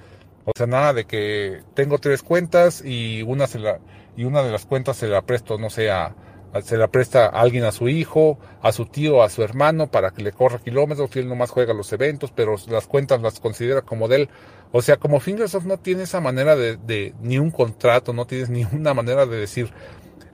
O 0.45 0.53
sea, 0.55 0.67
nada 0.67 0.93
de 0.93 1.07
que 1.07 1.63
tengo 1.75 1.99
tres 1.99 2.23
cuentas 2.23 2.83
y 2.85 3.23
una 3.23 3.47
se 3.47 3.59
la 3.59 3.81
y 4.17 4.25
una 4.25 4.43
de 4.43 4.53
las 4.53 4.67
cuentas 4.67 4.99
se 4.99 5.09
la 5.09 5.23
presto, 5.23 5.59
no 5.59 5.71
sé, 5.71 5.91
a, 5.91 6.15
se 6.63 6.77
la 6.77 6.89
presta 6.89 7.27
alguien 7.27 7.65
a 7.65 7.73
su 7.73 7.89
hijo, 7.89 8.39
a 8.63 8.71
su 8.71 8.87
tío, 8.87 9.23
a 9.23 9.31
su 9.31 9.43
hermano 9.43 9.91
para 9.91 10.13
que 10.13 10.23
le 10.23 10.33
corra 10.33 10.59
kilómetros 10.59 11.11
y 11.17 11.19
él 11.19 11.29
nomás 11.29 11.51
juega 11.51 11.75
los 11.75 11.93
eventos, 11.93 12.31
pero 12.31 12.57
las 12.69 12.87
cuentas 12.87 13.21
las 13.23 13.41
considera 13.41 13.83
como 13.83 14.07
de 14.07 14.17
él. 14.17 14.29
O 14.71 14.83
sea, 14.83 14.97
como 14.97 15.19
Fingersoft 15.19 15.67
no 15.67 15.79
tiene 15.79 16.05
esa 16.05 16.21
manera 16.21 16.57
de, 16.57 16.77
de 16.77 17.15
ni 17.21 17.39
un 17.39 17.51
contrato, 17.51 18.13
no 18.13 18.27
tienes 18.27 18.51
ni 18.51 18.65
una 18.73 18.95
manera 18.95 19.27
de 19.27 19.37
decir, 19.37 19.73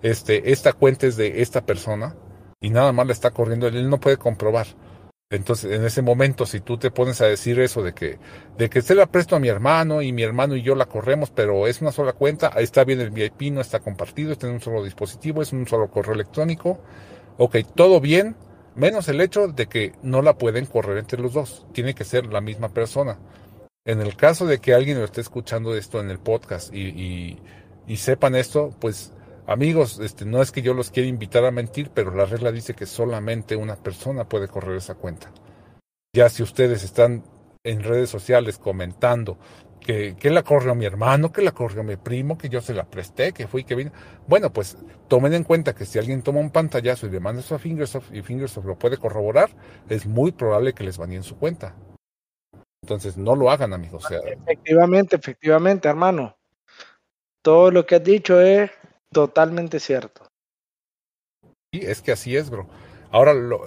este, 0.03 0.53
esta 0.53 0.73
cuenta 0.73 1.07
es 1.07 1.17
de 1.17 1.43
esta 1.43 1.65
persona 1.65 2.17
y 2.61 2.71
nada 2.71 2.93
más 2.93 3.07
le 3.07 3.13
está 3.13 3.31
corriendo, 3.31 3.67
él 3.67 3.89
no 3.89 4.01
puede 4.01 4.17
comprobar. 4.17 4.67
Entonces, 5.33 5.71
en 5.71 5.85
ese 5.85 6.03
momento, 6.03 6.45
si 6.45 6.59
tú 6.59 6.77
te 6.77 6.91
pones 6.91 7.21
a 7.21 7.27
decir 7.27 7.61
eso 7.61 7.85
de 7.85 7.95
que, 7.95 8.19
de 8.59 8.69
que 8.69 8.83
se 8.83 8.97
la 8.97 9.07
presto 9.07 9.37
a 9.37 9.39
mi 9.39 9.47
hermano 9.47 10.03
y 10.03 10.13
mi 10.13 10.25
hermano 10.25 10.57
y 10.57 10.63
yo 10.63 10.75
la 10.75 10.87
corremos, 10.87 11.31
pero 11.31 11.69
es 11.69 11.81
una 11.81 11.93
sola 11.93 12.15
cuenta, 12.15 12.51
ahí 12.53 12.65
está 12.65 12.83
bien 12.83 13.01
el 13.01 13.11
VIP, 13.11 13.53
no 13.53 13.61
está 13.61 13.79
compartido, 13.79 14.33
está 14.33 14.49
en 14.49 14.55
un 14.55 14.61
solo 14.61 14.83
dispositivo, 14.83 15.41
es 15.41 15.53
un 15.53 15.69
solo 15.69 15.89
correo 15.89 16.15
electrónico. 16.15 16.81
Ok, 17.39 17.59
todo 17.77 18.01
bien, 18.01 18.35
menos 18.75 19.09
el 19.09 19.21
hecho 19.21 19.47
de 19.47 19.67
que 19.69 19.93
no 20.03 20.21
la 20.21 20.37
pueden 20.37 20.67
correr 20.67 20.99
entre 20.99 21.21
los 21.23 21.33
dos. 21.33 21.65
Tiene 21.73 21.95
que 21.95 22.05
ser 22.05 22.27
la 22.27 22.41
misma 22.41 22.71
persona. 22.71 23.19
En 23.85 24.01
el 24.01 24.17
caso 24.17 24.47
de 24.47 24.59
que 24.59 24.75
alguien 24.75 24.99
lo 24.99 25.05
esté 25.05 25.21
escuchando 25.21 25.77
esto 25.77 26.01
en 26.01 26.11
el 26.11 26.19
podcast 26.19 26.75
y, 26.75 27.39
y 27.87 27.97
sepan 27.99 28.35
esto, 28.35 28.75
pues 28.81 29.13
Amigos, 29.47 29.99
este, 30.01 30.25
no 30.25 30.43
es 30.43 30.53
que 30.53 30.63
yo 30.63 30.75
los 30.75 30.91
quiera 30.91 31.09
invitar 31.09 31.45
a 31.45 31.51
mentir, 31.51 31.91
pero 31.93 32.15
la 32.15 32.27
regla 32.27 32.53
dice 32.53 32.75
que 32.75 32.87
solamente 32.87 33.57
una 33.57 33.77
persona 33.77 34.29
puede 34.29 34.49
correr 34.49 34.77
esa 34.77 34.95
cuenta. 34.95 35.33
Ya 36.15 36.29
si 36.29 36.43
ustedes 36.43 36.83
están 36.83 37.25
en 37.65 37.83
redes 37.83 38.11
sociales 38.11 38.59
comentando 38.59 39.39
que, 39.81 40.17
que 40.17 40.31
la 40.31 40.43
corrió 40.43 40.75
mi 40.75 40.85
hermano, 40.85 41.33
que 41.33 41.43
la 41.43 41.53
corrió 41.53 41.83
mi 41.83 41.97
primo, 41.97 42.37
que 42.39 42.49
yo 42.49 42.61
se 42.61 42.75
la 42.75 42.85
presté, 42.85 43.33
que 43.33 43.47
fui, 43.47 43.65
que 43.65 43.75
vino. 43.75 43.93
Bueno, 44.27 44.53
pues 44.53 44.77
tomen 45.09 45.35
en 45.35 45.45
cuenta 45.45 45.75
que 45.75 45.87
si 45.87 45.99
alguien 45.99 46.23
toma 46.23 46.41
un 46.41 46.51
pantallazo 46.51 47.07
y 47.07 47.11
le 47.11 47.21
manda 47.21 47.41
eso 47.41 47.55
a 47.55 47.59
Fingersoft 47.59 48.15
y 48.15 48.23
Fingersoft 48.23 48.67
lo 48.67 48.79
puede 48.79 48.99
corroborar, 48.99 49.51
es 49.89 50.07
muy 50.07 50.33
probable 50.33 50.75
que 50.75 50.85
les 50.85 50.99
en 50.99 51.23
su 51.23 51.37
cuenta. 51.37 51.75
Entonces 52.83 53.17
no 53.17 53.37
lo 53.37 53.51
hagan, 53.51 53.73
amigos. 53.73 54.05
efectivamente, 54.11 55.17
efectivamente, 55.17 55.89
hermano. 55.89 56.37
Todo 57.43 57.71
lo 57.71 57.87
que 57.87 57.97
has 57.97 58.05
dicho 58.05 58.41
es 58.41 58.71
Totalmente 59.13 59.81
cierto. 59.81 60.29
Sí, 61.73 61.81
es 61.83 62.01
que 62.01 62.13
así 62.13 62.37
es, 62.37 62.49
bro. 62.51 62.69
Ahora, 63.11 63.35
lo, 63.35 63.63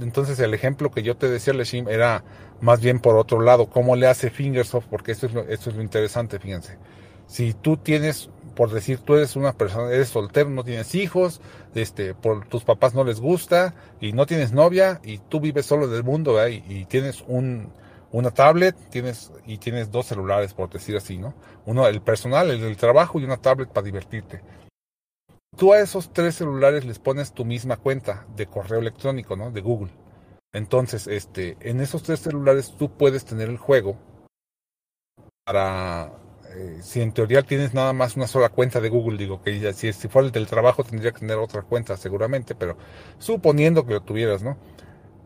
entonces 0.00 0.38
el 0.38 0.54
ejemplo 0.54 0.92
que 0.92 1.02
yo 1.02 1.16
te 1.16 1.28
decía, 1.28 1.52
Leshim, 1.52 1.88
era 1.88 2.22
más 2.60 2.80
bien 2.80 3.00
por 3.00 3.16
otro 3.16 3.40
lado, 3.40 3.68
cómo 3.68 3.96
le 3.96 4.06
hace 4.06 4.30
Fingersoft, 4.30 4.86
porque 4.86 5.12
esto 5.12 5.26
es, 5.26 5.34
lo, 5.34 5.42
esto 5.48 5.70
es 5.70 5.76
lo 5.76 5.82
interesante, 5.82 6.38
fíjense. 6.38 6.78
Si 7.26 7.54
tú 7.54 7.76
tienes, 7.76 8.30
por 8.54 8.70
decir, 8.70 9.00
tú 9.00 9.16
eres 9.16 9.34
una 9.34 9.52
persona, 9.52 9.90
eres 9.90 10.10
soltero, 10.10 10.48
no 10.50 10.62
tienes 10.62 10.94
hijos, 10.94 11.40
este, 11.74 12.14
por 12.14 12.46
tus 12.46 12.62
papás 12.62 12.94
no 12.94 13.02
les 13.02 13.20
gusta, 13.20 13.74
y 14.00 14.12
no 14.12 14.26
tienes 14.26 14.52
novia, 14.52 15.00
y 15.02 15.18
tú 15.18 15.40
vives 15.40 15.66
solo 15.66 15.88
del 15.88 16.04
mundo, 16.04 16.40
¿eh? 16.44 16.62
y, 16.68 16.78
y, 16.80 16.84
tienes 16.84 17.24
un, 17.26 17.72
una 18.12 18.30
tablet, 18.30 18.76
tienes, 18.90 19.32
y 19.44 19.58
tienes 19.58 19.90
dos 19.90 20.06
celulares, 20.06 20.54
por 20.54 20.70
decir 20.70 20.96
así, 20.96 21.18
¿no? 21.18 21.34
Uno, 21.66 21.88
el 21.88 22.00
personal, 22.00 22.48
el 22.50 22.60
del 22.60 22.76
trabajo, 22.76 23.18
y 23.18 23.24
una 23.24 23.38
tablet 23.38 23.70
para 23.70 23.84
divertirte 23.84 24.40
tú 25.56 25.72
a 25.72 25.80
esos 25.80 26.12
tres 26.12 26.36
celulares 26.36 26.84
les 26.84 26.98
pones 26.98 27.32
tu 27.32 27.44
misma 27.44 27.76
cuenta 27.76 28.26
de 28.36 28.46
correo 28.46 28.80
electrónico, 28.80 29.36
¿no? 29.36 29.50
De 29.50 29.60
Google. 29.60 29.92
Entonces, 30.52 31.06
este, 31.06 31.56
en 31.60 31.80
esos 31.80 32.02
tres 32.02 32.20
celulares 32.20 32.74
tú 32.78 32.96
puedes 32.96 33.24
tener 33.24 33.48
el 33.48 33.58
juego 33.58 33.96
para, 35.44 36.12
eh, 36.54 36.78
si 36.80 37.00
en 37.00 37.12
teoría 37.12 37.42
tienes 37.42 37.74
nada 37.74 37.92
más 37.92 38.16
una 38.16 38.26
sola 38.26 38.48
cuenta 38.48 38.80
de 38.80 38.88
Google, 38.88 39.18
digo 39.18 39.42
que 39.42 39.72
si, 39.72 39.92
si 39.92 40.08
fuera 40.08 40.26
el 40.26 40.32
del 40.32 40.46
trabajo 40.46 40.84
tendría 40.84 41.12
que 41.12 41.20
tener 41.20 41.38
otra 41.38 41.62
cuenta 41.62 41.96
seguramente, 41.96 42.54
pero 42.54 42.76
suponiendo 43.18 43.84
que 43.84 43.94
lo 43.94 44.02
tuvieras, 44.02 44.42
¿no? 44.42 44.56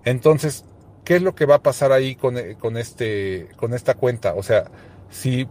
Entonces, 0.04 0.64
¿qué 1.04 1.16
es 1.16 1.22
lo 1.22 1.34
que 1.34 1.46
va 1.46 1.56
a 1.56 1.62
pasar 1.62 1.92
ahí 1.92 2.16
con, 2.16 2.38
eh, 2.38 2.56
con, 2.58 2.76
este, 2.76 3.48
con 3.56 3.74
esta 3.74 3.94
cuenta? 3.94 4.34
O 4.34 4.42
sea, 4.42 4.70
si, 5.10 5.48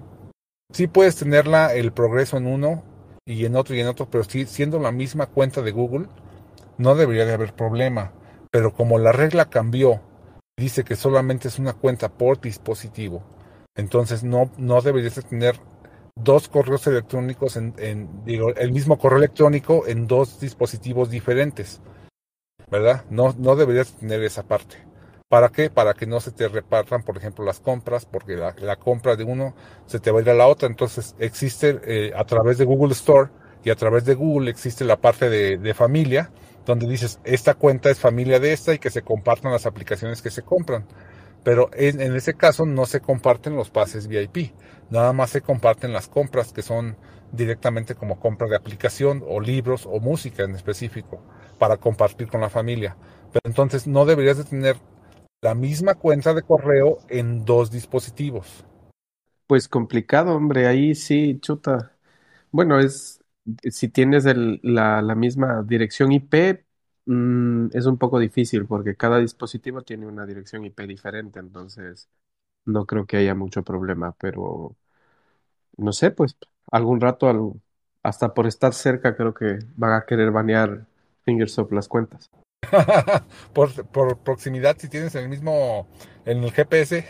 si 0.73 0.87
puedes 0.87 1.15
tenerla 1.15 1.73
el 1.75 1.91
progreso 1.93 2.37
en 2.37 2.47
uno 2.47 2.83
y 3.27 3.45
en 3.45 3.55
otro 3.57 3.75
y 3.75 3.81
en 3.81 3.87
otro, 3.87 4.09
pero 4.09 4.23
sí, 4.23 4.45
siendo 4.45 4.79
la 4.79 4.91
misma 4.91 5.27
cuenta 5.27 5.61
de 5.61 5.71
Google, 5.71 6.07
no 6.77 6.95
debería 6.95 7.25
de 7.25 7.33
haber 7.33 7.53
problema. 7.53 8.13
Pero 8.49 8.73
como 8.73 8.97
la 8.97 9.11
regla 9.11 9.49
cambió, 9.49 10.01
dice 10.57 10.85
que 10.85 10.95
solamente 10.95 11.49
es 11.49 11.59
una 11.59 11.73
cuenta 11.73 12.09
por 12.09 12.39
dispositivo, 12.39 13.21
entonces 13.75 14.23
no, 14.23 14.49
no 14.57 14.81
deberías 14.81 15.15
de 15.15 15.21
tener 15.23 15.59
dos 16.15 16.47
correos 16.47 16.87
electrónicos 16.87 17.57
en, 17.57 18.23
digo, 18.25 18.55
el 18.55 18.71
mismo 18.71 18.97
correo 18.97 19.19
electrónico 19.19 19.85
en 19.85 20.07
dos 20.07 20.39
dispositivos 20.39 21.11
diferentes. 21.11 21.81
¿Verdad? 22.71 23.05
No, 23.09 23.35
no 23.37 23.55
deberías 23.55 23.93
tener 23.93 24.23
esa 24.23 24.43
parte. 24.43 24.86
¿Para 25.29 25.49
qué? 25.49 25.69
Para 25.69 25.93
que 25.93 26.07
no 26.07 26.21
se 26.21 26.31
te 26.31 26.47
repartan, 26.47 27.03
por 27.03 27.17
ejemplo, 27.17 27.43
las 27.43 27.59
compras, 27.59 28.05
porque 28.05 28.37
la, 28.37 28.75
compra 28.77 29.17
de 29.17 29.25
uno 29.25 29.53
se 29.85 29.99
te 29.99 30.09
va 30.09 30.19
a 30.19 30.21
ir 30.21 30.29
a 30.29 30.33
la 30.33 30.47
otra. 30.47 30.69
Entonces 30.69 31.15
existe 31.19 31.81
eh, 31.83 32.13
a 32.15 32.23
través 32.23 32.57
de 32.57 32.63
Google 32.63 32.93
Store 32.93 33.29
y 33.65 33.69
a 33.69 33.75
través 33.75 34.05
de 34.05 34.15
Google 34.15 34.49
existe 34.49 34.85
la 34.85 34.95
parte 35.01 35.29
de, 35.29 35.73
familia, 35.73 36.31
donde 36.65 36.87
dices, 36.87 37.19
esta 37.25 37.55
cuenta 37.55 37.89
es 37.89 37.99
familia 37.99 38.39
de 38.39 38.53
esta 38.53 38.73
y 38.73 38.79
que 38.79 38.89
se 38.89 39.01
compartan 39.01 39.51
las 39.51 39.65
aplicaciones 39.65 40.21
que 40.21 40.31
se 40.31 40.43
compran. 40.43 40.85
Pero 41.43 41.69
en, 41.73 41.99
en 41.99 42.15
ese 42.15 42.35
caso 42.35 42.65
no 42.65 42.85
se 42.85 43.01
comparten 43.01 43.57
los 43.57 43.69
pases 43.69 44.07
VIP, 44.07 44.53
nada 44.89 45.11
más 45.11 45.31
se 45.31 45.41
comparten 45.41 45.91
las 45.91 46.07
compras 46.07 46.53
que 46.53 46.61
son 46.61 46.95
directamente 47.33 47.95
como 47.95 48.17
compra 48.21 48.47
de 48.47 48.55
aplicación 48.55 49.21
o 49.27 49.41
libros 49.41 49.87
o 49.91 49.99
música 49.99 50.43
en 50.43 50.55
específico 50.55 51.21
para 51.59 51.75
compartir 51.75 52.29
con 52.29 52.39
la 52.39 52.49
familia. 52.49 52.95
Pero 53.33 53.41
entonces 53.43 53.87
no 53.87 54.05
deberías 54.05 54.37
de 54.37 54.45
tener 54.45 54.77
la 55.41 55.55
misma 55.55 55.95
cuenta 55.95 56.33
de 56.33 56.41
correo 56.41 56.99
en 57.09 57.45
dos 57.45 57.71
dispositivos. 57.71 58.65
Pues 59.45 59.67
complicado, 59.67 60.35
hombre, 60.35 60.67
ahí 60.67 60.95
sí, 60.95 61.39
chuta. 61.39 61.95
Bueno, 62.51 62.79
es 62.79 63.23
si 63.71 63.87
tienes 63.89 64.25
la, 64.25 65.15
misma 65.15 65.63
dirección 65.63 66.11
IP, 66.11 66.65
mmm, 67.05 67.67
es 67.73 67.85
un 67.85 67.97
poco 67.97 68.19
difícil 68.19 68.65
porque 68.65 68.95
cada 68.95 69.19
dispositivo 69.19 69.81
tiene 69.83 70.05
una 70.07 70.25
dirección 70.25 70.65
IP 70.65 70.85
diferente, 70.87 71.39
entonces 71.39 72.09
no 72.65 72.85
creo 72.85 73.05
que 73.05 73.17
haya 73.17 73.35
mucho 73.35 73.63
problema, 73.63 74.13
pero 74.19 74.75
no 75.77 75.93
sé, 75.93 76.11
pues 76.11 76.35
algún 76.71 76.99
rato, 76.99 77.55
hasta 78.03 78.33
por 78.33 78.47
estar 78.47 78.73
cerca, 78.73 79.15
creo 79.15 79.33
que 79.33 79.59
van 79.75 79.93
a 79.93 80.05
querer 80.05 80.31
banear 80.31 80.85
Fingersoft 81.23 81.71
las 81.71 81.87
cuentas. 81.87 82.29
por, 83.53 83.85
por, 83.87 84.17
proximidad, 84.19 84.77
si 84.77 84.89
tienes 84.89 85.15
el 85.15 85.29
mismo 85.29 85.87
en 86.25 86.43
el 86.43 86.51
GPS, 86.51 87.05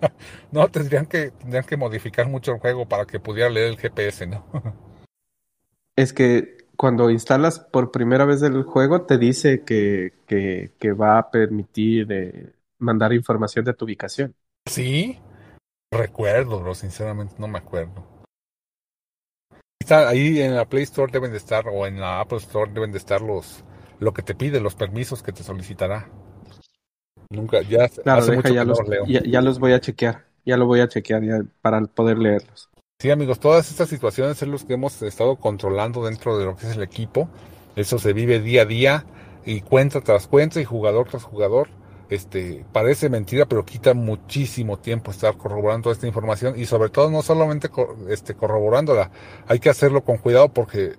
no 0.52 0.68
tendrían 0.68 1.06
que 1.06 1.30
tendrían 1.30 1.64
que 1.64 1.76
modificar 1.76 2.28
mucho 2.28 2.52
el 2.52 2.58
juego 2.58 2.88
para 2.88 3.06
que 3.06 3.20
pudiera 3.20 3.48
leer 3.48 3.68
el 3.68 3.78
GPS, 3.78 4.26
¿no? 4.26 4.44
es 5.96 6.12
que 6.12 6.58
cuando 6.76 7.10
instalas 7.10 7.58
por 7.58 7.90
primera 7.90 8.24
vez 8.24 8.42
el 8.42 8.62
juego 8.62 9.02
te 9.02 9.18
dice 9.18 9.64
que, 9.64 10.12
que, 10.26 10.72
que 10.78 10.92
va 10.92 11.18
a 11.18 11.30
permitir 11.30 12.12
eh, 12.12 12.52
mandar 12.78 13.12
información 13.12 13.64
de 13.64 13.74
tu 13.74 13.84
ubicación. 13.84 14.34
Sí, 14.66 15.18
recuerdo, 15.90 16.60
bro, 16.60 16.74
sinceramente 16.74 17.34
no 17.38 17.48
me 17.48 17.58
acuerdo. 17.58 18.06
Está 19.80 20.08
ahí 20.08 20.40
en 20.40 20.54
la 20.54 20.68
Play 20.68 20.84
Store 20.84 21.10
deben 21.10 21.32
de 21.32 21.38
estar 21.38 21.66
o 21.66 21.86
en 21.86 21.98
la 21.98 22.20
Apple 22.20 22.38
Store 22.38 22.70
deben 22.70 22.92
de 22.92 22.98
estar 22.98 23.22
los 23.22 23.64
lo 24.00 24.12
que 24.12 24.22
te 24.22 24.34
pide, 24.34 24.60
los 24.60 24.74
permisos 24.74 25.22
que 25.22 25.32
te 25.32 25.42
solicitará. 25.42 26.08
Nunca, 27.30 27.60
ya 27.62 27.88
claro, 27.88 28.22
hace 28.22 28.32
mucho 28.32 28.54
ya, 28.54 28.64
los, 28.64 28.78
leo. 28.88 29.04
Ya, 29.06 29.40
los 29.42 29.58
voy 29.58 29.72
a 29.72 29.80
chequear, 29.80 30.24
ya 30.46 30.56
lo 30.56 30.66
voy 30.66 30.80
a 30.80 30.88
chequear 30.88 31.22
ya 31.22 31.42
para 31.60 31.80
poder 31.82 32.18
leerlos. 32.18 32.70
Sí, 33.00 33.10
amigos, 33.10 33.38
todas 33.38 33.70
estas 33.70 33.88
situaciones 33.88 34.38
son 34.38 34.50
los 34.50 34.64
que 34.64 34.74
hemos 34.74 35.02
estado 35.02 35.36
controlando 35.36 36.04
dentro 36.04 36.38
de 36.38 36.46
lo 36.46 36.56
que 36.56 36.66
es 36.66 36.76
el 36.76 36.82
equipo. 36.82 37.28
Eso 37.76 37.98
se 37.98 38.12
vive 38.12 38.40
día 38.40 38.62
a 38.62 38.64
día 38.64 39.06
y 39.44 39.60
cuenta 39.60 40.00
tras 40.00 40.26
cuenta 40.26 40.60
y 40.60 40.64
jugador 40.64 41.08
tras 41.08 41.22
jugador. 41.22 41.68
Este, 42.10 42.64
parece 42.72 43.10
mentira, 43.10 43.44
pero 43.46 43.66
quita 43.66 43.92
muchísimo 43.92 44.78
tiempo 44.78 45.10
estar 45.10 45.36
corroborando 45.36 45.92
esta 45.92 46.06
información 46.06 46.54
y 46.58 46.64
sobre 46.64 46.88
todo 46.88 47.10
no 47.10 47.20
solamente 47.20 47.68
este, 48.08 48.34
corroborándola, 48.34 49.10
hay 49.46 49.58
que 49.58 49.68
hacerlo 49.68 50.02
con 50.02 50.16
cuidado 50.16 50.48
porque 50.48 50.94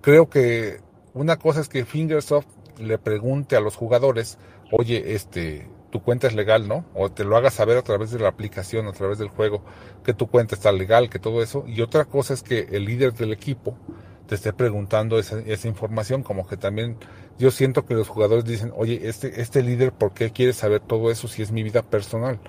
creo 0.00 0.30
que 0.30 0.80
una 1.14 1.38
cosa 1.38 1.60
es 1.60 1.68
que 1.68 1.84
Fingersoft 1.84 2.46
le 2.78 2.98
pregunte 2.98 3.56
a 3.56 3.60
los 3.60 3.76
jugadores, 3.76 4.38
oye, 4.72 5.14
este, 5.14 5.68
tu 5.90 6.02
cuenta 6.02 6.26
es 6.26 6.34
legal, 6.34 6.66
¿no? 6.66 6.84
O 6.92 7.10
te 7.10 7.22
lo 7.24 7.36
haga 7.36 7.50
saber 7.50 7.78
a 7.78 7.82
través 7.82 8.10
de 8.10 8.18
la 8.18 8.28
aplicación, 8.28 8.88
a 8.88 8.92
través 8.92 9.18
del 9.18 9.28
juego, 9.28 9.62
que 10.04 10.12
tu 10.12 10.26
cuenta 10.26 10.56
está 10.56 10.72
legal, 10.72 11.08
que 11.08 11.20
todo 11.20 11.40
eso. 11.40 11.64
Y 11.68 11.82
otra 11.82 12.04
cosa 12.04 12.34
es 12.34 12.42
que 12.42 12.66
el 12.72 12.84
líder 12.84 13.14
del 13.14 13.32
equipo 13.32 13.78
te 14.26 14.34
esté 14.34 14.52
preguntando 14.52 15.18
esa, 15.18 15.68
información, 15.68 16.24
como 16.24 16.48
que 16.48 16.56
también 16.56 16.96
yo 17.38 17.52
siento 17.52 17.86
que 17.86 17.94
los 17.94 18.08
jugadores 18.08 18.44
dicen, 18.44 18.72
oye, 18.74 19.08
este, 19.08 19.40
este 19.40 19.62
líder, 19.62 19.92
¿por 19.92 20.14
qué 20.14 20.30
quiere 20.30 20.52
saber 20.52 20.80
todo 20.80 21.12
eso 21.12 21.28
si 21.28 21.42
es 21.42 21.52
mi 21.52 21.62
vida 21.62 21.82
personal? 21.82 22.40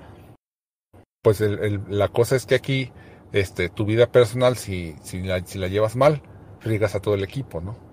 Pues 1.22 1.40
la 1.40 2.08
cosa 2.08 2.34
es 2.34 2.46
que 2.46 2.56
aquí, 2.56 2.92
este, 3.32 3.68
tu 3.68 3.84
vida 3.84 4.10
personal, 4.10 4.56
si, 4.56 4.96
la, 5.12 5.38
llevas 5.38 5.94
mal, 5.94 6.22
friegas 6.58 6.94
a 6.96 7.00
todo 7.00 7.14
el 7.14 7.22
equipo, 7.22 7.60
¿no? 7.60 7.85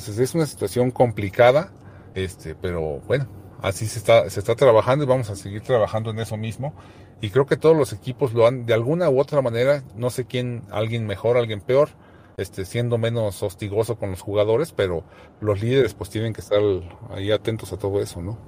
Entonces 0.00 0.30
es 0.30 0.34
una 0.34 0.46
situación 0.46 0.90
complicada, 0.90 1.70
este, 2.14 2.54
pero 2.54 3.00
bueno, 3.06 3.28
así 3.60 3.86
se 3.86 3.98
está, 3.98 4.30
se 4.30 4.40
está 4.40 4.56
trabajando 4.56 5.04
y 5.04 5.06
vamos 5.06 5.28
a 5.28 5.36
seguir 5.36 5.60
trabajando 5.60 6.10
en 6.10 6.20
eso 6.20 6.38
mismo. 6.38 6.72
Y 7.20 7.28
creo 7.28 7.44
que 7.44 7.58
todos 7.58 7.76
los 7.76 7.92
equipos 7.92 8.32
lo 8.32 8.46
han, 8.46 8.64
de 8.64 8.72
alguna 8.72 9.10
u 9.10 9.20
otra 9.20 9.42
manera, 9.42 9.84
no 9.96 10.08
sé 10.08 10.24
quién, 10.24 10.62
alguien 10.70 11.06
mejor, 11.06 11.36
alguien 11.36 11.60
peor, 11.60 11.90
este, 12.38 12.64
siendo 12.64 12.96
menos 12.96 13.42
hostigoso 13.42 13.98
con 13.98 14.12
los 14.12 14.22
jugadores, 14.22 14.72
pero 14.72 15.04
los 15.42 15.60
líderes 15.60 15.92
pues 15.92 16.08
tienen 16.08 16.32
que 16.32 16.40
estar 16.40 16.62
ahí 17.10 17.30
atentos 17.30 17.70
a 17.74 17.76
todo 17.76 18.00
eso, 18.00 18.22
¿no? 18.22 18.38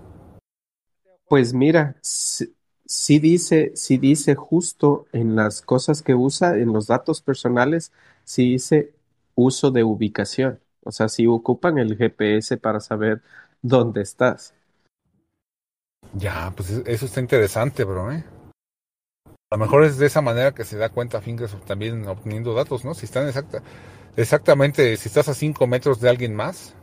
Pues 1.29 1.53
mira, 1.53 1.97
sí, 2.01 3.19
dice, 3.19 3.73
sí 3.75 3.99
dice 3.99 4.37
justo 4.37 5.05
en 5.13 5.37
las 5.37 5.61
cosas 5.61 6.01
que 6.01 6.15
usa, 6.15 6.57
en 6.57 6.73
los 6.73 6.87
datos 6.87 7.21
personales, 7.21 7.93
sí 8.25 8.53
dice 8.53 8.95
uso 9.35 9.71
de 9.71 9.85
ubicación. 9.85 10.62
O 10.85 10.93
sea, 10.93 11.09
si 11.09 11.27
ocupan 11.27 11.79
el 11.79 11.97
GPS 11.97 12.57
para 12.57 12.81
saber 12.81 13.23
dónde 13.63 14.03
estás. 14.03 14.55
Ya, 16.15 16.53
pues 16.57 16.71
eso 16.71 17.07
está 17.07 17.21
interesante, 17.21 17.85
bro, 17.85 18.13
¿eh? 18.13 18.25
A 19.51 19.57
lo 19.57 19.59
mejor 19.59 19.85
es 19.85 19.99
de 19.99 20.07
esa 20.07 20.23
manera 20.23 20.53
que 20.53 20.65
se 20.65 20.79
da 20.79 20.89
cuenta 20.89 21.21
Fingers 21.21 21.55
también 21.65 22.07
obteniendo 22.07 22.55
datos, 22.55 22.85
¿no? 22.85 22.95
Si 22.95 23.05
están 23.05 23.27
exacta, 23.27 23.63
exactamente, 24.17 24.97
si 24.97 25.09
estás 25.09 25.29
a 25.29 25.35
5 25.35 25.67
metros 25.67 26.01
de 26.01 26.09
alguien 26.09 26.35
más, 26.35 26.75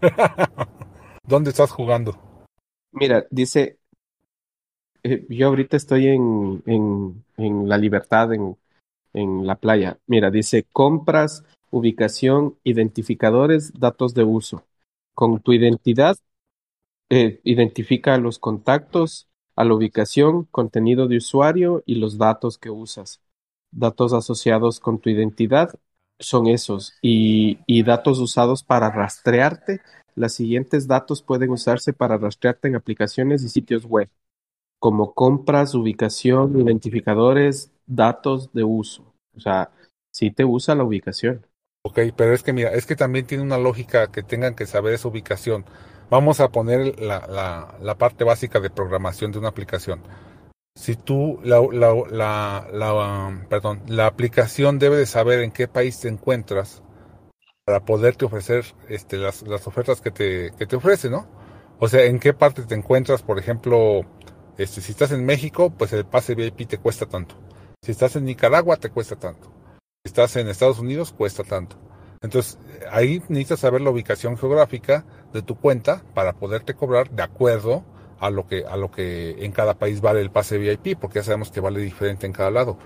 ¿dónde 1.24 1.50
estás 1.50 1.70
jugando? 1.70 2.18
Mira, 2.92 3.26
dice, 3.30 3.78
eh, 5.02 5.24
yo 5.28 5.48
ahorita 5.48 5.76
estoy 5.76 6.08
en, 6.08 6.62
en, 6.66 7.24
en 7.36 7.68
La 7.68 7.78
Libertad, 7.78 8.32
en, 8.32 8.56
en 9.12 9.46
la 9.46 9.56
playa. 9.56 9.98
Mira, 10.06 10.30
dice 10.30 10.66
compras, 10.72 11.44
ubicación, 11.70 12.56
identificadores, 12.64 13.72
datos 13.78 14.14
de 14.14 14.24
uso. 14.24 14.66
Con 15.14 15.40
tu 15.40 15.52
identidad, 15.52 16.16
eh, 17.10 17.40
identifica 17.44 18.16
los 18.18 18.38
contactos, 18.38 19.30
a 19.56 19.64
la 19.64 19.74
ubicación, 19.74 20.44
contenido 20.44 21.06
de 21.06 21.18
usuario 21.18 21.82
y 21.84 21.96
los 21.96 22.16
datos 22.16 22.56
que 22.56 22.70
usas. 22.70 23.20
Datos 23.70 24.14
asociados 24.14 24.80
con 24.80 25.00
tu 25.00 25.10
identidad 25.10 25.74
son 26.18 26.46
esos 26.46 26.94
y, 27.02 27.82
datos 27.82 28.20
usados 28.20 28.62
para 28.62 28.90
rastrearte. 28.90 29.80
Los 30.14 30.32
siguientes 30.32 30.86
datos 30.86 31.22
pueden 31.22 31.50
usarse 31.50 31.92
para 31.92 32.16
rastrearte 32.16 32.68
en 32.68 32.76
aplicaciones 32.76 33.42
y 33.42 33.50
sitios 33.50 33.84
web, 33.84 34.08
como 34.78 35.12
compras, 35.12 35.74
ubicación, 35.74 36.58
identificadores, 36.58 37.70
datos 37.86 38.52
de 38.54 38.64
uso. 38.64 39.14
O 39.36 39.40
sea, 39.40 39.72
sí 40.10 40.30
te 40.30 40.44
usa 40.46 40.74
la 40.74 40.84
ubicación. 40.84 41.44
Ok, 41.82 41.98
pero 42.14 42.34
es 42.34 42.42
que 42.42 42.52
mira, 42.52 42.72
es 42.72 42.84
que 42.84 42.94
también 42.94 43.26
tiene 43.26 43.42
una 43.42 43.56
lógica 43.56 44.08
que 44.12 44.22
tengan 44.22 44.54
que 44.54 44.66
saber 44.66 44.92
esa 44.92 45.08
ubicación. 45.08 45.64
Vamos 46.10 46.40
a 46.40 46.48
poner 46.50 47.00
la, 47.00 47.96
parte 47.98 48.24
básica 48.24 48.60
de 48.60 48.68
programación 48.68 49.32
de 49.32 49.38
una 49.38 49.48
aplicación. 49.48 50.02
Si 50.74 50.94
tú, 50.94 51.40
la, 51.42 51.60
la, 51.72 52.68
la, 52.70 53.46
perdón, 53.48 53.82
la 53.86 54.06
aplicación 54.06 54.78
debe 54.78 54.96
de 54.96 55.06
saber 55.06 55.40
en 55.40 55.52
qué 55.52 55.68
país 55.68 56.00
te 56.00 56.08
encuentras 56.08 56.82
para 57.64 57.80
poderte 57.80 58.26
ofrecer 58.26 58.66
este, 58.88 59.16
las, 59.16 59.42
las 59.42 59.66
ofertas 59.66 60.00
que 60.02 60.10
te, 60.10 60.50
que 60.58 60.66
te 60.66 60.76
ofrece, 60.76 61.08
¿no? 61.08 61.26
O 61.78 61.88
sea, 61.88 62.04
en 62.04 62.18
qué 62.18 62.34
parte 62.34 62.62
te 62.62 62.74
encuentras, 62.74 63.22
por 63.22 63.38
ejemplo, 63.38 64.02
este, 64.58 64.82
si 64.82 64.92
estás 64.92 65.12
en 65.12 65.24
México, 65.24 65.70
pues 65.70 65.94
el 65.94 66.04
pase 66.04 66.34
VIP 66.34 66.68
te 66.68 66.78
cuesta 66.78 67.06
tanto. 67.06 67.36
Si 67.82 67.92
estás 67.92 68.16
en 68.16 68.26
Nicaragua, 68.26 68.76
te 68.76 68.90
cuesta 68.90 69.16
tanto. 69.16 69.59
Estás 70.02 70.34
en 70.36 70.48
Estados 70.48 70.78
Unidos, 70.78 71.12
cuesta 71.12 71.44
tanto. 71.44 71.76
Entonces, 72.22 72.58
ahí 72.90 73.22
necesitas 73.28 73.60
saber 73.60 73.82
la 73.82 73.90
ubicación 73.90 74.38
geográfica 74.38 75.04
de 75.34 75.42
tu 75.42 75.56
cuenta 75.56 76.02
para 76.14 76.32
poderte 76.32 76.72
cobrar 76.72 77.10
de 77.10 77.22
acuerdo 77.22 77.84
a 78.18 78.30
lo 78.30 78.46
que 78.46 78.64
a 78.64 78.78
lo 78.78 78.90
que 78.90 79.44
en 79.44 79.52
cada 79.52 79.74
país 79.74 80.00
vale 80.00 80.22
el 80.22 80.30
pase 80.30 80.56
VIP, 80.56 80.98
porque 80.98 81.18
ya 81.18 81.24
sabemos 81.24 81.50
que 81.50 81.60
vale 81.60 81.80
diferente 81.80 82.24
en 82.24 82.32
cada 82.32 82.50
lado. 82.50 82.78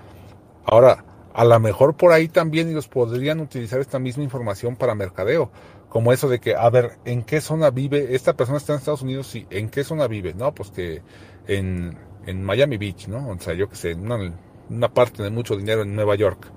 Ahora, 0.65 1.05
a 1.33 1.45
lo 1.45 1.57
mejor 1.61 1.95
por 1.95 2.11
ahí 2.11 2.27
también 2.27 2.67
ellos 2.67 2.89
podrían 2.89 3.39
utilizar 3.39 3.79
esta 3.79 3.97
misma 3.97 4.23
información 4.23 4.75
para 4.75 4.93
mercadeo, 4.93 5.51
como 5.87 6.11
eso 6.11 6.27
de 6.27 6.41
que, 6.41 6.53
a 6.57 6.69
ver, 6.69 6.97
¿en 7.05 7.23
qué 7.23 7.39
zona 7.39 7.69
vive? 7.69 8.13
Esta 8.13 8.33
persona 8.33 8.57
está 8.57 8.73
en 8.73 8.79
Estados 8.79 9.03
Unidos, 9.03 9.27
sí, 9.27 9.47
¿en 9.51 9.69
qué 9.69 9.85
zona 9.85 10.07
vive? 10.07 10.33
No, 10.33 10.53
pues 10.53 10.69
que 10.69 11.01
en, 11.47 11.97
en 12.25 12.43
Miami 12.43 12.75
Beach, 12.75 13.07
¿no? 13.07 13.29
O 13.29 13.39
sea, 13.39 13.53
yo 13.53 13.69
que 13.69 13.77
sé, 13.77 13.93
una, 13.93 14.33
una 14.69 14.93
parte 14.93 15.23
de 15.23 15.29
mucho 15.29 15.55
dinero 15.55 15.83
en 15.83 15.95
Nueva 15.95 16.15
York. 16.15 16.51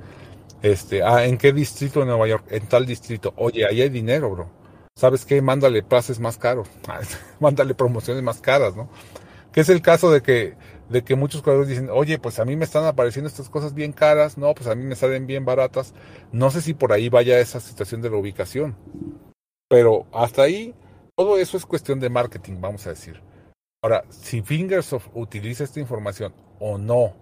Este, 0.62 1.02
ah, 1.02 1.24
¿en 1.24 1.38
qué 1.38 1.52
distrito 1.52 2.00
de 2.00 2.06
Nueva 2.06 2.26
York? 2.26 2.46
En 2.50 2.66
tal 2.66 2.84
distrito. 2.86 3.32
Oye, 3.36 3.66
ahí 3.66 3.80
hay 3.80 3.88
dinero, 3.88 4.30
bro. 4.30 4.50
¿Sabes 4.96 5.24
qué? 5.24 5.40
Mándale 5.40 5.82
pases 5.82 6.18
más 6.18 6.38
caros. 6.38 6.68
Mándale 7.40 7.74
promociones 7.74 8.22
más 8.22 8.40
caras, 8.40 8.74
¿no? 8.74 8.88
Que 9.52 9.60
es 9.60 9.68
el 9.68 9.80
caso 9.80 10.10
de 10.10 10.20
que, 10.20 10.56
de 10.88 11.02
que 11.04 11.14
muchos 11.14 11.42
jugadores 11.42 11.68
dicen, 11.68 11.88
oye, 11.90 12.18
pues 12.18 12.40
a 12.40 12.44
mí 12.44 12.56
me 12.56 12.64
están 12.64 12.84
apareciendo 12.84 13.28
estas 13.28 13.48
cosas 13.48 13.74
bien 13.74 13.92
caras, 13.92 14.36
no, 14.36 14.52
pues 14.54 14.68
a 14.68 14.74
mí 14.74 14.82
me 14.84 14.96
salen 14.96 15.26
bien 15.26 15.44
baratas. 15.44 15.94
No 16.32 16.50
sé 16.50 16.60
si 16.60 16.74
por 16.74 16.92
ahí 16.92 17.08
vaya 17.08 17.38
esa 17.38 17.60
situación 17.60 18.02
de 18.02 18.10
la 18.10 18.16
ubicación. 18.16 18.76
Pero 19.68 20.06
hasta 20.12 20.42
ahí, 20.42 20.74
todo 21.16 21.38
eso 21.38 21.56
es 21.56 21.66
cuestión 21.66 22.00
de 22.00 22.10
marketing, 22.10 22.54
vamos 22.60 22.86
a 22.86 22.90
decir. 22.90 23.22
Ahora, 23.82 24.04
si 24.10 24.42
Fingersoft 24.42 25.08
utiliza 25.14 25.62
esta 25.62 25.78
información 25.78 26.34
o 26.58 26.78
no 26.78 27.14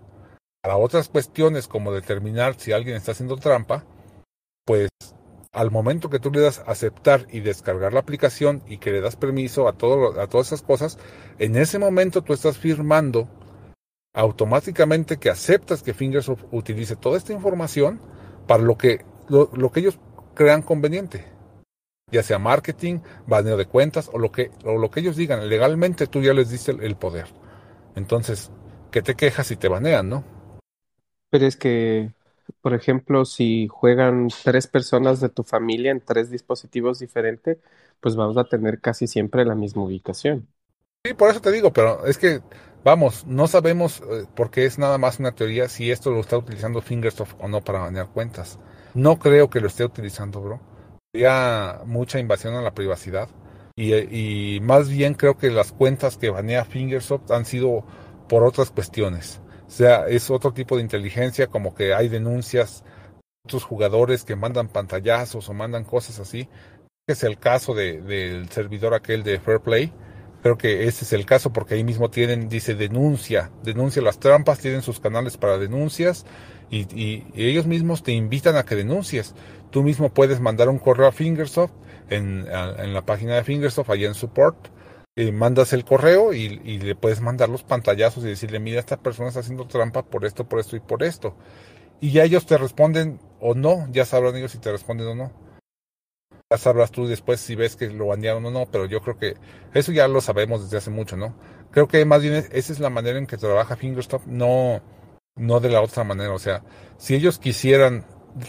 para 0.67 0.79
otras 0.79 1.09
cuestiones 1.09 1.69
como 1.69 1.93
determinar 1.93 2.57
si 2.59 2.73
alguien 2.73 2.97
está 2.97 3.12
haciendo 3.12 3.37
trampa, 3.37 3.85
pues 4.64 4.89
al 5.53 5.71
momento 5.71 6.11
que 6.11 6.19
tú 6.19 6.33
le 6.33 6.41
das 6.41 6.61
aceptar 6.67 7.29
y 7.31 7.39
descargar 7.39 7.93
la 7.93 8.01
aplicación 8.01 8.64
y 8.67 8.79
que 8.79 8.91
le 8.91 9.01
das 9.01 9.14
permiso 9.14 9.69
a, 9.69 9.75
todo, 9.75 10.21
a 10.21 10.27
todas 10.27 10.49
esas 10.49 10.62
cosas, 10.62 10.99
en 11.39 11.55
ese 11.55 11.79
momento 11.79 12.23
tú 12.23 12.33
estás 12.33 12.59
firmando 12.59 13.29
automáticamente 14.12 15.19
que 15.19 15.31
aceptas 15.31 15.85
que 15.85 15.95
Fingersoft 15.95 16.43
utilice 16.51 16.97
toda 16.97 17.17
esta 17.17 17.33
información 17.33 18.01
para 18.49 18.64
lo 18.64 18.77
que, 18.77 19.05
lo, 19.29 19.49
lo 19.55 19.71
que 19.71 19.79
ellos 19.79 20.01
crean 20.35 20.62
conveniente. 20.62 21.27
Ya 22.11 22.25
sea 22.25 22.41
marketing, 22.41 23.03
baneo 23.29 23.57
de 23.57 23.67
cuentas 23.67 24.11
o 24.12 24.19
lo 24.19 24.33
que, 24.33 24.51
lo 24.64 24.91
que 24.91 24.99
ellos 24.99 25.14
digan. 25.14 25.49
Legalmente 25.49 26.09
tú 26.09 26.23
ya 26.23 26.35
les 26.35 26.51
diste 26.51 26.73
el, 26.73 26.83
el 26.83 26.97
poder. 26.97 27.29
Entonces, 27.95 28.51
¿qué 28.91 29.01
te 29.01 29.14
quejas 29.14 29.47
si 29.47 29.55
te 29.55 29.69
banean, 29.69 30.09
no? 30.09 30.36
Pero 31.37 31.47
es 31.47 31.57
que, 31.57 32.12
por 32.62 32.74
ejemplo, 32.74 33.24
si 33.24 33.68
juegan 33.68 34.28
tres 34.45 34.66
personas 34.66 35.20
de 35.20 35.28
tu 35.28 35.43
familia 35.45 35.91
en 35.93 36.01
tres 36.01 36.30
dispositivos 36.30 36.99
diferentes, 36.99 37.59
pues 38.01 38.16
vamos 38.16 38.37
a 38.39 38.45
tener 38.45 38.80
casi 38.80 39.07
siempre 39.07 39.45
la 39.45 39.55
misma 39.55 39.84
ubicación. 39.84 40.49
Sí, 41.05 41.14
por 41.14 41.30
eso 41.30 41.41
te 41.41 41.53
digo, 41.53 41.72
pero 41.72 42.05
es 42.07 42.18
que, 42.18 42.43
vamos, 42.84 43.26
no 43.26 43.47
sabemos, 43.47 44.01
eh, 44.11 44.26
porque 44.34 44.64
es 44.64 44.78
nada 44.78 44.99
más 44.99 45.20
una 45.20 45.32
teoría, 45.32 45.68
si 45.68 45.91
esto 45.91 46.11
lo 46.11 46.20
está 46.20 46.37
utilizando 46.37 46.82
Fingersoft 46.82 47.34
o 47.39 47.49
no 47.49 47.62
para 47.62 47.80
banear 47.80 48.09
cuentas. 48.09 48.59
No 48.95 49.18
creo 49.18 49.49
que 49.49 49.61
lo 49.61 49.68
esté 49.68 49.84
utilizando, 49.84 50.41
bro. 50.41 50.61
Sería 51.12 51.80
mucha 51.87 52.18
invasión 52.18 52.55
a 52.55 52.62
la 52.62 52.74
privacidad. 52.74 53.28
Y, 53.76 53.95
y 54.57 54.61
más 54.61 54.89
bien 54.89 55.14
creo 55.14 55.37
que 55.37 55.51
las 55.51 55.72
cuentas 55.72 56.16
que 56.16 56.30
banea 56.30 56.64
Fingersoft 56.64 57.30
han 57.30 57.45
sido 57.45 57.84
por 58.28 58.43
otras 58.43 58.70
cuestiones. 58.70 59.41
O 59.67 59.71
sea, 59.71 60.07
es 60.07 60.31
otro 60.31 60.53
tipo 60.53 60.77
de 60.77 60.83
inteligencia, 60.83 61.49
como 61.49 61.75
que 61.75 61.95
hay 61.95 62.09
denuncias, 62.09 62.85
otros 63.45 63.64
jugadores 63.64 64.25
que 64.25 64.37
mandan 64.37 64.69
pantallazos 64.69 65.49
o 65.49 65.55
mandan 65.55 65.85
cosas 65.85 66.21
así. 66.21 66.49
Es 67.07 67.25
el 67.25 67.39
caso 67.39 67.75
de, 67.75 68.01
del 68.01 68.49
servidor 68.51 68.95
aquel 68.95 69.23
de 69.23 69.39
Fair 69.41 69.61
Play. 69.61 69.93
Creo 70.43 70.57
que 70.59 70.87
ese 70.87 71.05
es 71.05 71.12
el 71.12 71.27
caso 71.27 71.53
porque 71.53 71.75
ahí 71.75 71.85
mismo 71.85 72.11
tienen, 72.11 72.49
dice 72.49 72.75
denuncia, 72.75 73.51
denuncia 73.64 74.03
las 74.03 74.21
trampas, 74.21 74.61
tienen 74.61 74.83
sus 74.83 75.01
canales 75.01 75.37
para 75.37 75.59
denuncias 75.59 76.25
y 76.71 77.25
ellos 77.35 77.67
mismos 77.67 78.03
te 78.03 78.12
invitan 78.12 78.57
a 78.57 78.64
que 78.64 78.77
denuncies. 78.77 79.35
Tú 79.71 79.83
mismo 79.83 80.12
puedes 80.12 80.41
mandar 80.41 80.69
un 80.69 80.79
correo 80.79 81.09
a 81.09 81.12
Fingersoft 81.12 81.73
en, 82.09 82.47
en 82.49 82.95
la 82.95 83.05
página 83.05 83.35
de 83.35 83.45
Fingersoft, 83.45 83.91
allá 83.91 84.07
en 84.07 84.14
support, 84.14 84.57
eh, 85.17 85.33
mandas 85.33 85.73
el 85.73 85.85
correo 85.85 86.35
y, 86.35 86.49
le 86.59 86.95
puedes 86.95 87.23
mandar 87.23 87.49
los 87.49 87.62
pantallazos 87.62 88.23
y 88.25 88.29
decirle, 88.29 88.61
mira, 88.61 88.81
esta 88.81 88.99
persona 88.99 89.29
está 89.29 89.41
haciendo 89.41 89.67
trampa 89.67 90.03
por 90.05 90.27
esto, 90.27 90.47
por 90.47 90.61
esto 90.61 90.77
y 90.77 90.81
por 90.81 91.03
esto. 91.03 91.35
Y 92.01 92.12
ya 92.12 92.25
ellos 92.25 92.45
te 92.45 92.59
responden 92.59 93.19
o 93.41 93.55
no, 93.55 93.87
ya 93.91 94.05
sabrán 94.05 94.37
ellos 94.37 94.53
si 94.53 94.59
te 94.59 94.71
responden 94.71 95.09
o 95.09 95.14
no. 95.14 95.33
Ya 96.51 96.59
sabrás 96.59 96.91
tú 96.91 97.07
después 97.07 97.41
si 97.41 97.55
ves 97.55 97.77
que 97.77 97.89
lo 97.89 98.09
banearon 98.09 98.45
o 98.45 98.51
no, 98.51 98.67
pero 98.71 98.85
yo 98.85 99.01
creo 99.01 99.19
que 99.19 99.37
eso 99.73 99.91
ya 99.91 100.07
lo 100.07 100.21
sabemos 100.21 100.62
desde 100.62 100.77
hace 100.77 100.91
mucho, 100.91 101.17
¿no? 101.17 101.35
Creo 101.71 101.89
que 101.89 102.05
más 102.05 102.23
bien 102.23 102.35
esa 102.35 102.73
es 102.73 102.79
la 102.79 102.91
manera 102.91 103.19
en 103.19 103.27
que 103.27 103.39
trabaja 103.39 103.77
Fingerstop, 103.77 104.27
no, 104.27 104.83
no 105.35 105.61
de 105.61 105.71
la 105.71 105.81
otra 105.81 106.05
manera. 106.05 106.35
O 106.35 106.39
sea, 106.39 106.62
si 106.99 107.14
ellos 107.14 107.39
quisieran 107.39 108.05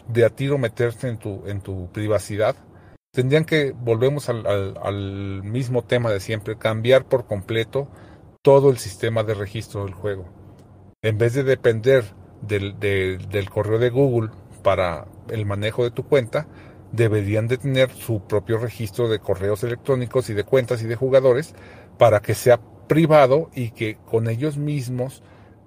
de 0.10 0.26
a 0.26 0.30
tiro 0.30 0.58
meterse 0.58 1.08
en 1.08 1.18
tu, 1.18 1.48
en 1.48 1.62
tu 1.62 1.90
privacidad, 1.94 2.58
tendrían 3.12 3.46
que, 3.46 3.72
volvemos 3.72 4.30
al, 4.30 4.46
al, 4.46 5.44
mismo 5.44 5.84
tema 5.84 6.12
de 6.12 6.20
siempre, 6.20 6.58
cambiar 6.58 7.06
por 7.06 7.26
completo 7.26 7.90
todo 8.42 8.70
el 8.70 8.78
sistema 8.78 9.24
de 9.24 9.34
registro 9.34 9.86
del 9.86 9.94
juego. 9.94 10.26
En 11.02 11.18
vez 11.18 11.34
de 11.34 11.44
depender 11.44 12.04
del, 12.42 12.80
del 12.80 13.50
correo 13.50 13.80
de 13.80 13.90
Google 13.90 14.30
para 14.64 15.08
el 15.30 15.46
manejo 15.46 15.84
de 15.84 15.92
tu 15.92 16.04
cuenta, 16.04 16.48
deberían 16.92 17.48
de 17.48 17.58
tener 17.58 17.92
su 17.92 18.22
propio 18.22 18.58
registro 18.58 19.10
de 19.10 19.20
correos 19.20 19.64
electrónicos 19.64 20.30
y 20.30 20.34
de 20.34 20.44
cuentas 20.44 20.82
y 20.82 20.88
de 20.88 20.96
jugadores 20.96 21.54
para 21.98 22.22
que 22.22 22.34
sea 22.34 22.60
privado 22.88 23.50
y 23.54 23.72
que 23.72 23.98
con 24.06 24.30
ellos 24.30 24.58
mismos 24.58 25.22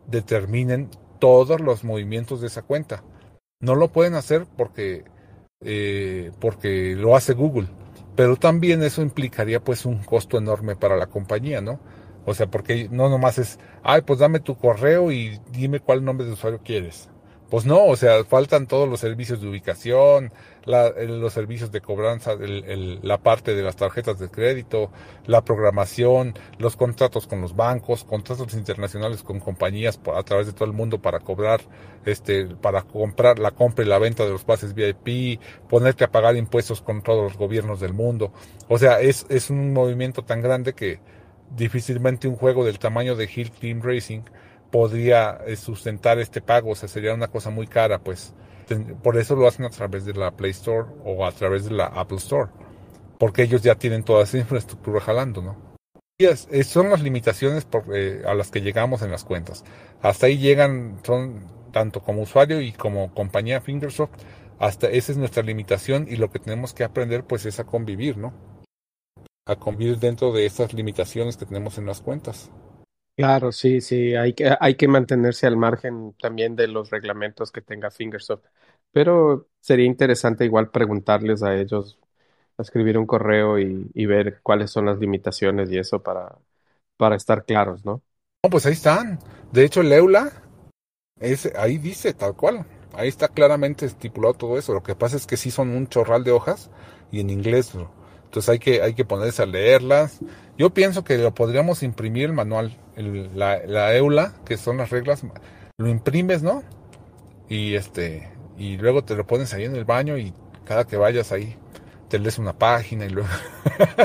determinen 0.06 0.90
todos 1.18 1.60
los 1.60 1.84
movimientos 1.84 2.40
de 2.40 2.46
esa 2.46 2.62
cuenta. 2.62 3.04
No 3.60 3.74
lo 3.74 3.88
pueden 3.88 4.14
hacer 4.14 4.46
porque, 4.56 5.04
eh, 5.62 6.32
porque 6.40 6.94
lo 6.96 7.16
hace 7.16 7.34
Google, 7.34 7.68
pero 8.16 8.36
también 8.36 8.82
eso 8.82 9.02
implicaría 9.02 9.60
pues 9.62 9.84
un 9.86 9.98
costo 9.98 10.38
enorme 10.38 10.76
para 10.76 10.96
la 10.96 11.06
compañía, 11.06 11.60
¿no? 11.60 11.80
O 12.26 12.34
sea, 12.34 12.46
porque 12.46 12.88
no 12.90 13.08
nomás 13.08 13.38
es, 13.38 13.58
ay, 13.82 14.02
pues 14.02 14.18
dame 14.18 14.40
tu 14.40 14.56
correo 14.56 15.10
y 15.12 15.40
dime 15.52 15.80
cuál 15.80 16.04
nombre 16.04 16.26
de 16.26 16.32
usuario 16.32 16.60
quieres. 16.64 17.08
Pues 17.50 17.66
no, 17.66 17.84
o 17.86 17.96
sea, 17.96 18.22
faltan 18.24 18.68
todos 18.68 18.88
los 18.88 19.00
servicios 19.00 19.40
de 19.40 19.48
ubicación, 19.48 20.32
los 20.64 21.32
servicios 21.32 21.72
de 21.72 21.80
cobranza, 21.80 22.36
la 22.36 23.18
parte 23.18 23.56
de 23.56 23.62
las 23.64 23.74
tarjetas 23.74 24.20
de 24.20 24.28
crédito, 24.30 24.92
la 25.26 25.42
programación, 25.42 26.34
los 26.58 26.76
contratos 26.76 27.26
con 27.26 27.40
los 27.40 27.56
bancos, 27.56 28.04
contratos 28.04 28.54
internacionales 28.54 29.24
con 29.24 29.40
compañías 29.40 29.98
a 30.14 30.22
través 30.22 30.46
de 30.46 30.52
todo 30.52 30.66
el 30.66 30.72
mundo 30.72 31.02
para 31.02 31.18
cobrar, 31.18 31.60
este, 32.06 32.46
para 32.46 32.82
comprar 32.82 33.40
la 33.40 33.50
compra 33.50 33.84
y 33.84 33.88
la 33.88 33.98
venta 33.98 34.24
de 34.24 34.30
los 34.30 34.44
pases 34.44 34.72
VIP, 34.72 35.40
ponerte 35.68 36.04
a 36.04 36.12
pagar 36.12 36.36
impuestos 36.36 36.80
con 36.80 37.02
todos 37.02 37.24
los 37.24 37.36
gobiernos 37.36 37.80
del 37.80 37.94
mundo. 37.94 38.32
O 38.68 38.78
sea, 38.78 39.00
es, 39.00 39.26
es 39.28 39.50
un 39.50 39.72
movimiento 39.72 40.22
tan 40.22 40.40
grande 40.40 40.72
que 40.72 41.00
difícilmente 41.56 42.28
un 42.28 42.36
juego 42.36 42.64
del 42.64 42.78
tamaño 42.78 43.16
de 43.16 43.28
Hill 43.34 43.50
Team 43.50 43.82
Racing 43.82 44.22
podría 44.70 45.40
eh, 45.46 45.56
sustentar 45.56 46.18
este 46.18 46.40
pago, 46.40 46.70
o 46.70 46.74
sea, 46.74 46.88
sería 46.88 47.14
una 47.14 47.28
cosa 47.28 47.50
muy 47.50 47.66
cara, 47.66 47.98
pues 47.98 48.34
por 49.02 49.16
eso 49.16 49.34
lo 49.34 49.48
hacen 49.48 49.64
a 49.64 49.70
través 49.70 50.04
de 50.04 50.14
la 50.14 50.30
Play 50.30 50.52
Store 50.52 50.88
o 51.04 51.26
a 51.26 51.32
través 51.32 51.64
de 51.64 51.72
la 51.72 51.86
Apple 51.86 52.18
Store, 52.18 52.50
porque 53.18 53.42
ellos 53.42 53.62
ya 53.62 53.74
tienen 53.74 54.04
toda 54.04 54.22
esa 54.24 54.38
infraestructura 54.38 55.00
jalando, 55.00 55.42
¿no? 55.42 55.70
Y 56.18 56.26
es, 56.26 56.48
son 56.66 56.90
las 56.90 57.02
limitaciones 57.02 57.66
eh, 57.94 58.22
a 58.26 58.34
las 58.34 58.50
que 58.50 58.60
llegamos 58.60 59.02
en 59.02 59.10
las 59.10 59.24
cuentas. 59.24 59.64
Hasta 60.02 60.26
ahí 60.26 60.36
llegan, 60.38 61.00
son 61.02 61.46
tanto 61.72 62.02
como 62.02 62.22
usuario 62.22 62.60
y 62.60 62.72
como 62.72 63.14
compañía 63.14 63.60
Fingersoft, 63.60 64.12
hasta 64.58 64.90
esa 64.90 65.12
es 65.12 65.18
nuestra 65.18 65.42
limitación 65.42 66.06
y 66.08 66.16
lo 66.16 66.30
que 66.30 66.38
tenemos 66.38 66.74
que 66.74 66.84
aprender 66.84 67.24
pues 67.24 67.46
es 67.46 67.58
a 67.58 67.64
convivir, 67.64 68.18
¿no? 68.18 68.34
A 69.46 69.56
convivir 69.56 69.98
dentro 69.98 70.32
de 70.32 70.44
esas 70.44 70.74
limitaciones 70.74 71.38
que 71.38 71.46
tenemos 71.46 71.78
en 71.78 71.86
las 71.86 72.02
cuentas. 72.02 72.50
Claro, 73.20 73.52
sí, 73.52 73.82
sí, 73.82 74.14
hay 74.14 74.32
que, 74.32 74.56
hay 74.58 74.76
que 74.76 74.88
mantenerse 74.88 75.46
al 75.46 75.58
margen 75.58 76.14
también 76.22 76.56
de 76.56 76.66
los 76.68 76.88
reglamentos 76.88 77.52
que 77.52 77.60
tenga 77.60 77.90
Fingersoft. 77.90 78.46
Pero 78.92 79.46
sería 79.60 79.84
interesante 79.84 80.46
igual 80.46 80.70
preguntarles 80.70 81.42
a 81.42 81.54
ellos, 81.54 81.98
escribir 82.58 82.96
un 82.98 83.06
correo 83.06 83.58
y, 83.58 83.90
y 83.94 84.06
ver 84.06 84.40
cuáles 84.42 84.70
son 84.70 84.86
las 84.86 84.98
limitaciones 84.98 85.70
y 85.70 85.78
eso 85.78 86.02
para, 86.02 86.38
para 86.96 87.16
estar 87.16 87.44
claros, 87.44 87.84
¿no? 87.84 88.02
No, 88.44 88.50
pues 88.50 88.66
ahí 88.66 88.72
están. 88.74 89.18
De 89.52 89.64
hecho, 89.64 89.82
el 89.82 89.92
EULA, 89.92 90.32
es, 91.20 91.46
ahí 91.56 91.78
dice 91.78 92.14
tal 92.14 92.36
cual. 92.36 92.66
Ahí 92.94 93.08
está 93.08 93.28
claramente 93.28 93.86
estipulado 93.86 94.34
todo 94.34 94.58
eso. 94.58 94.74
Lo 94.74 94.82
que 94.82 94.96
pasa 94.96 95.16
es 95.16 95.26
que 95.26 95.36
sí 95.38 95.50
son 95.50 95.70
un 95.70 95.88
chorral 95.88 96.24
de 96.24 96.32
hojas 96.32 96.70
y 97.12 97.20
en 97.20 97.30
inglés. 97.30 97.72
Entonces 98.30 98.48
hay 98.48 98.58
que, 98.60 98.80
hay 98.80 98.94
que 98.94 99.04
ponerse 99.04 99.42
a 99.42 99.46
leerlas. 99.46 100.20
Yo 100.56 100.70
pienso 100.70 101.02
que 101.02 101.18
lo 101.18 101.34
podríamos 101.34 101.82
imprimir 101.82 102.26
el 102.26 102.32
manual, 102.32 102.76
la, 102.94 103.58
la, 103.66 103.92
EULA, 103.96 104.34
que 104.44 104.56
son 104.56 104.76
las 104.76 104.90
reglas, 104.90 105.26
lo 105.78 105.88
imprimes, 105.88 106.40
¿no? 106.40 106.62
Y 107.48 107.74
este, 107.74 108.30
y 108.56 108.76
luego 108.76 109.02
te 109.02 109.16
lo 109.16 109.26
pones 109.26 109.52
ahí 109.52 109.64
en 109.64 109.74
el 109.74 109.84
baño 109.84 110.16
y 110.16 110.32
cada 110.64 110.86
que 110.86 110.96
vayas 110.96 111.32
ahí 111.32 111.56
te 112.08 112.20
lees 112.20 112.38
una 112.38 112.56
página 112.56 113.04
y 113.04 113.08
luego 113.08 113.28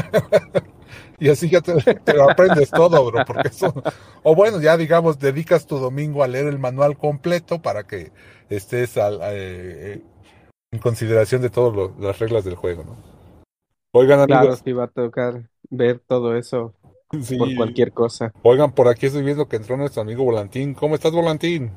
y 1.19 1.30
así 1.30 1.47
ya 1.47 1.61
te, 1.61 1.76
lo 2.15 2.28
aprendes 2.28 2.71
todo, 2.71 3.05
bro, 3.05 3.26
porque 3.28 3.49
eso, 3.49 3.76
o 4.23 4.34
bueno, 4.34 4.59
ya 4.59 4.76
digamos, 4.76 5.19
dedicas 5.19 5.67
tu 5.67 5.78
domingo 5.78 6.23
a 6.23 6.28
leer 6.28 6.47
el 6.47 6.57
manual 6.57 6.97
completo 6.97 7.61
para 7.61 7.84
que 7.84 8.11
estés 8.49 8.93
eh, 8.97 10.01
en 10.71 10.80
consideración 10.80 11.43
de 11.43 11.51
todas 11.51 11.91
las 11.99 12.17
reglas 12.17 12.43
del 12.43 12.55
juego, 12.55 12.86
¿no? 12.86 13.14
Oigan, 13.98 14.26
Claro, 14.26 14.54
sí 14.58 14.74
va 14.74 14.84
a 14.84 14.88
tocar 14.88 15.50
ver 15.70 16.02
todo 16.06 16.36
eso 16.36 16.74
por 17.38 17.56
cualquier 17.56 17.93
cosa. 17.93 18.34
Oigan, 18.43 18.74
por 18.74 18.89
aquí 18.89 19.06
estoy 19.06 19.24
viendo 19.24 19.48
que 19.48 19.56
entró 19.56 19.78
nuestro 19.78 20.02
amigo 20.02 20.26
Volantín. 20.26 20.74
¿Cómo 20.74 20.96
estás, 20.96 21.14
Volantín? 21.14 21.72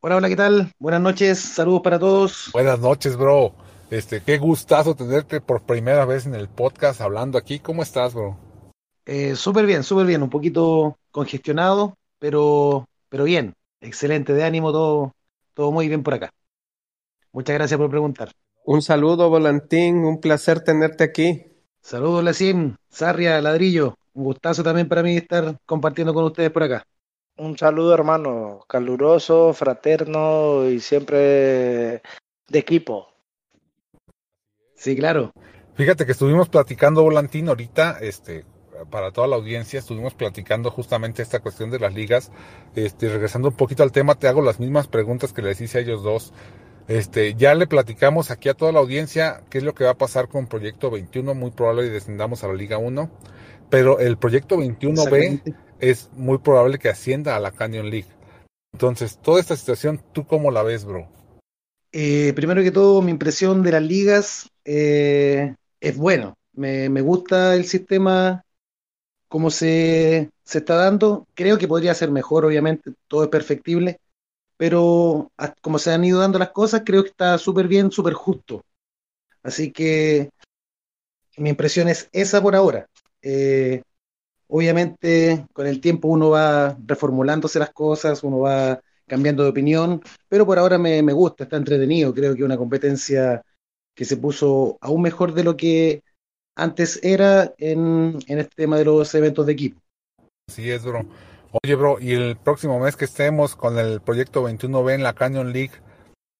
Hola, 0.00 0.16
hola, 0.16 0.30
¿qué 0.30 0.36
tal? 0.36 0.72
Buenas 0.78 1.02
noches, 1.02 1.38
saludos 1.38 1.82
para 1.82 1.98
todos. 1.98 2.48
Buenas 2.54 2.80
noches, 2.80 3.14
bro. 3.14 3.52
Este, 3.90 4.22
qué 4.22 4.38
gustazo 4.38 4.94
tenerte 4.94 5.42
por 5.42 5.60
primera 5.60 6.06
vez 6.06 6.24
en 6.24 6.34
el 6.34 6.48
podcast 6.48 7.02
hablando 7.02 7.36
aquí. 7.36 7.58
¿Cómo 7.58 7.82
estás, 7.82 8.14
bro? 8.14 8.38
Eh, 9.04 9.36
súper 9.36 9.66
bien, 9.66 9.82
súper 9.82 10.06
bien. 10.06 10.22
Un 10.22 10.30
poquito 10.30 10.96
congestionado, 11.10 11.98
pero, 12.18 12.88
pero 13.10 13.24
bien. 13.24 13.52
Excelente 13.82 14.32
de 14.32 14.44
ánimo, 14.44 14.72
todo, 14.72 15.12
todo 15.52 15.72
muy 15.72 15.88
bien 15.88 16.02
por 16.02 16.14
acá. 16.14 16.32
Muchas 17.32 17.52
gracias 17.52 17.76
por 17.76 17.90
preguntar. 17.90 18.30
Un 18.64 18.80
saludo, 18.80 19.28
Volantín. 19.28 20.06
Un 20.06 20.20
placer 20.20 20.60
tenerte 20.60 21.04
aquí. 21.04 21.49
Saludos, 21.80 22.24
Lacim, 22.24 22.76
Sarria, 22.88 23.40
Ladrillo. 23.40 23.96
Un 24.14 24.24
gustazo 24.24 24.62
también 24.62 24.88
para 24.88 25.02
mí 25.02 25.16
estar 25.16 25.56
compartiendo 25.66 26.12
con 26.12 26.24
ustedes 26.24 26.50
por 26.50 26.62
acá. 26.62 26.84
Un 27.36 27.56
saludo, 27.56 27.94
hermano, 27.94 28.60
caluroso, 28.68 29.52
fraterno 29.54 30.68
y 30.68 30.80
siempre 30.80 32.02
de 32.48 32.58
equipo. 32.58 33.08
Sí, 34.74 34.96
claro. 34.96 35.32
Fíjate 35.74 36.04
que 36.04 36.12
estuvimos 36.12 36.48
platicando, 36.48 37.02
Volantín, 37.02 37.48
ahorita, 37.48 37.98
este, 38.00 38.44
para 38.90 39.12
toda 39.12 39.26
la 39.26 39.36
audiencia, 39.36 39.78
estuvimos 39.78 40.14
platicando 40.14 40.70
justamente 40.70 41.22
esta 41.22 41.40
cuestión 41.40 41.70
de 41.70 41.78
las 41.78 41.94
ligas. 41.94 42.30
Este, 42.74 43.08
regresando 43.08 43.48
un 43.48 43.56
poquito 43.56 43.82
al 43.82 43.92
tema, 43.92 44.16
te 44.16 44.28
hago 44.28 44.42
las 44.42 44.60
mismas 44.60 44.88
preguntas 44.88 45.32
que 45.32 45.42
les 45.42 45.60
hice 45.60 45.78
a 45.78 45.80
ellos 45.80 46.02
dos. 46.02 46.32
Este, 46.88 47.34
ya 47.34 47.54
le 47.54 47.66
platicamos 47.66 48.30
aquí 48.30 48.48
a 48.48 48.54
toda 48.54 48.72
la 48.72 48.80
audiencia 48.80 49.42
qué 49.48 49.58
es 49.58 49.64
lo 49.64 49.74
que 49.74 49.84
va 49.84 49.90
a 49.90 49.98
pasar 49.98 50.28
con 50.28 50.46
Proyecto 50.46 50.90
21, 50.90 51.34
muy 51.34 51.50
probable 51.50 51.84
que 51.84 51.90
descendamos 51.90 52.42
a 52.42 52.48
la 52.48 52.54
Liga 52.54 52.78
1, 52.78 53.10
pero 53.68 53.98
el 54.00 54.16
Proyecto 54.18 54.56
21B 54.56 55.54
es 55.78 56.10
muy 56.14 56.38
probable 56.38 56.78
que 56.78 56.88
ascienda 56.88 57.36
a 57.36 57.40
la 57.40 57.52
Canyon 57.52 57.90
League. 57.90 58.08
Entonces, 58.72 59.18
toda 59.22 59.40
esta 59.40 59.56
situación, 59.56 60.02
¿tú 60.12 60.26
cómo 60.26 60.50
la 60.50 60.62
ves, 60.62 60.84
bro? 60.84 61.08
Eh, 61.92 62.32
primero 62.34 62.62
que 62.62 62.70
todo, 62.70 63.02
mi 63.02 63.10
impresión 63.10 63.62
de 63.62 63.72
las 63.72 63.82
ligas 63.82 64.50
eh, 64.64 65.54
es 65.80 65.96
bueno. 65.96 66.36
Me, 66.52 66.88
me, 66.88 67.00
gusta 67.00 67.54
el 67.54 67.64
sistema 67.64 68.44
como 69.28 69.50
se, 69.50 70.30
se 70.44 70.58
está 70.58 70.74
dando. 70.76 71.26
Creo 71.34 71.58
que 71.58 71.68
podría 71.68 71.94
ser 71.94 72.10
mejor, 72.10 72.44
obviamente, 72.44 72.92
todo 73.08 73.24
es 73.24 73.28
perfectible 73.28 73.98
pero 74.60 75.32
como 75.62 75.78
se 75.78 75.90
han 75.90 76.04
ido 76.04 76.20
dando 76.20 76.38
las 76.38 76.50
cosas, 76.50 76.82
creo 76.84 77.02
que 77.02 77.08
está 77.08 77.38
súper 77.38 77.66
bien, 77.66 77.90
súper 77.90 78.12
justo. 78.12 78.62
Así 79.42 79.72
que 79.72 80.28
mi 81.38 81.48
impresión 81.48 81.88
es 81.88 82.10
esa 82.12 82.42
por 82.42 82.54
ahora. 82.54 82.86
Eh, 83.22 83.80
obviamente, 84.48 85.46
con 85.54 85.66
el 85.66 85.80
tiempo 85.80 86.08
uno 86.08 86.28
va 86.28 86.76
reformulándose 86.84 87.58
las 87.58 87.70
cosas, 87.70 88.22
uno 88.22 88.40
va 88.40 88.78
cambiando 89.06 89.44
de 89.44 89.48
opinión, 89.48 90.02
pero 90.28 90.44
por 90.44 90.58
ahora 90.58 90.76
me, 90.76 91.02
me 91.02 91.14
gusta, 91.14 91.44
está 91.44 91.56
entretenido. 91.56 92.12
Creo 92.12 92.36
que 92.36 92.44
una 92.44 92.58
competencia 92.58 93.42
que 93.94 94.04
se 94.04 94.18
puso 94.18 94.76
aún 94.82 95.00
mejor 95.00 95.32
de 95.32 95.44
lo 95.44 95.56
que 95.56 96.02
antes 96.54 97.02
era 97.02 97.54
en, 97.56 98.18
en 98.26 98.38
este 98.38 98.56
tema 98.56 98.76
de 98.76 98.84
los 98.84 99.14
eventos 99.14 99.46
de 99.46 99.52
equipo. 99.52 99.80
Sí, 100.48 100.70
es, 100.70 100.84
bro. 100.84 101.06
Oye, 101.52 101.74
bro, 101.74 101.98
y 102.00 102.12
el 102.12 102.36
próximo 102.36 102.78
mes 102.78 102.94
que 102.94 103.04
estemos 103.04 103.56
con 103.56 103.76
el 103.76 104.00
proyecto 104.00 104.48
21B 104.48 104.94
en 104.94 105.02
la 105.02 105.14
Canyon 105.14 105.52
League, 105.52 105.72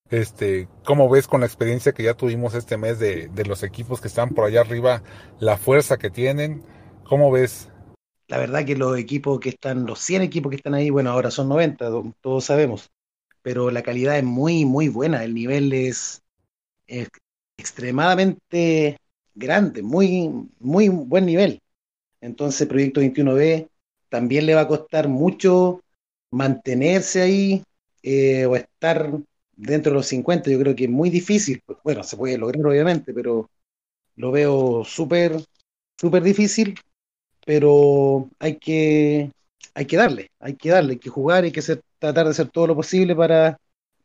este, 0.08 0.68
¿cómo 0.84 1.08
ves 1.08 1.26
con 1.26 1.40
la 1.40 1.46
experiencia 1.46 1.90
que 1.90 2.04
ya 2.04 2.14
tuvimos 2.14 2.54
este 2.54 2.76
mes 2.76 3.00
de, 3.00 3.26
de 3.26 3.44
los 3.44 3.64
equipos 3.64 4.00
que 4.00 4.06
están 4.06 4.30
por 4.30 4.44
allá 4.44 4.60
arriba, 4.60 5.02
la 5.40 5.56
fuerza 5.56 5.98
que 5.98 6.10
tienen? 6.10 6.62
¿Cómo 7.02 7.32
ves? 7.32 7.68
La 8.28 8.38
verdad 8.38 8.64
que 8.64 8.76
los 8.76 8.96
equipos 8.96 9.40
que 9.40 9.48
están, 9.48 9.84
los 9.84 9.98
100 9.98 10.22
equipos 10.22 10.50
que 10.50 10.56
están 10.56 10.74
ahí, 10.74 10.90
bueno, 10.90 11.10
ahora 11.10 11.32
son 11.32 11.48
90, 11.48 11.90
todos 12.20 12.44
sabemos, 12.44 12.88
pero 13.42 13.72
la 13.72 13.82
calidad 13.82 14.16
es 14.16 14.22
muy, 14.22 14.64
muy 14.64 14.88
buena, 14.88 15.24
el 15.24 15.34
nivel 15.34 15.72
es, 15.72 16.22
es 16.86 17.08
extremadamente 17.58 18.96
grande, 19.34 19.82
muy, 19.82 20.48
muy 20.60 20.88
buen 20.88 21.26
nivel. 21.26 21.60
Entonces, 22.20 22.68
Proyecto 22.68 23.00
21B 23.00 23.69
también 24.10 24.44
le 24.44 24.54
va 24.54 24.62
a 24.62 24.68
costar 24.68 25.08
mucho 25.08 25.80
mantenerse 26.30 27.22
ahí 27.22 27.62
eh, 28.02 28.44
o 28.46 28.56
estar 28.56 29.10
dentro 29.56 29.92
de 29.92 29.96
los 29.96 30.06
50 30.06 30.50
yo 30.50 30.58
creo 30.58 30.74
que 30.74 30.84
es 30.84 30.90
muy 30.90 31.10
difícil. 31.10 31.62
Bueno, 31.84 32.02
se 32.02 32.16
puede 32.16 32.38
lograr 32.38 32.66
obviamente, 32.66 33.12
pero 33.14 33.50
lo 34.16 34.30
veo 34.30 34.84
súper, 34.84 35.40
súper 35.98 36.22
difícil, 36.22 36.78
pero 37.44 38.28
hay 38.38 38.56
que, 38.56 39.30
hay 39.74 39.86
que 39.86 39.96
darle, 39.96 40.30
hay 40.40 40.54
que 40.54 40.70
darle, 40.70 40.92
hay 40.92 40.98
que 40.98 41.10
jugar, 41.10 41.44
hay 41.44 41.52
que 41.52 41.62
tratar 41.98 42.24
de 42.24 42.30
hacer 42.30 42.48
todo 42.48 42.68
lo 42.68 42.76
posible 42.76 43.14
para 43.14 43.58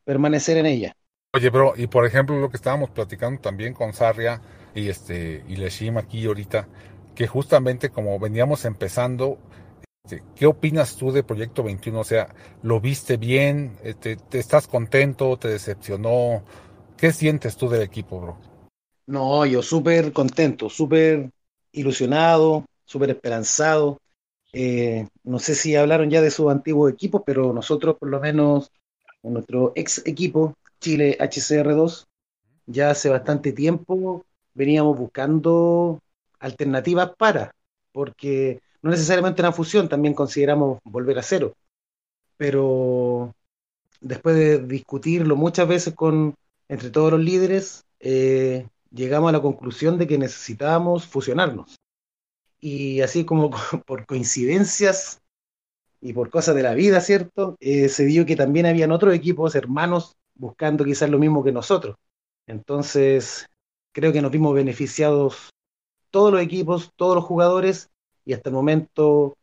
permanecer 0.04 0.56
en 0.58 0.66
ella. 0.66 0.96
Oye, 1.34 1.50
bro, 1.50 1.74
y 1.76 1.86
por 1.86 2.06
ejemplo 2.06 2.38
lo 2.38 2.48
que 2.48 2.56
estábamos 2.56 2.90
platicando 2.90 3.40
también 3.40 3.74
con 3.74 3.92
Sarria 3.92 4.40
y 4.74 4.88
este 4.88 5.44
y 5.48 5.56
Leshim 5.56 5.98
aquí 5.98 6.24
ahorita, 6.26 6.68
que 7.14 7.26
justamente 7.26 7.90
como 7.90 8.18
veníamos 8.18 8.64
empezando, 8.64 9.38
¿qué 10.34 10.46
opinas 10.46 10.96
tú 10.96 11.12
de 11.12 11.22
Proyecto 11.22 11.62
21? 11.62 12.00
O 12.00 12.04
sea, 12.04 12.34
¿lo 12.62 12.80
viste 12.80 13.16
bien? 13.16 13.76
¿Te, 13.82 13.90
este, 13.90 14.16
te 14.16 14.38
estás 14.38 14.66
contento? 14.66 15.36
¿Te 15.36 15.48
decepcionó? 15.48 16.42
¿Qué 16.96 17.12
sientes 17.12 17.56
tú 17.56 17.68
del 17.68 17.82
equipo, 17.82 18.20
bro? 18.20 18.38
No, 19.06 19.46
yo 19.46 19.62
súper 19.62 20.12
contento, 20.12 20.68
súper 20.68 21.30
ilusionado, 21.72 22.64
súper 22.84 23.10
esperanzado. 23.10 23.98
Eh, 24.52 25.06
no 25.24 25.38
sé 25.38 25.54
si 25.54 25.76
hablaron 25.76 26.10
ya 26.10 26.22
de 26.22 26.30
su 26.30 26.48
antiguo 26.50 26.88
equipo, 26.88 27.22
pero 27.24 27.52
nosotros 27.52 27.96
por 27.98 28.08
lo 28.08 28.20
menos, 28.20 28.70
en 29.22 29.34
nuestro 29.34 29.72
ex 29.74 30.02
equipo, 30.06 30.54
Chile 30.80 31.16
HCR2, 31.20 32.06
ya 32.66 32.90
hace 32.90 33.08
bastante 33.08 33.52
tiempo 33.52 34.24
veníamos 34.54 34.98
buscando 34.98 36.00
alternativas 36.38 37.10
para, 37.16 37.54
porque 37.92 38.60
no 38.86 38.92
necesariamente 38.92 39.42
una 39.42 39.50
fusión, 39.50 39.88
también 39.88 40.14
consideramos 40.14 40.78
volver 40.84 41.18
a 41.18 41.22
cero. 41.22 41.54
Pero 42.36 43.34
después 44.00 44.36
de 44.36 44.58
discutirlo 44.58 45.34
muchas 45.34 45.66
veces 45.66 45.92
con 45.94 46.36
entre 46.68 46.90
todos 46.90 47.10
los 47.10 47.20
líderes, 47.20 47.84
eh, 47.98 48.68
llegamos 48.92 49.30
a 49.30 49.32
la 49.32 49.42
conclusión 49.42 49.98
de 49.98 50.06
que 50.06 50.18
necesitábamos 50.18 51.04
fusionarnos. 51.04 51.74
Y 52.60 53.00
así 53.00 53.24
como 53.24 53.50
por 53.86 54.06
coincidencias 54.06 55.20
y 56.00 56.12
por 56.12 56.30
cosas 56.30 56.54
de 56.54 56.62
la 56.62 56.74
vida, 56.74 57.00
¿cierto? 57.00 57.56
Eh, 57.58 57.88
se 57.88 58.04
dio 58.04 58.24
que 58.24 58.36
también 58.36 58.66
habían 58.66 58.92
otros 58.92 59.14
equipos 59.14 59.56
hermanos 59.56 60.14
buscando 60.36 60.84
quizás 60.84 61.10
lo 61.10 61.18
mismo 61.18 61.42
que 61.42 61.50
nosotros. 61.50 61.96
Entonces, 62.46 63.46
creo 63.90 64.12
que 64.12 64.22
nos 64.22 64.30
vimos 64.30 64.54
beneficiados 64.54 65.50
todos 66.12 66.32
los 66.32 66.40
equipos, 66.40 66.92
todos 66.94 67.16
los 67.16 67.24
jugadores, 67.24 67.90
y 68.26 68.34
hasta 68.34 68.50
el 68.50 68.54
momento 68.54 69.38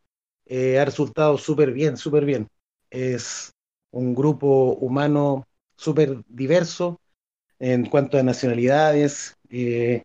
eh, 0.46 0.78
ha 0.78 0.84
resultado 0.84 1.38
súper 1.38 1.72
bien, 1.72 1.96
súper 1.96 2.24
bien. 2.24 2.46
Es 2.90 3.50
un 3.90 4.14
grupo 4.14 4.74
humano 4.74 5.48
súper 5.76 6.22
diverso 6.28 7.00
en 7.58 7.86
cuanto 7.86 8.18
a 8.18 8.22
nacionalidades, 8.22 9.36
eh, 9.48 10.02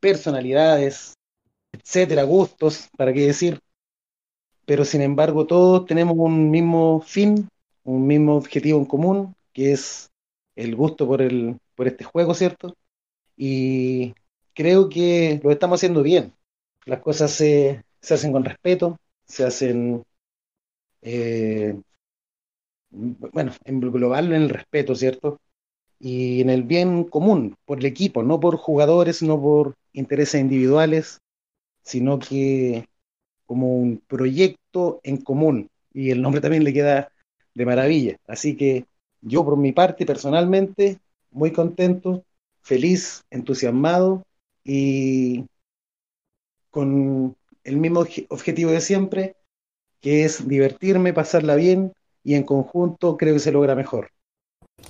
personalidades, 0.00 1.14
etcétera, 1.72 2.24
gustos, 2.24 2.88
para 2.96 3.12
qué 3.12 3.26
decir. 3.26 3.60
Pero 4.66 4.84
sin 4.84 5.00
embargo, 5.00 5.46
todos 5.46 5.86
tenemos 5.86 6.16
un 6.18 6.50
mismo 6.50 7.00
fin, 7.00 7.48
un 7.84 8.06
mismo 8.06 8.36
objetivo 8.36 8.78
en 8.80 8.84
común, 8.84 9.34
que 9.52 9.72
es 9.72 10.10
el 10.56 10.74
gusto 10.74 11.06
por, 11.06 11.22
el, 11.22 11.56
por 11.76 11.86
este 11.86 12.04
juego, 12.04 12.34
¿cierto? 12.34 12.74
Y 13.36 14.14
creo 14.54 14.88
que 14.88 15.40
lo 15.44 15.52
estamos 15.52 15.78
haciendo 15.78 16.02
bien. 16.02 16.32
Las 16.84 17.00
cosas 17.00 17.30
se, 17.30 17.84
se 18.00 18.14
hacen 18.14 18.32
con 18.32 18.44
respeto, 18.44 18.98
se 19.26 19.44
hacen, 19.44 20.04
eh, 21.02 21.74
bueno, 22.90 23.52
en 23.64 23.80
global 23.80 24.32
en 24.32 24.42
el 24.42 24.48
respeto, 24.50 24.94
¿cierto? 24.94 25.40
Y 26.00 26.40
en 26.42 26.50
el 26.50 26.64
bien 26.64 27.04
común, 27.04 27.56
por 27.64 27.78
el 27.80 27.86
equipo, 27.86 28.22
no 28.22 28.40
por 28.40 28.56
jugadores, 28.56 29.22
no 29.22 29.40
por 29.40 29.74
intereses 29.92 30.40
individuales, 30.40 31.20
sino 31.82 32.18
que 32.18 32.86
como 33.46 33.76
un 33.78 34.02
proyecto 34.06 35.00
en 35.04 35.18
común. 35.18 35.70
Y 35.92 36.10
el 36.10 36.22
nombre 36.22 36.40
también 36.40 36.64
le 36.64 36.74
queda 36.74 37.12
de 37.54 37.66
maravilla. 37.66 38.16
Así 38.26 38.56
que 38.56 38.86
yo 39.22 39.44
por 39.44 39.56
mi 39.58 39.72
parte, 39.72 40.06
personalmente, 40.06 41.00
muy 41.30 41.52
contento, 41.52 42.24
feliz, 42.62 43.24
entusiasmado 43.30 44.24
y 44.64 45.46
con 46.70 47.36
el 47.68 47.76
mismo 47.76 48.04
objetivo 48.30 48.70
de 48.70 48.80
siempre, 48.80 49.36
que 50.00 50.24
es 50.24 50.48
divertirme, 50.48 51.12
pasarla 51.12 51.54
bien 51.54 51.92
y 52.24 52.34
en 52.34 52.44
conjunto 52.44 53.16
creo 53.16 53.34
que 53.34 53.40
se 53.40 53.52
logra 53.52 53.74
mejor. 53.74 54.10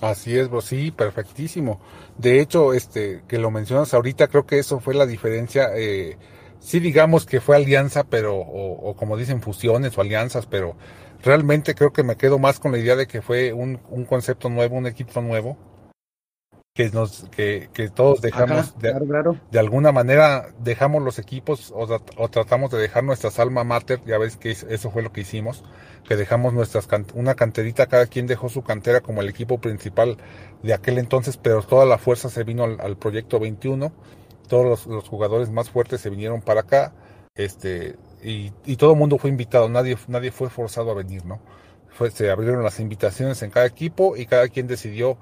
Así 0.00 0.38
es, 0.38 0.48
bro, 0.48 0.60
sí, 0.60 0.90
perfectísimo. 0.90 1.80
De 2.18 2.40
hecho, 2.40 2.72
este, 2.72 3.22
que 3.26 3.38
lo 3.38 3.50
mencionas 3.50 3.94
ahorita, 3.94 4.28
creo 4.28 4.46
que 4.46 4.58
eso 4.58 4.80
fue 4.80 4.94
la 4.94 5.06
diferencia. 5.06 5.70
Eh, 5.74 6.16
sí, 6.60 6.78
digamos 6.78 7.26
que 7.26 7.40
fue 7.40 7.56
alianza, 7.56 8.04
pero, 8.04 8.36
o, 8.36 8.94
como 8.96 9.16
dicen, 9.16 9.42
fusiones 9.42 9.96
o 9.98 10.00
alianzas, 10.00 10.46
pero 10.46 10.76
realmente 11.22 11.74
creo 11.74 11.92
que 11.92 12.04
me 12.04 12.16
quedo 12.16 12.38
más 12.38 12.60
con 12.60 12.72
la 12.72 12.78
idea 12.78 12.96
de 12.96 13.06
que 13.06 13.22
fue 13.22 13.52
un, 13.52 13.80
un 13.88 14.04
concepto 14.04 14.48
nuevo, 14.50 14.76
un 14.76 14.86
equipo 14.86 15.20
nuevo, 15.20 15.56
que 16.78 16.90
nos 16.90 17.24
que, 17.32 17.70
que 17.72 17.88
todos 17.88 18.20
dejamos 18.20 18.78
de, 18.78 18.94
de, 19.50 19.58
alguna 19.58 19.90
manera 19.90 20.50
dejamos 20.60 21.02
los 21.02 21.18
equipos 21.18 21.72
o, 21.72 21.88
o, 22.16 22.28
tratamos 22.28 22.70
de 22.70 22.78
dejar 22.78 23.02
nuestras 23.02 23.40
alma 23.40 23.64
mater 23.64 24.00
ya 24.06 24.16
ves 24.16 24.36
que 24.36 24.52
eso 24.52 24.92
fue 24.92 25.02
lo 25.02 25.10
que 25.10 25.22
hicimos 25.22 25.64
que 26.08 26.14
dejamos 26.14 26.52
nuestras 26.52 26.86
una 27.14 27.34
canterita 27.34 27.88
cada 27.88 28.06
quien 28.06 28.28
dejó 28.28 28.48
su 28.48 28.62
cantera 28.62 29.00
como 29.00 29.22
el 29.22 29.28
equipo 29.28 29.58
principal 29.58 30.18
de 30.62 30.72
aquel 30.72 30.98
entonces 30.98 31.36
pero 31.36 31.62
toda 31.62 31.84
la 31.84 31.98
fuerza 31.98 32.30
se 32.30 32.44
vino 32.44 32.62
al, 32.62 32.96
proyecto 32.96 33.40
21 33.40 33.90
todos 34.46 34.64
los, 34.64 34.86
los, 34.86 35.08
jugadores 35.08 35.50
más 35.50 35.70
fuertes 35.70 36.00
se 36.00 36.10
vinieron 36.10 36.42
para 36.42 36.60
acá 36.60 36.92
este 37.34 37.96
y, 38.22 38.52
y 38.64 38.76
todo 38.76 38.92
el 38.92 38.98
mundo 38.98 39.18
fue 39.18 39.30
invitado 39.30 39.68
nadie 39.68 39.98
nadie 40.06 40.30
fue 40.30 40.48
forzado 40.48 40.92
a 40.92 40.94
venir 40.94 41.24
no 41.24 41.40
fue, 41.88 42.12
se 42.12 42.30
abrieron 42.30 42.62
las 42.62 42.78
invitaciones 42.78 43.42
en 43.42 43.50
cada 43.50 43.66
equipo 43.66 44.16
y 44.16 44.26
cada 44.26 44.46
quien 44.46 44.68
decidió 44.68 45.18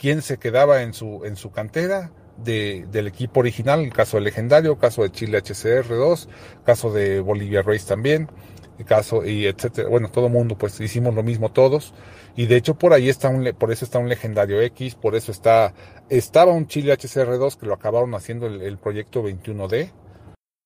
quién 0.00 0.22
se 0.22 0.38
quedaba 0.38 0.82
en 0.82 0.94
su, 0.94 1.26
en 1.26 1.36
su 1.36 1.50
cantera 1.50 2.10
de, 2.38 2.86
del 2.90 3.06
equipo 3.06 3.40
original, 3.40 3.80
el 3.80 3.92
caso 3.92 4.16
del 4.16 4.24
legendario, 4.24 4.78
caso 4.78 5.02
de 5.02 5.12
Chile 5.12 5.42
HCR2, 5.42 6.26
caso 6.64 6.90
de 6.90 7.20
Bolivia 7.20 7.60
Race 7.60 7.86
también, 7.86 8.30
el 8.78 8.86
caso 8.86 9.26
y 9.26 9.44
etcétera. 9.44 9.90
Bueno, 9.90 10.10
todo 10.10 10.30
mundo 10.30 10.56
pues 10.56 10.80
hicimos 10.80 11.14
lo 11.14 11.22
mismo 11.22 11.52
todos 11.52 11.92
y 12.34 12.46
de 12.46 12.56
hecho 12.56 12.78
por 12.78 12.94
ahí 12.94 13.10
está 13.10 13.28
un 13.28 13.44
por 13.58 13.70
eso 13.72 13.84
está 13.84 13.98
un 13.98 14.08
legendario 14.08 14.62
X, 14.62 14.94
por 14.94 15.14
eso 15.14 15.32
está 15.32 15.74
estaba 16.08 16.54
un 16.54 16.66
Chile 16.66 16.96
HCR2 16.96 17.58
que 17.58 17.66
lo 17.66 17.74
acabaron 17.74 18.14
haciendo 18.14 18.46
el, 18.46 18.78
proyecto 18.78 19.22
21D 19.22 19.92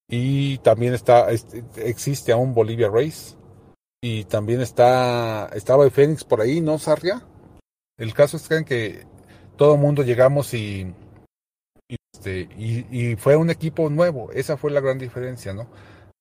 y 0.08 0.58
también 0.58 0.94
está 0.94 1.26
existe 1.76 2.30
aún 2.30 2.54
Bolivia 2.54 2.88
Race 2.88 3.34
y 4.00 4.26
también 4.26 4.60
está 4.60 5.50
estaba 5.54 5.84
el 5.84 5.90
Fénix 5.90 6.22
por 6.22 6.40
ahí, 6.40 6.60
¿no, 6.60 6.78
Sarria? 6.78 7.26
El 7.96 8.14
caso 8.14 8.36
es 8.36 8.48
que 8.64 9.06
todo 9.56 9.74
el 9.74 9.80
mundo 9.80 10.02
llegamos 10.02 10.52
y, 10.54 10.94
este, 12.12 12.48
y, 12.56 13.16
fue 13.16 13.36
un 13.36 13.50
equipo 13.50 13.90
nuevo. 13.90 14.30
Esa 14.32 14.56
fue 14.56 14.70
la 14.70 14.80
gran 14.80 14.98
diferencia, 14.98 15.52
¿no? 15.52 15.68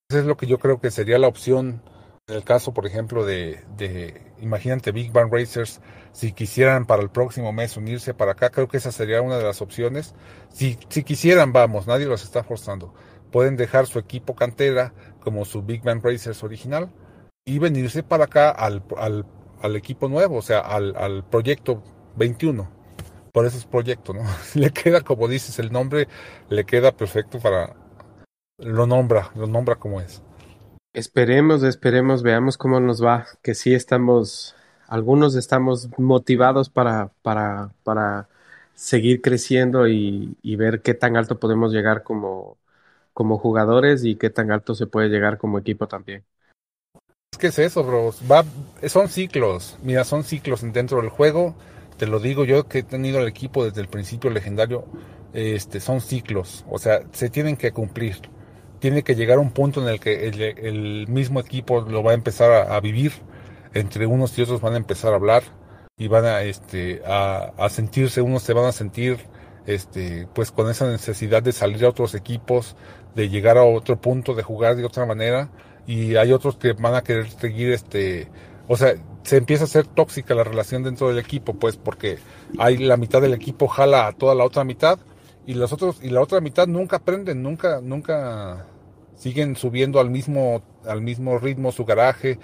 Eso 0.09 0.19
es 0.19 0.25
lo 0.25 0.37
que 0.37 0.47
yo 0.47 0.59
creo 0.59 0.79
que 0.79 0.91
sería 0.91 1.17
la 1.17 1.27
opción 1.27 1.81
en 2.27 2.35
el 2.35 2.43
caso, 2.43 2.73
por 2.73 2.85
ejemplo, 2.85 3.25
de, 3.25 3.59
de, 3.75 4.21
imagínate, 4.39 4.93
Big 4.93 5.11
Bang 5.11 5.29
Racers, 5.29 5.81
si 6.13 6.31
quisieran 6.31 6.85
para 6.85 7.01
el 7.03 7.09
próximo 7.09 7.51
mes 7.51 7.75
unirse 7.75 8.13
para 8.13 8.31
acá, 8.31 8.49
creo 8.49 8.69
que 8.69 8.77
esa 8.77 8.93
sería 8.93 9.21
una 9.21 9.37
de 9.37 9.43
las 9.43 9.61
opciones. 9.61 10.15
Si, 10.49 10.77
si 10.87 11.03
quisieran, 11.03 11.51
vamos, 11.51 11.85
nadie 11.85 12.05
los 12.05 12.23
está 12.23 12.43
forzando. 12.43 12.93
Pueden 13.31 13.57
dejar 13.57 13.87
su 13.87 13.99
equipo 13.99 14.35
cantera 14.35 14.93
como 15.19 15.43
su 15.43 15.63
Big 15.63 15.83
Bang 15.83 16.01
Racers 16.01 16.43
original 16.43 16.93
y 17.43 17.59
venirse 17.59 18.03
para 18.03 18.25
acá 18.25 18.51
al, 18.51 18.83
al, 18.97 19.25
al 19.61 19.75
equipo 19.75 20.07
nuevo, 20.07 20.37
o 20.37 20.41
sea, 20.41 20.59
al, 20.59 20.95
al 20.95 21.25
proyecto 21.27 21.83
21 22.15 22.82
por 23.33 23.45
esos 23.45 23.65
proyectos, 23.65 24.15
¿no? 24.15 24.23
Le 24.53 24.71
queda, 24.71 25.01
como 25.01 25.27
dices, 25.27 25.59
el 25.59 25.73
nombre 25.73 26.07
le 26.49 26.63
queda 26.63 26.93
perfecto 26.93 27.39
para... 27.39 27.75
Lo 28.59 28.87
nombra, 28.87 29.31
lo 29.35 29.47
nombra 29.47 29.75
como 29.75 29.99
es. 29.99 30.21
Esperemos, 30.93 31.63
esperemos, 31.63 32.21
veamos 32.21 32.55
cómo 32.55 32.79
nos 32.79 33.03
va, 33.03 33.25
que 33.41 33.55
sí 33.55 33.73
estamos, 33.73 34.55
algunos 34.87 35.35
estamos 35.35 35.89
motivados 35.97 36.69
para, 36.69 37.09
para, 37.23 37.71
para 37.83 38.29
seguir 38.75 39.21
creciendo 39.21 39.87
y, 39.87 40.37
y 40.43 40.55
ver 40.55 40.83
qué 40.83 40.93
tan 40.93 41.17
alto 41.17 41.39
podemos 41.39 41.73
llegar 41.73 42.03
como, 42.03 42.57
como 43.11 43.39
jugadores 43.39 44.05
y 44.05 44.15
qué 44.15 44.29
tan 44.29 44.51
alto 44.51 44.75
se 44.75 44.85
puede 44.85 45.09
llegar 45.09 45.39
como 45.39 45.57
equipo 45.57 45.87
también. 45.87 46.23
Es 47.31 47.39
que 47.39 47.47
es 47.47 47.57
eso, 47.57 47.83
bro. 47.83 48.13
Va, 48.31 48.45
son 48.87 49.09
ciclos. 49.09 49.79
Mira, 49.81 50.03
son 50.03 50.23
ciclos 50.23 50.61
dentro 50.71 51.01
del 51.01 51.09
juego 51.09 51.55
te 52.03 52.09
lo 52.09 52.19
digo 52.19 52.43
yo 52.43 52.67
que 52.67 52.79
he 52.79 52.83
tenido 52.83 53.21
el 53.21 53.29
equipo 53.29 53.63
desde 53.63 53.79
el 53.79 53.87
principio 53.87 54.29
legendario, 54.29 54.83
este, 55.31 55.79
son 55.79 56.01
ciclos, 56.01 56.65
o 56.69 56.77
sea, 56.77 57.03
se 57.13 57.29
tienen 57.29 57.55
que 57.55 57.71
cumplir. 57.71 58.17
Tiene 58.79 59.03
que 59.03 59.15
llegar 59.15 59.39
un 59.39 59.51
punto 59.51 59.81
en 59.81 59.87
el 59.87 60.01
que 60.01 60.27
el, 60.27 61.07
mismo 61.07 61.39
equipo 61.39 61.79
lo 61.79 62.03
va 62.03 62.11
a 62.11 62.13
empezar 62.13 62.69
a, 62.69 62.77
vivir, 62.81 63.13
entre 63.73 64.05
unos 64.05 64.37
y 64.37 64.41
otros 64.41 64.59
van 64.59 64.73
a 64.73 64.77
empezar 64.77 65.13
a 65.13 65.15
hablar, 65.15 65.43
y 65.95 66.09
van 66.09 66.25
a, 66.25 66.41
este, 66.41 67.01
a, 67.07 67.53
a 67.57 67.69
sentirse, 67.69 68.21
unos 68.21 68.43
se 68.43 68.51
van 68.51 68.65
a 68.65 68.73
sentir 68.73 69.19
este, 69.65 70.27
pues 70.35 70.51
con 70.51 70.69
esa 70.69 70.85
necesidad 70.91 71.41
de 71.41 71.53
salir 71.53 71.85
a 71.85 71.89
otros 71.89 72.15
equipos, 72.15 72.75
de 73.15 73.29
llegar 73.29 73.57
a 73.57 73.63
otro 73.63 74.01
punto, 74.01 74.35
de 74.35 74.43
jugar 74.43 74.75
de 74.75 74.83
otra 74.83 75.05
manera, 75.05 75.51
y 75.87 76.17
hay 76.17 76.33
otros 76.33 76.57
que 76.57 76.73
van 76.73 76.95
a 76.95 77.01
querer 77.01 77.29
seguir, 77.29 77.71
este, 77.71 78.27
o 78.67 78.75
sea, 78.75 78.93
se 79.23 79.37
empieza 79.37 79.63
a 79.63 79.67
ser 79.67 79.87
tóxica 79.87 80.35
la 80.35 80.43
relación 80.43 80.83
dentro 80.83 81.07
del 81.07 81.19
equipo, 81.19 81.53
pues, 81.53 81.77
porque 81.77 82.19
hay 82.57 82.77
la 82.77 82.97
mitad 82.97 83.21
del 83.21 83.33
equipo 83.33 83.67
jala 83.67 84.07
a 84.07 84.11
toda 84.11 84.35
la 84.35 84.43
otra 84.43 84.63
mitad, 84.63 84.99
y 85.45 85.55
los 85.55 85.73
otros, 85.73 85.99
y 86.01 86.09
la 86.09 86.21
otra 86.21 86.41
mitad 86.41 86.67
nunca 86.67 86.97
aprenden, 86.97 87.43
nunca, 87.43 87.81
nunca 87.81 88.65
siguen 89.15 89.55
subiendo 89.55 89.99
al 89.99 90.09
mismo, 90.09 90.61
al 90.85 91.01
mismo 91.01 91.37
ritmo 91.37 91.71
su 91.71 91.85
garaje, 91.85 92.39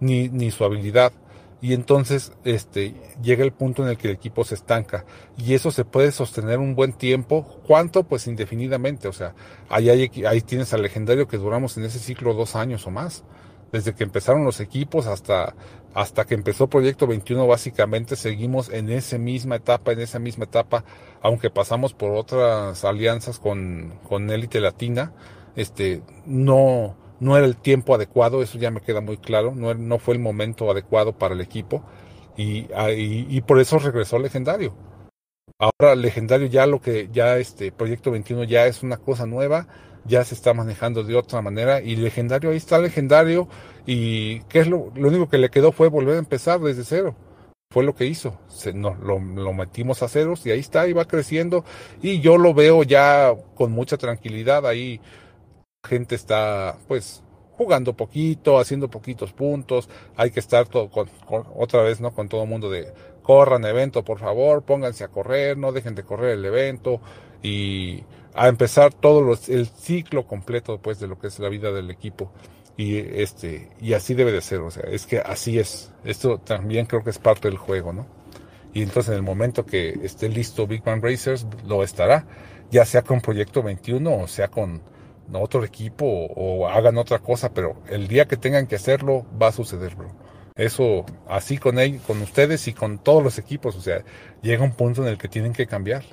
ni, 0.00 0.28
ni 0.28 0.50
su 0.50 0.64
habilidad. 0.64 1.12
Y 1.60 1.72
entonces 1.72 2.32
este 2.44 2.94
llega 3.22 3.42
el 3.42 3.52
punto 3.52 3.82
en 3.82 3.88
el 3.88 3.96
que 3.96 4.08
el 4.08 4.14
equipo 4.14 4.44
se 4.44 4.54
estanca 4.54 5.06
y 5.38 5.54
eso 5.54 5.70
se 5.70 5.86
puede 5.86 6.12
sostener 6.12 6.58
un 6.58 6.74
buen 6.74 6.92
tiempo. 6.92 7.58
Cuánto 7.66 8.02
pues 8.04 8.26
indefinidamente. 8.26 9.08
O 9.08 9.14
sea 9.14 9.34
ahí, 9.70 9.88
hay, 9.88 10.10
ahí 10.26 10.42
tienes 10.42 10.74
al 10.74 10.82
legendario 10.82 11.26
que 11.26 11.38
duramos 11.38 11.78
en 11.78 11.84
ese 11.84 12.00
ciclo 12.00 12.34
dos 12.34 12.54
años 12.54 12.86
o 12.86 12.90
más 12.90 13.24
desde 13.74 13.92
que 13.92 14.04
empezaron 14.04 14.44
los 14.44 14.60
equipos 14.60 15.08
hasta 15.08 15.56
hasta 15.94 16.24
que 16.24 16.34
empezó 16.34 16.68
Proyecto 16.68 17.08
21 17.08 17.46
básicamente 17.48 18.14
seguimos 18.14 18.68
en 18.68 18.88
esa 18.88 19.18
misma 19.18 19.56
etapa 19.56 19.90
en 19.90 20.00
esa 20.00 20.20
misma 20.20 20.44
etapa 20.44 20.84
aunque 21.20 21.50
pasamos 21.50 21.92
por 21.92 22.12
otras 22.12 22.84
alianzas 22.84 23.40
con 23.40 23.98
con 24.08 24.30
élite 24.30 24.60
latina 24.60 25.12
este 25.56 26.02
no 26.24 26.96
no 27.18 27.36
era 27.36 27.46
el 27.46 27.56
tiempo 27.56 27.94
adecuado, 27.94 28.42
eso 28.42 28.58
ya 28.58 28.70
me 28.70 28.80
queda 28.80 29.00
muy 29.00 29.16
claro, 29.16 29.54
no, 29.54 29.72
no 29.72 29.98
fue 29.98 30.14
el 30.14 30.20
momento 30.20 30.70
adecuado 30.70 31.16
para 31.16 31.34
el 31.34 31.40
equipo 31.40 31.82
y, 32.36 32.66
ah, 32.74 32.90
y, 32.90 33.26
y, 33.30 33.40
por 33.42 33.60
eso 33.60 33.78
regresó 33.78 34.18
Legendario. 34.18 34.74
Ahora 35.58 35.94
Legendario 35.94 36.48
ya 36.48 36.66
lo 36.66 36.80
que 36.80 37.08
ya 37.12 37.38
este 37.38 37.72
Proyecto 37.72 38.10
21 38.10 38.44
ya 38.44 38.66
es 38.66 38.82
una 38.82 38.98
cosa 38.98 39.26
nueva, 39.26 39.68
ya 40.04 40.24
se 40.24 40.34
está 40.34 40.54
manejando 40.54 41.02
de 41.02 41.16
otra 41.16 41.42
manera 41.42 41.80
y 41.80 41.96
Legendario 41.96 42.50
ahí 42.50 42.56
está 42.56 42.78
Legendario 42.78 43.48
y 43.86 44.40
qué 44.42 44.60
es 44.60 44.68
lo, 44.68 44.92
lo 44.94 45.08
único 45.08 45.28
que 45.28 45.38
le 45.38 45.50
quedó 45.50 45.72
fue 45.72 45.88
volver 45.88 46.16
a 46.16 46.18
empezar 46.18 46.60
desde 46.60 46.84
cero. 46.84 47.14
Fue 47.70 47.82
lo 47.82 47.94
que 47.94 48.06
hizo, 48.06 48.38
se, 48.46 48.72
no, 48.72 48.94
lo, 48.94 49.18
metimos 49.18 50.02
a 50.02 50.08
ceros 50.08 50.46
y 50.46 50.52
ahí 50.52 50.60
está, 50.60 50.86
y 50.86 50.92
va 50.92 51.06
creciendo 51.06 51.64
y 52.02 52.20
yo 52.20 52.38
lo 52.38 52.54
veo 52.54 52.84
ya 52.84 53.34
con 53.56 53.72
mucha 53.72 53.96
tranquilidad 53.96 54.64
ahí 54.66 55.00
gente 55.82 56.14
está 56.14 56.78
pues 56.86 57.24
jugando 57.56 57.94
poquito, 57.94 58.58
haciendo 58.58 58.88
poquitos 58.88 59.32
puntos, 59.32 59.88
hay 60.16 60.30
que 60.30 60.40
estar 60.40 60.68
todo 60.68 60.88
con, 60.90 61.08
otra 61.56 61.82
vez, 61.82 62.00
¿no? 62.00 62.12
Con 62.12 62.28
todo 62.28 62.44
el 62.44 62.48
mundo 62.48 62.70
de 62.70 62.92
corran 63.22 63.64
evento, 63.64 64.04
por 64.04 64.18
favor, 64.18 64.62
pónganse 64.62 65.04
a 65.04 65.08
correr, 65.08 65.56
no 65.56 65.72
dejen 65.72 65.94
de 65.94 66.04
correr 66.04 66.38
el 66.38 66.44
evento 66.44 67.00
y 67.42 68.04
a 68.34 68.48
empezar 68.48 68.92
todo 68.92 69.20
los, 69.20 69.48
el 69.48 69.66
ciclo 69.66 70.26
completo 70.26 70.78
pues 70.78 70.98
de 70.98 71.06
lo 71.06 71.18
que 71.18 71.28
es 71.28 71.38
la 71.38 71.48
vida 71.48 71.72
del 71.72 71.90
equipo 71.90 72.32
y 72.76 72.98
este 72.98 73.70
y 73.80 73.92
así 73.94 74.14
debe 74.14 74.32
de 74.32 74.40
ser, 74.40 74.60
o 74.60 74.70
sea, 74.70 74.84
es 74.84 75.06
que 75.06 75.18
así 75.18 75.58
es. 75.58 75.92
Esto 76.04 76.38
también 76.38 76.86
creo 76.86 77.04
que 77.04 77.10
es 77.10 77.18
parte 77.18 77.48
del 77.48 77.58
juego, 77.58 77.92
¿no? 77.92 78.06
Y 78.72 78.82
entonces 78.82 79.10
en 79.10 79.16
el 79.16 79.22
momento 79.22 79.64
que 79.64 79.90
esté 80.02 80.28
listo 80.28 80.66
Big 80.66 80.84
Man 80.84 81.00
Racers 81.00 81.46
lo 81.66 81.84
estará, 81.84 82.26
ya 82.70 82.84
sea 82.84 83.02
con 83.02 83.20
Proyecto 83.20 83.62
21 83.62 84.16
o 84.16 84.26
sea 84.26 84.48
con 84.48 84.82
otro 85.32 85.64
equipo 85.64 86.04
o, 86.06 86.68
hagan 86.68 86.98
otra 86.98 87.20
cosa, 87.20 87.54
pero 87.54 87.76
el 87.88 88.08
día 88.08 88.26
que 88.26 88.36
tengan 88.36 88.66
que 88.66 88.76
hacerlo 88.76 89.24
va 89.40 89.48
a 89.48 89.52
suceder, 89.52 89.94
bro. 89.94 90.08
Eso 90.56 91.04
así 91.28 91.58
con 91.58 91.78
él, 91.78 92.00
con 92.06 92.20
ustedes 92.22 92.68
y 92.68 92.72
con 92.74 92.98
todos 92.98 93.22
los 93.22 93.38
equipos, 93.38 93.76
o 93.76 93.80
sea, 93.80 94.04
llega 94.42 94.62
un 94.62 94.72
punto 94.72 95.02
en 95.02 95.08
el 95.08 95.18
que 95.18 95.28
tienen 95.28 95.52
que 95.52 95.66
cambiar. 95.66 96.04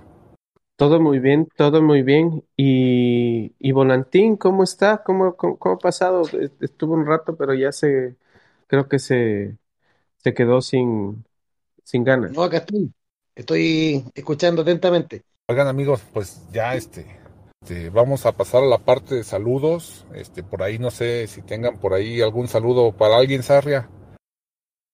Todo 0.82 1.00
muy 1.00 1.20
bien, 1.20 1.48
todo 1.56 1.84
muy 1.84 2.02
bien. 2.02 2.44
Y, 2.58 3.54
y 3.60 3.72
Volantín, 3.72 4.36
¿cómo 4.36 4.64
está? 4.64 5.04
¿Cómo, 5.04 5.36
cómo, 5.36 5.60
cómo, 5.60 5.76
ha 5.76 5.78
pasado? 5.78 6.24
Estuvo 6.60 6.96
un 6.96 7.06
rato, 7.06 7.36
pero 7.36 7.54
ya 7.54 7.72
se, 7.72 8.16
creo 8.66 8.90
que 8.90 8.98
se, 8.98 9.60
se 10.18 10.34
quedó 10.34 10.60
sin, 10.60 11.24
sin 11.84 12.04
ganas. 12.04 12.32
No, 12.32 12.42
acá 12.42 12.58
estoy. 12.58 12.92
Estoy 13.36 14.06
escuchando 14.16 14.64
atentamente. 14.64 15.22
Oigan 15.48 15.68
amigos, 15.68 16.02
pues 16.12 16.48
ya 16.52 16.74
este, 16.74 17.06
este, 17.62 17.92
vamos 17.92 18.26
a 18.26 18.32
pasar 18.32 18.64
a 18.64 18.66
la 18.66 18.80
parte 18.80 19.14
de 19.14 19.24
saludos. 19.24 20.08
Este, 20.16 20.42
por 20.42 20.64
ahí 20.64 20.80
no 20.80 20.90
sé 20.90 21.28
si 21.28 21.44
tengan 21.44 21.78
por 21.78 21.94
ahí 21.94 22.22
algún 22.22 22.48
saludo 22.48 22.92
para 22.92 23.18
alguien, 23.18 23.44
Sarria. 23.44 23.88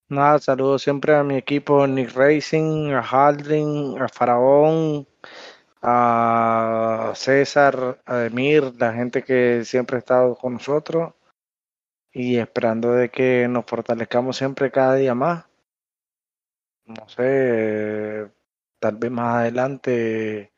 Nada, 0.09 0.39
saludo 0.39 0.79
siempre 0.79 1.15
a 1.15 1.23
mi 1.23 1.37
equipo 1.37 1.87
Nick 1.87 2.13
Racing, 2.13 2.91
a 2.91 2.99
Haldrin, 2.99 4.01
a 4.01 4.09
Faraón, 4.09 5.07
a 5.81 7.13
César, 7.15 8.01
a 8.05 8.25
Emir, 8.25 8.73
la 8.79 8.93
gente 8.93 9.23
que 9.23 9.63
siempre 9.65 9.97
ha 9.97 9.99
estado 9.99 10.35
con 10.35 10.53
nosotros 10.53 11.13
y 12.11 12.37
esperando 12.37 12.93
de 12.93 13.09
que 13.09 13.47
nos 13.49 13.65
fortalezcamos 13.65 14.37
siempre 14.37 14.71
cada 14.71 14.95
día 14.95 15.15
más. 15.15 15.45
No 16.85 17.07
sé, 17.09 18.29
tal 18.79 18.95
vez 18.97 19.11
más 19.11 19.35
adelante 19.37 20.51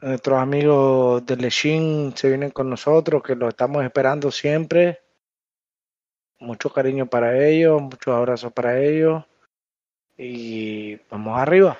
Nuestros 0.00 0.38
amigos 0.38 1.24
de 1.24 1.36
Lechín 1.36 2.12
se 2.14 2.28
vienen 2.28 2.50
con 2.50 2.68
nosotros, 2.68 3.22
que 3.22 3.34
los 3.34 3.48
estamos 3.48 3.82
esperando 3.82 4.30
siempre. 4.30 5.00
Mucho 6.38 6.70
cariño 6.70 7.06
para 7.06 7.46
ellos, 7.46 7.80
muchos 7.80 8.14
abrazos 8.14 8.52
para 8.52 8.78
ellos. 8.78 9.24
Y 10.18 10.96
vamos 11.10 11.38
arriba. 11.38 11.78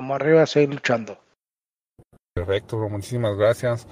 Vamos 0.00 0.18
arriba 0.18 0.42
a 0.42 0.46
seguir 0.46 0.70
luchando. 0.70 1.18
Perfecto, 2.32 2.78
muchísimas 2.88 3.36
gracias. 3.36 3.86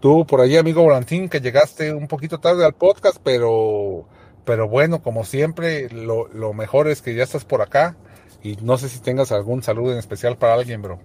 Tú 0.00 0.26
por 0.26 0.40
ahí, 0.40 0.56
amigo 0.56 0.82
Volantín, 0.82 1.28
que 1.28 1.40
llegaste 1.40 1.94
un 1.94 2.08
poquito 2.08 2.40
tarde 2.40 2.64
al 2.64 2.72
podcast, 2.72 3.18
pero, 3.22 4.08
pero 4.44 4.68
bueno, 4.68 5.02
como 5.02 5.22
siempre, 5.22 5.88
lo, 5.88 6.26
lo 6.26 6.52
mejor 6.52 6.88
es 6.88 7.00
que 7.00 7.14
ya 7.14 7.22
estás 7.22 7.44
por 7.44 7.62
acá. 7.62 7.96
Y 8.42 8.56
no 8.56 8.76
sé 8.76 8.88
si 8.88 8.98
tengas 8.98 9.30
algún 9.30 9.62
saludo 9.62 9.92
en 9.92 9.98
especial 9.98 10.36
para 10.36 10.54
alguien, 10.54 10.82
bro. 10.82 10.98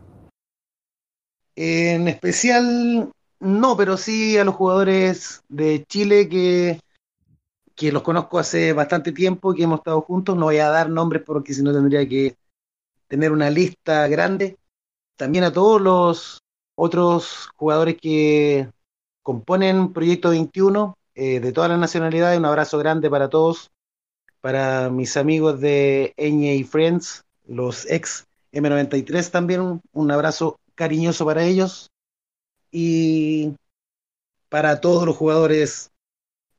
En 1.55 2.07
especial, 2.07 3.11
no, 3.39 3.77
pero 3.77 3.95
sí 3.95 4.39
a 4.39 4.43
los 4.43 4.55
jugadores 4.55 5.43
de 5.49 5.85
Chile 5.85 6.27
que, 6.27 6.79
que 7.75 7.91
los 7.91 8.01
conozco 8.01 8.39
hace 8.39 8.73
bastante 8.73 9.11
tiempo, 9.11 9.53
que 9.53 9.65
hemos 9.65 9.81
estado 9.81 10.01
juntos. 10.01 10.35
No 10.35 10.45
voy 10.45 10.57
a 10.57 10.69
dar 10.69 10.89
nombres 10.89 11.21
porque 11.23 11.53
si 11.53 11.61
no 11.61 11.71
tendría 11.71 12.09
que 12.09 12.35
tener 13.07 13.31
una 13.31 13.49
lista 13.49 14.07
grande. 14.07 14.57
También 15.15 15.43
a 15.43 15.53
todos 15.53 15.81
los 15.81 16.41
otros 16.75 17.49
jugadores 17.55 17.97
que 17.99 18.69
componen 19.23 19.93
Proyecto 19.93 20.29
21, 20.29 20.97
eh, 21.15 21.39
de 21.39 21.51
todas 21.51 21.69
las 21.69 21.79
nacionalidades, 21.79 22.37
un 22.37 22.45
abrazo 22.45 22.77
grande 22.77 23.09
para 23.09 23.29
todos, 23.29 23.71
para 24.39 24.89
mis 24.89 25.17
amigos 25.17 25.59
de 25.59 26.13
Eñe 26.15 26.55
y 26.55 26.63
Friends, 26.63 27.23
los 27.45 27.89
ex 27.89 28.27
M93 28.53 29.31
también, 29.31 29.81
un, 29.91 30.11
abrazo 30.11 30.59
cariñoso 30.75 31.25
para 31.25 31.43
ellos 31.43 31.91
y 32.71 33.55
para 34.49 34.79
todos 34.79 35.05
los 35.05 35.17
jugadores 35.17 35.91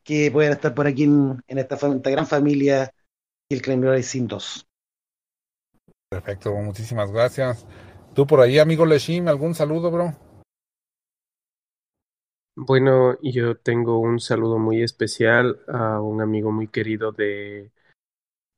que 0.03 0.31
puedan 0.31 0.53
estar 0.53 0.75
por 0.75 0.87
aquí 0.87 1.05
en, 1.05 1.43
en 1.47 1.59
esta, 1.59 1.77
gran 2.11 2.27
familia 2.27 2.93
el 3.49 3.63
Crime 3.63 3.87
Racing 3.87 4.27
2. 4.27 4.68
Perfecto, 6.11 6.55
muchísimas 6.55 7.13
gracias. 7.13 7.67
Tú 8.15 8.27
por 8.27 8.41
ahí, 8.41 8.59
amigo 8.59 8.87
Leshim, 8.87 9.29
¿algún 9.29 9.55
saludo, 9.55 9.91
bro? 9.91 10.15
Bueno, 12.57 13.19
yo 13.23 13.57
tengo 13.57 13.99
un 14.01 14.19
saludo 14.19 14.59
muy 14.59 14.83
especial 14.83 15.61
a 15.69 16.01
un 16.01 16.21
amigo 16.21 16.51
muy 16.51 16.67
querido 16.67 17.13
de 17.13 17.71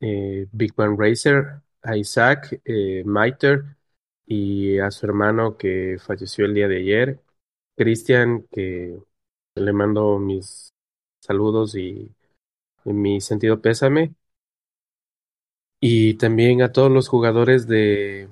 eh, 0.01 0.46
Big 0.53 0.72
Man 0.76 0.96
Racer, 0.98 1.61
Isaac 1.84 2.61
eh, 2.64 3.03
Maiter, 3.05 3.76
y 4.26 4.78
a 4.78 4.90
su 4.90 5.07
hermano 5.07 5.57
que 5.57 5.98
falleció 6.01 6.46
el 6.46 6.55
día 6.55 6.68
de 6.68 6.78
ayer, 6.78 7.20
Cristian, 7.76 8.46
que 8.51 8.98
le 9.57 9.72
mando 9.72 10.18
mis 10.18 10.70
saludos 11.20 11.74
y, 11.74 12.14
y, 12.84 12.92
mi 12.92 13.20
sentido 13.20 13.61
pésame. 13.61 14.14
Y 15.80 16.14
también 16.14 16.62
a 16.62 16.72
todos 16.72 16.90
los 16.90 17.08
jugadores 17.08 17.66
de, 17.66 18.28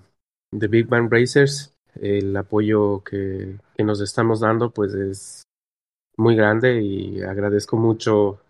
de 0.52 0.68
Big 0.68 0.86
Bang 0.86 1.10
Racers, 1.10 1.74
el 1.94 2.36
apoyo 2.36 3.02
que, 3.02 3.56
que 3.76 3.84
nos 3.84 4.00
estamos 4.00 4.40
dando 4.40 4.70
pues 4.70 4.94
es 4.94 5.42
muy 6.16 6.36
grande 6.36 6.82
y 6.82 7.22
agradezco 7.22 7.76
mucho 7.76 8.40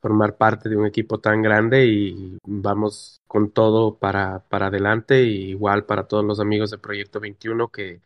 formar 0.00 0.36
parte 0.36 0.68
de 0.68 0.76
un 0.76 0.86
equipo 0.86 1.18
tan 1.18 1.42
grande 1.42 1.86
y 1.86 2.38
vamos 2.46 3.20
con 3.26 3.50
todo 3.50 3.96
para, 3.96 4.40
para 4.48 4.66
adelante 4.66 5.24
y 5.24 5.50
igual 5.50 5.84
para 5.84 6.06
todos 6.06 6.24
los 6.24 6.38
amigos 6.38 6.70
de 6.70 6.78
Proyecto 6.78 7.18
21 7.18 7.68
que 7.68 8.00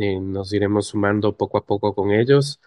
eh, 0.00 0.20
nos 0.20 0.52
iremos 0.52 0.88
sumando 0.88 1.36
poco 1.36 1.58
a 1.58 1.66
poco 1.66 1.94
con 1.94 2.12
ellos. 2.12 2.60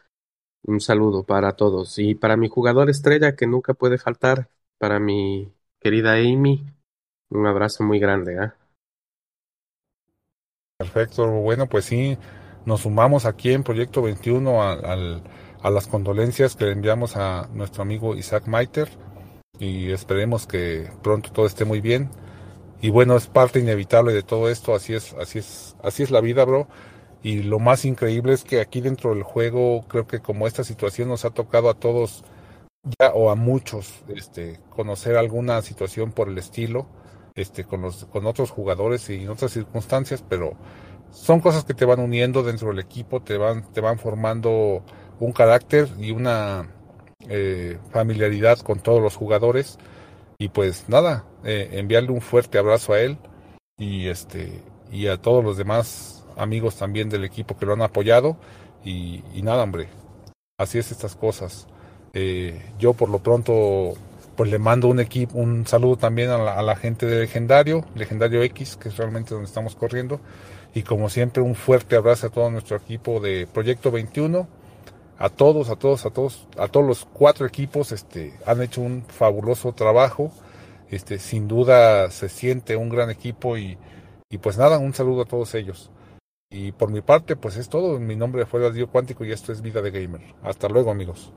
Un 0.64 0.82
saludo 0.82 1.24
para 1.24 1.56
todos 1.56 1.98
y 2.00 2.16
para 2.16 2.38
mi 2.38 2.50
jugador 2.50 2.90
estrella 2.90 3.36
que 3.36 3.48
nunca 3.48 3.74
puede 3.74 3.98
faltar, 3.98 4.50
para 4.78 5.00
mi 5.00 5.54
querida 5.80 6.14
Amy, 6.14 6.66
Un 7.32 7.48
abrazo 7.48 7.84
muy 7.84 7.98
grande. 8.00 8.36
¿eh? 8.36 8.52
Perfecto, 10.78 11.28
bueno, 11.28 11.68
pues 11.68 11.86
sí, 11.86 12.18
nos 12.66 12.82
sumamos 12.82 13.26
aquí 13.26 13.54
en 13.54 13.64
Proyecto 13.64 14.02
21 14.02 14.62
a, 14.62 14.74
al, 14.74 15.24
a 15.62 15.70
las 15.70 15.88
condolencias 15.88 16.56
que 16.56 16.66
le 16.66 16.72
enviamos 16.74 17.16
a 17.16 17.48
nuestro 17.54 17.84
amigo 17.84 18.16
Isaac 18.16 18.48
Maiter 18.48 18.90
y 19.60 19.92
esperemos 19.92 20.48
que 20.48 20.90
pronto 21.04 21.32
todo 21.32 21.46
esté 21.46 21.66
muy 21.66 21.82
bien. 21.82 22.10
Y 22.82 22.90
bueno, 22.90 23.16
es 23.16 23.28
parte 23.28 23.60
inevitable 23.60 24.12
de 24.12 24.24
todo 24.24 24.50
esto, 24.50 24.74
así 24.76 24.94
es, 24.94 25.14
así 25.14 25.40
es, 25.40 25.76
así 25.84 26.04
es 26.04 26.12
la 26.12 26.20
vida, 26.20 26.46
bro. 26.46 26.68
Y 27.24 27.44
lo 27.44 27.60
más 27.60 27.86
increíble 27.86 28.34
es 28.34 28.44
que 28.44 28.60
aquí 28.60 28.82
dentro 28.82 29.12
del 29.12 29.24
juego, 29.24 29.84
creo 29.88 30.08
que 30.08 30.20
como 30.20 30.48
esta 30.48 30.64
situación 30.64 31.08
nos 31.10 31.24
ha 31.24 31.30
tocado 31.30 31.70
a 31.70 31.76
todos 31.76 32.24
ya 33.00 33.12
o 33.14 33.30
a 33.30 33.36
muchos, 33.36 34.04
este, 34.08 34.60
conocer 34.72 35.16
alguna 35.16 35.62
situación 35.62 36.12
por 36.12 36.28
el 36.30 36.38
estilo, 36.40 36.88
este, 37.42 37.64
con 37.64 37.82
los, 37.82 38.06
con 38.06 38.26
otros 38.26 38.52
jugadores 38.52 39.10
y 39.10 39.24
en 39.24 39.30
otras 39.30 39.52
circunstancias, 39.52 40.24
pero 40.28 40.54
son 41.12 41.42
cosas 41.42 41.66
que 41.66 41.74
te 41.74 41.86
van 41.86 42.00
uniendo 42.00 42.44
dentro 42.44 42.70
del 42.70 42.80
equipo, 42.80 43.22
te 43.22 43.38
van, 43.38 43.72
te 43.74 43.82
van 43.82 44.00
formando 44.00 44.84
un 45.20 45.34
carácter 45.34 45.90
y 46.00 46.12
una 46.12 46.70
eh, 47.30 47.78
familiaridad 47.92 48.60
con 48.60 48.80
todos 48.80 49.02
los 49.02 49.16
jugadores. 49.16 49.78
Y 50.38 50.50
pues 50.50 50.90
nada, 50.90 51.26
eh, 51.44 51.70
enviarle 51.74 52.12
un 52.12 52.22
fuerte 52.22 52.58
abrazo 52.58 52.94
a 52.94 53.00
él 53.02 53.18
y 53.78 54.08
este 54.08 54.64
y 54.92 55.08
a 55.08 55.18
todos 55.18 55.44
los 55.44 55.58
demás 55.58 56.26
amigos 56.36 56.76
también 56.78 57.10
del 57.10 57.24
equipo 57.24 57.58
que 57.58 57.66
lo 57.66 57.74
han 57.74 57.82
apoyado. 57.82 58.38
Y, 58.84 59.22
nada, 59.44 59.64
hombre, 59.64 59.90
así 60.58 60.80
es 60.80 60.92
estas 60.92 61.16
cosas. 61.16 61.68
Eh, 62.14 62.60
yo 62.80 62.94
por 62.94 63.10
lo 63.10 63.20
pronto 63.20 63.94
pues 64.42 64.50
le 64.50 64.58
mando 64.58 64.88
un 64.88 65.00
equipo, 65.00 65.38
un 65.38 65.68
saludo 65.68 65.98
también 65.98 66.32
a 66.32 66.64
la, 66.64 66.76
gente 66.76 67.06
de 67.06 67.20
Legendario, 67.20 67.86
Legendario 67.94 68.42
X, 68.42 68.76
que 68.76 68.90
es 68.90 68.98
realmente 68.98 69.36
donde 69.36 69.46
estamos 69.46 69.76
corriendo. 69.76 70.20
Y 70.74 70.82
como 70.82 71.10
siempre, 71.10 71.44
un 71.44 71.54
fuerte 71.54 71.96
abrazo 71.96 72.26
a 72.26 72.30
todo 72.32 72.50
nuestro 72.50 72.76
equipo 72.76 73.20
de 73.20 73.46
Proyecto 73.46 73.92
21 73.92 74.48
a 75.20 75.30
todos, 75.30 75.70
a 75.70 75.76
todos, 75.76 76.08
a 76.08 76.10
todos, 76.10 76.48
a 76.58 76.68
todos 76.70 76.88
los 76.88 77.06
cuatro 77.06 77.46
equipos, 77.46 77.92
este, 77.92 78.34
han 78.48 78.64
hecho 78.64 78.82
un 78.82 79.04
fabuloso 79.04 79.74
trabajo. 79.74 80.32
Este, 80.90 81.20
sin 81.20 81.48
duda 81.48 82.10
se 82.10 82.28
siente 82.28 82.76
un 82.76 82.90
gran 82.90 83.12
equipo 83.12 83.60
y, 83.60 83.78
y 84.32 84.40
pues 84.40 84.58
nada, 84.58 84.80
un 84.80 84.96
saludo 84.96 85.22
a 85.22 85.26
todos 85.26 85.54
ellos. 85.54 85.92
Y 86.50 86.72
por 86.72 86.90
mi 86.90 87.02
parte, 87.02 87.36
pues 87.36 87.58
es 87.58 87.70
todo. 87.70 88.00
Mi 88.00 88.16
nombre 88.16 88.48
fue 88.48 88.60
Radio 88.60 88.90
Cuántico 88.90 89.24
y 89.24 89.32
esto 89.32 89.52
es 89.52 89.62
Vida 89.62 89.84
de 89.84 89.92
Gamer. 89.92 90.34
Hasta 90.42 90.68
luego, 90.68 90.90
amigos. 90.90 91.32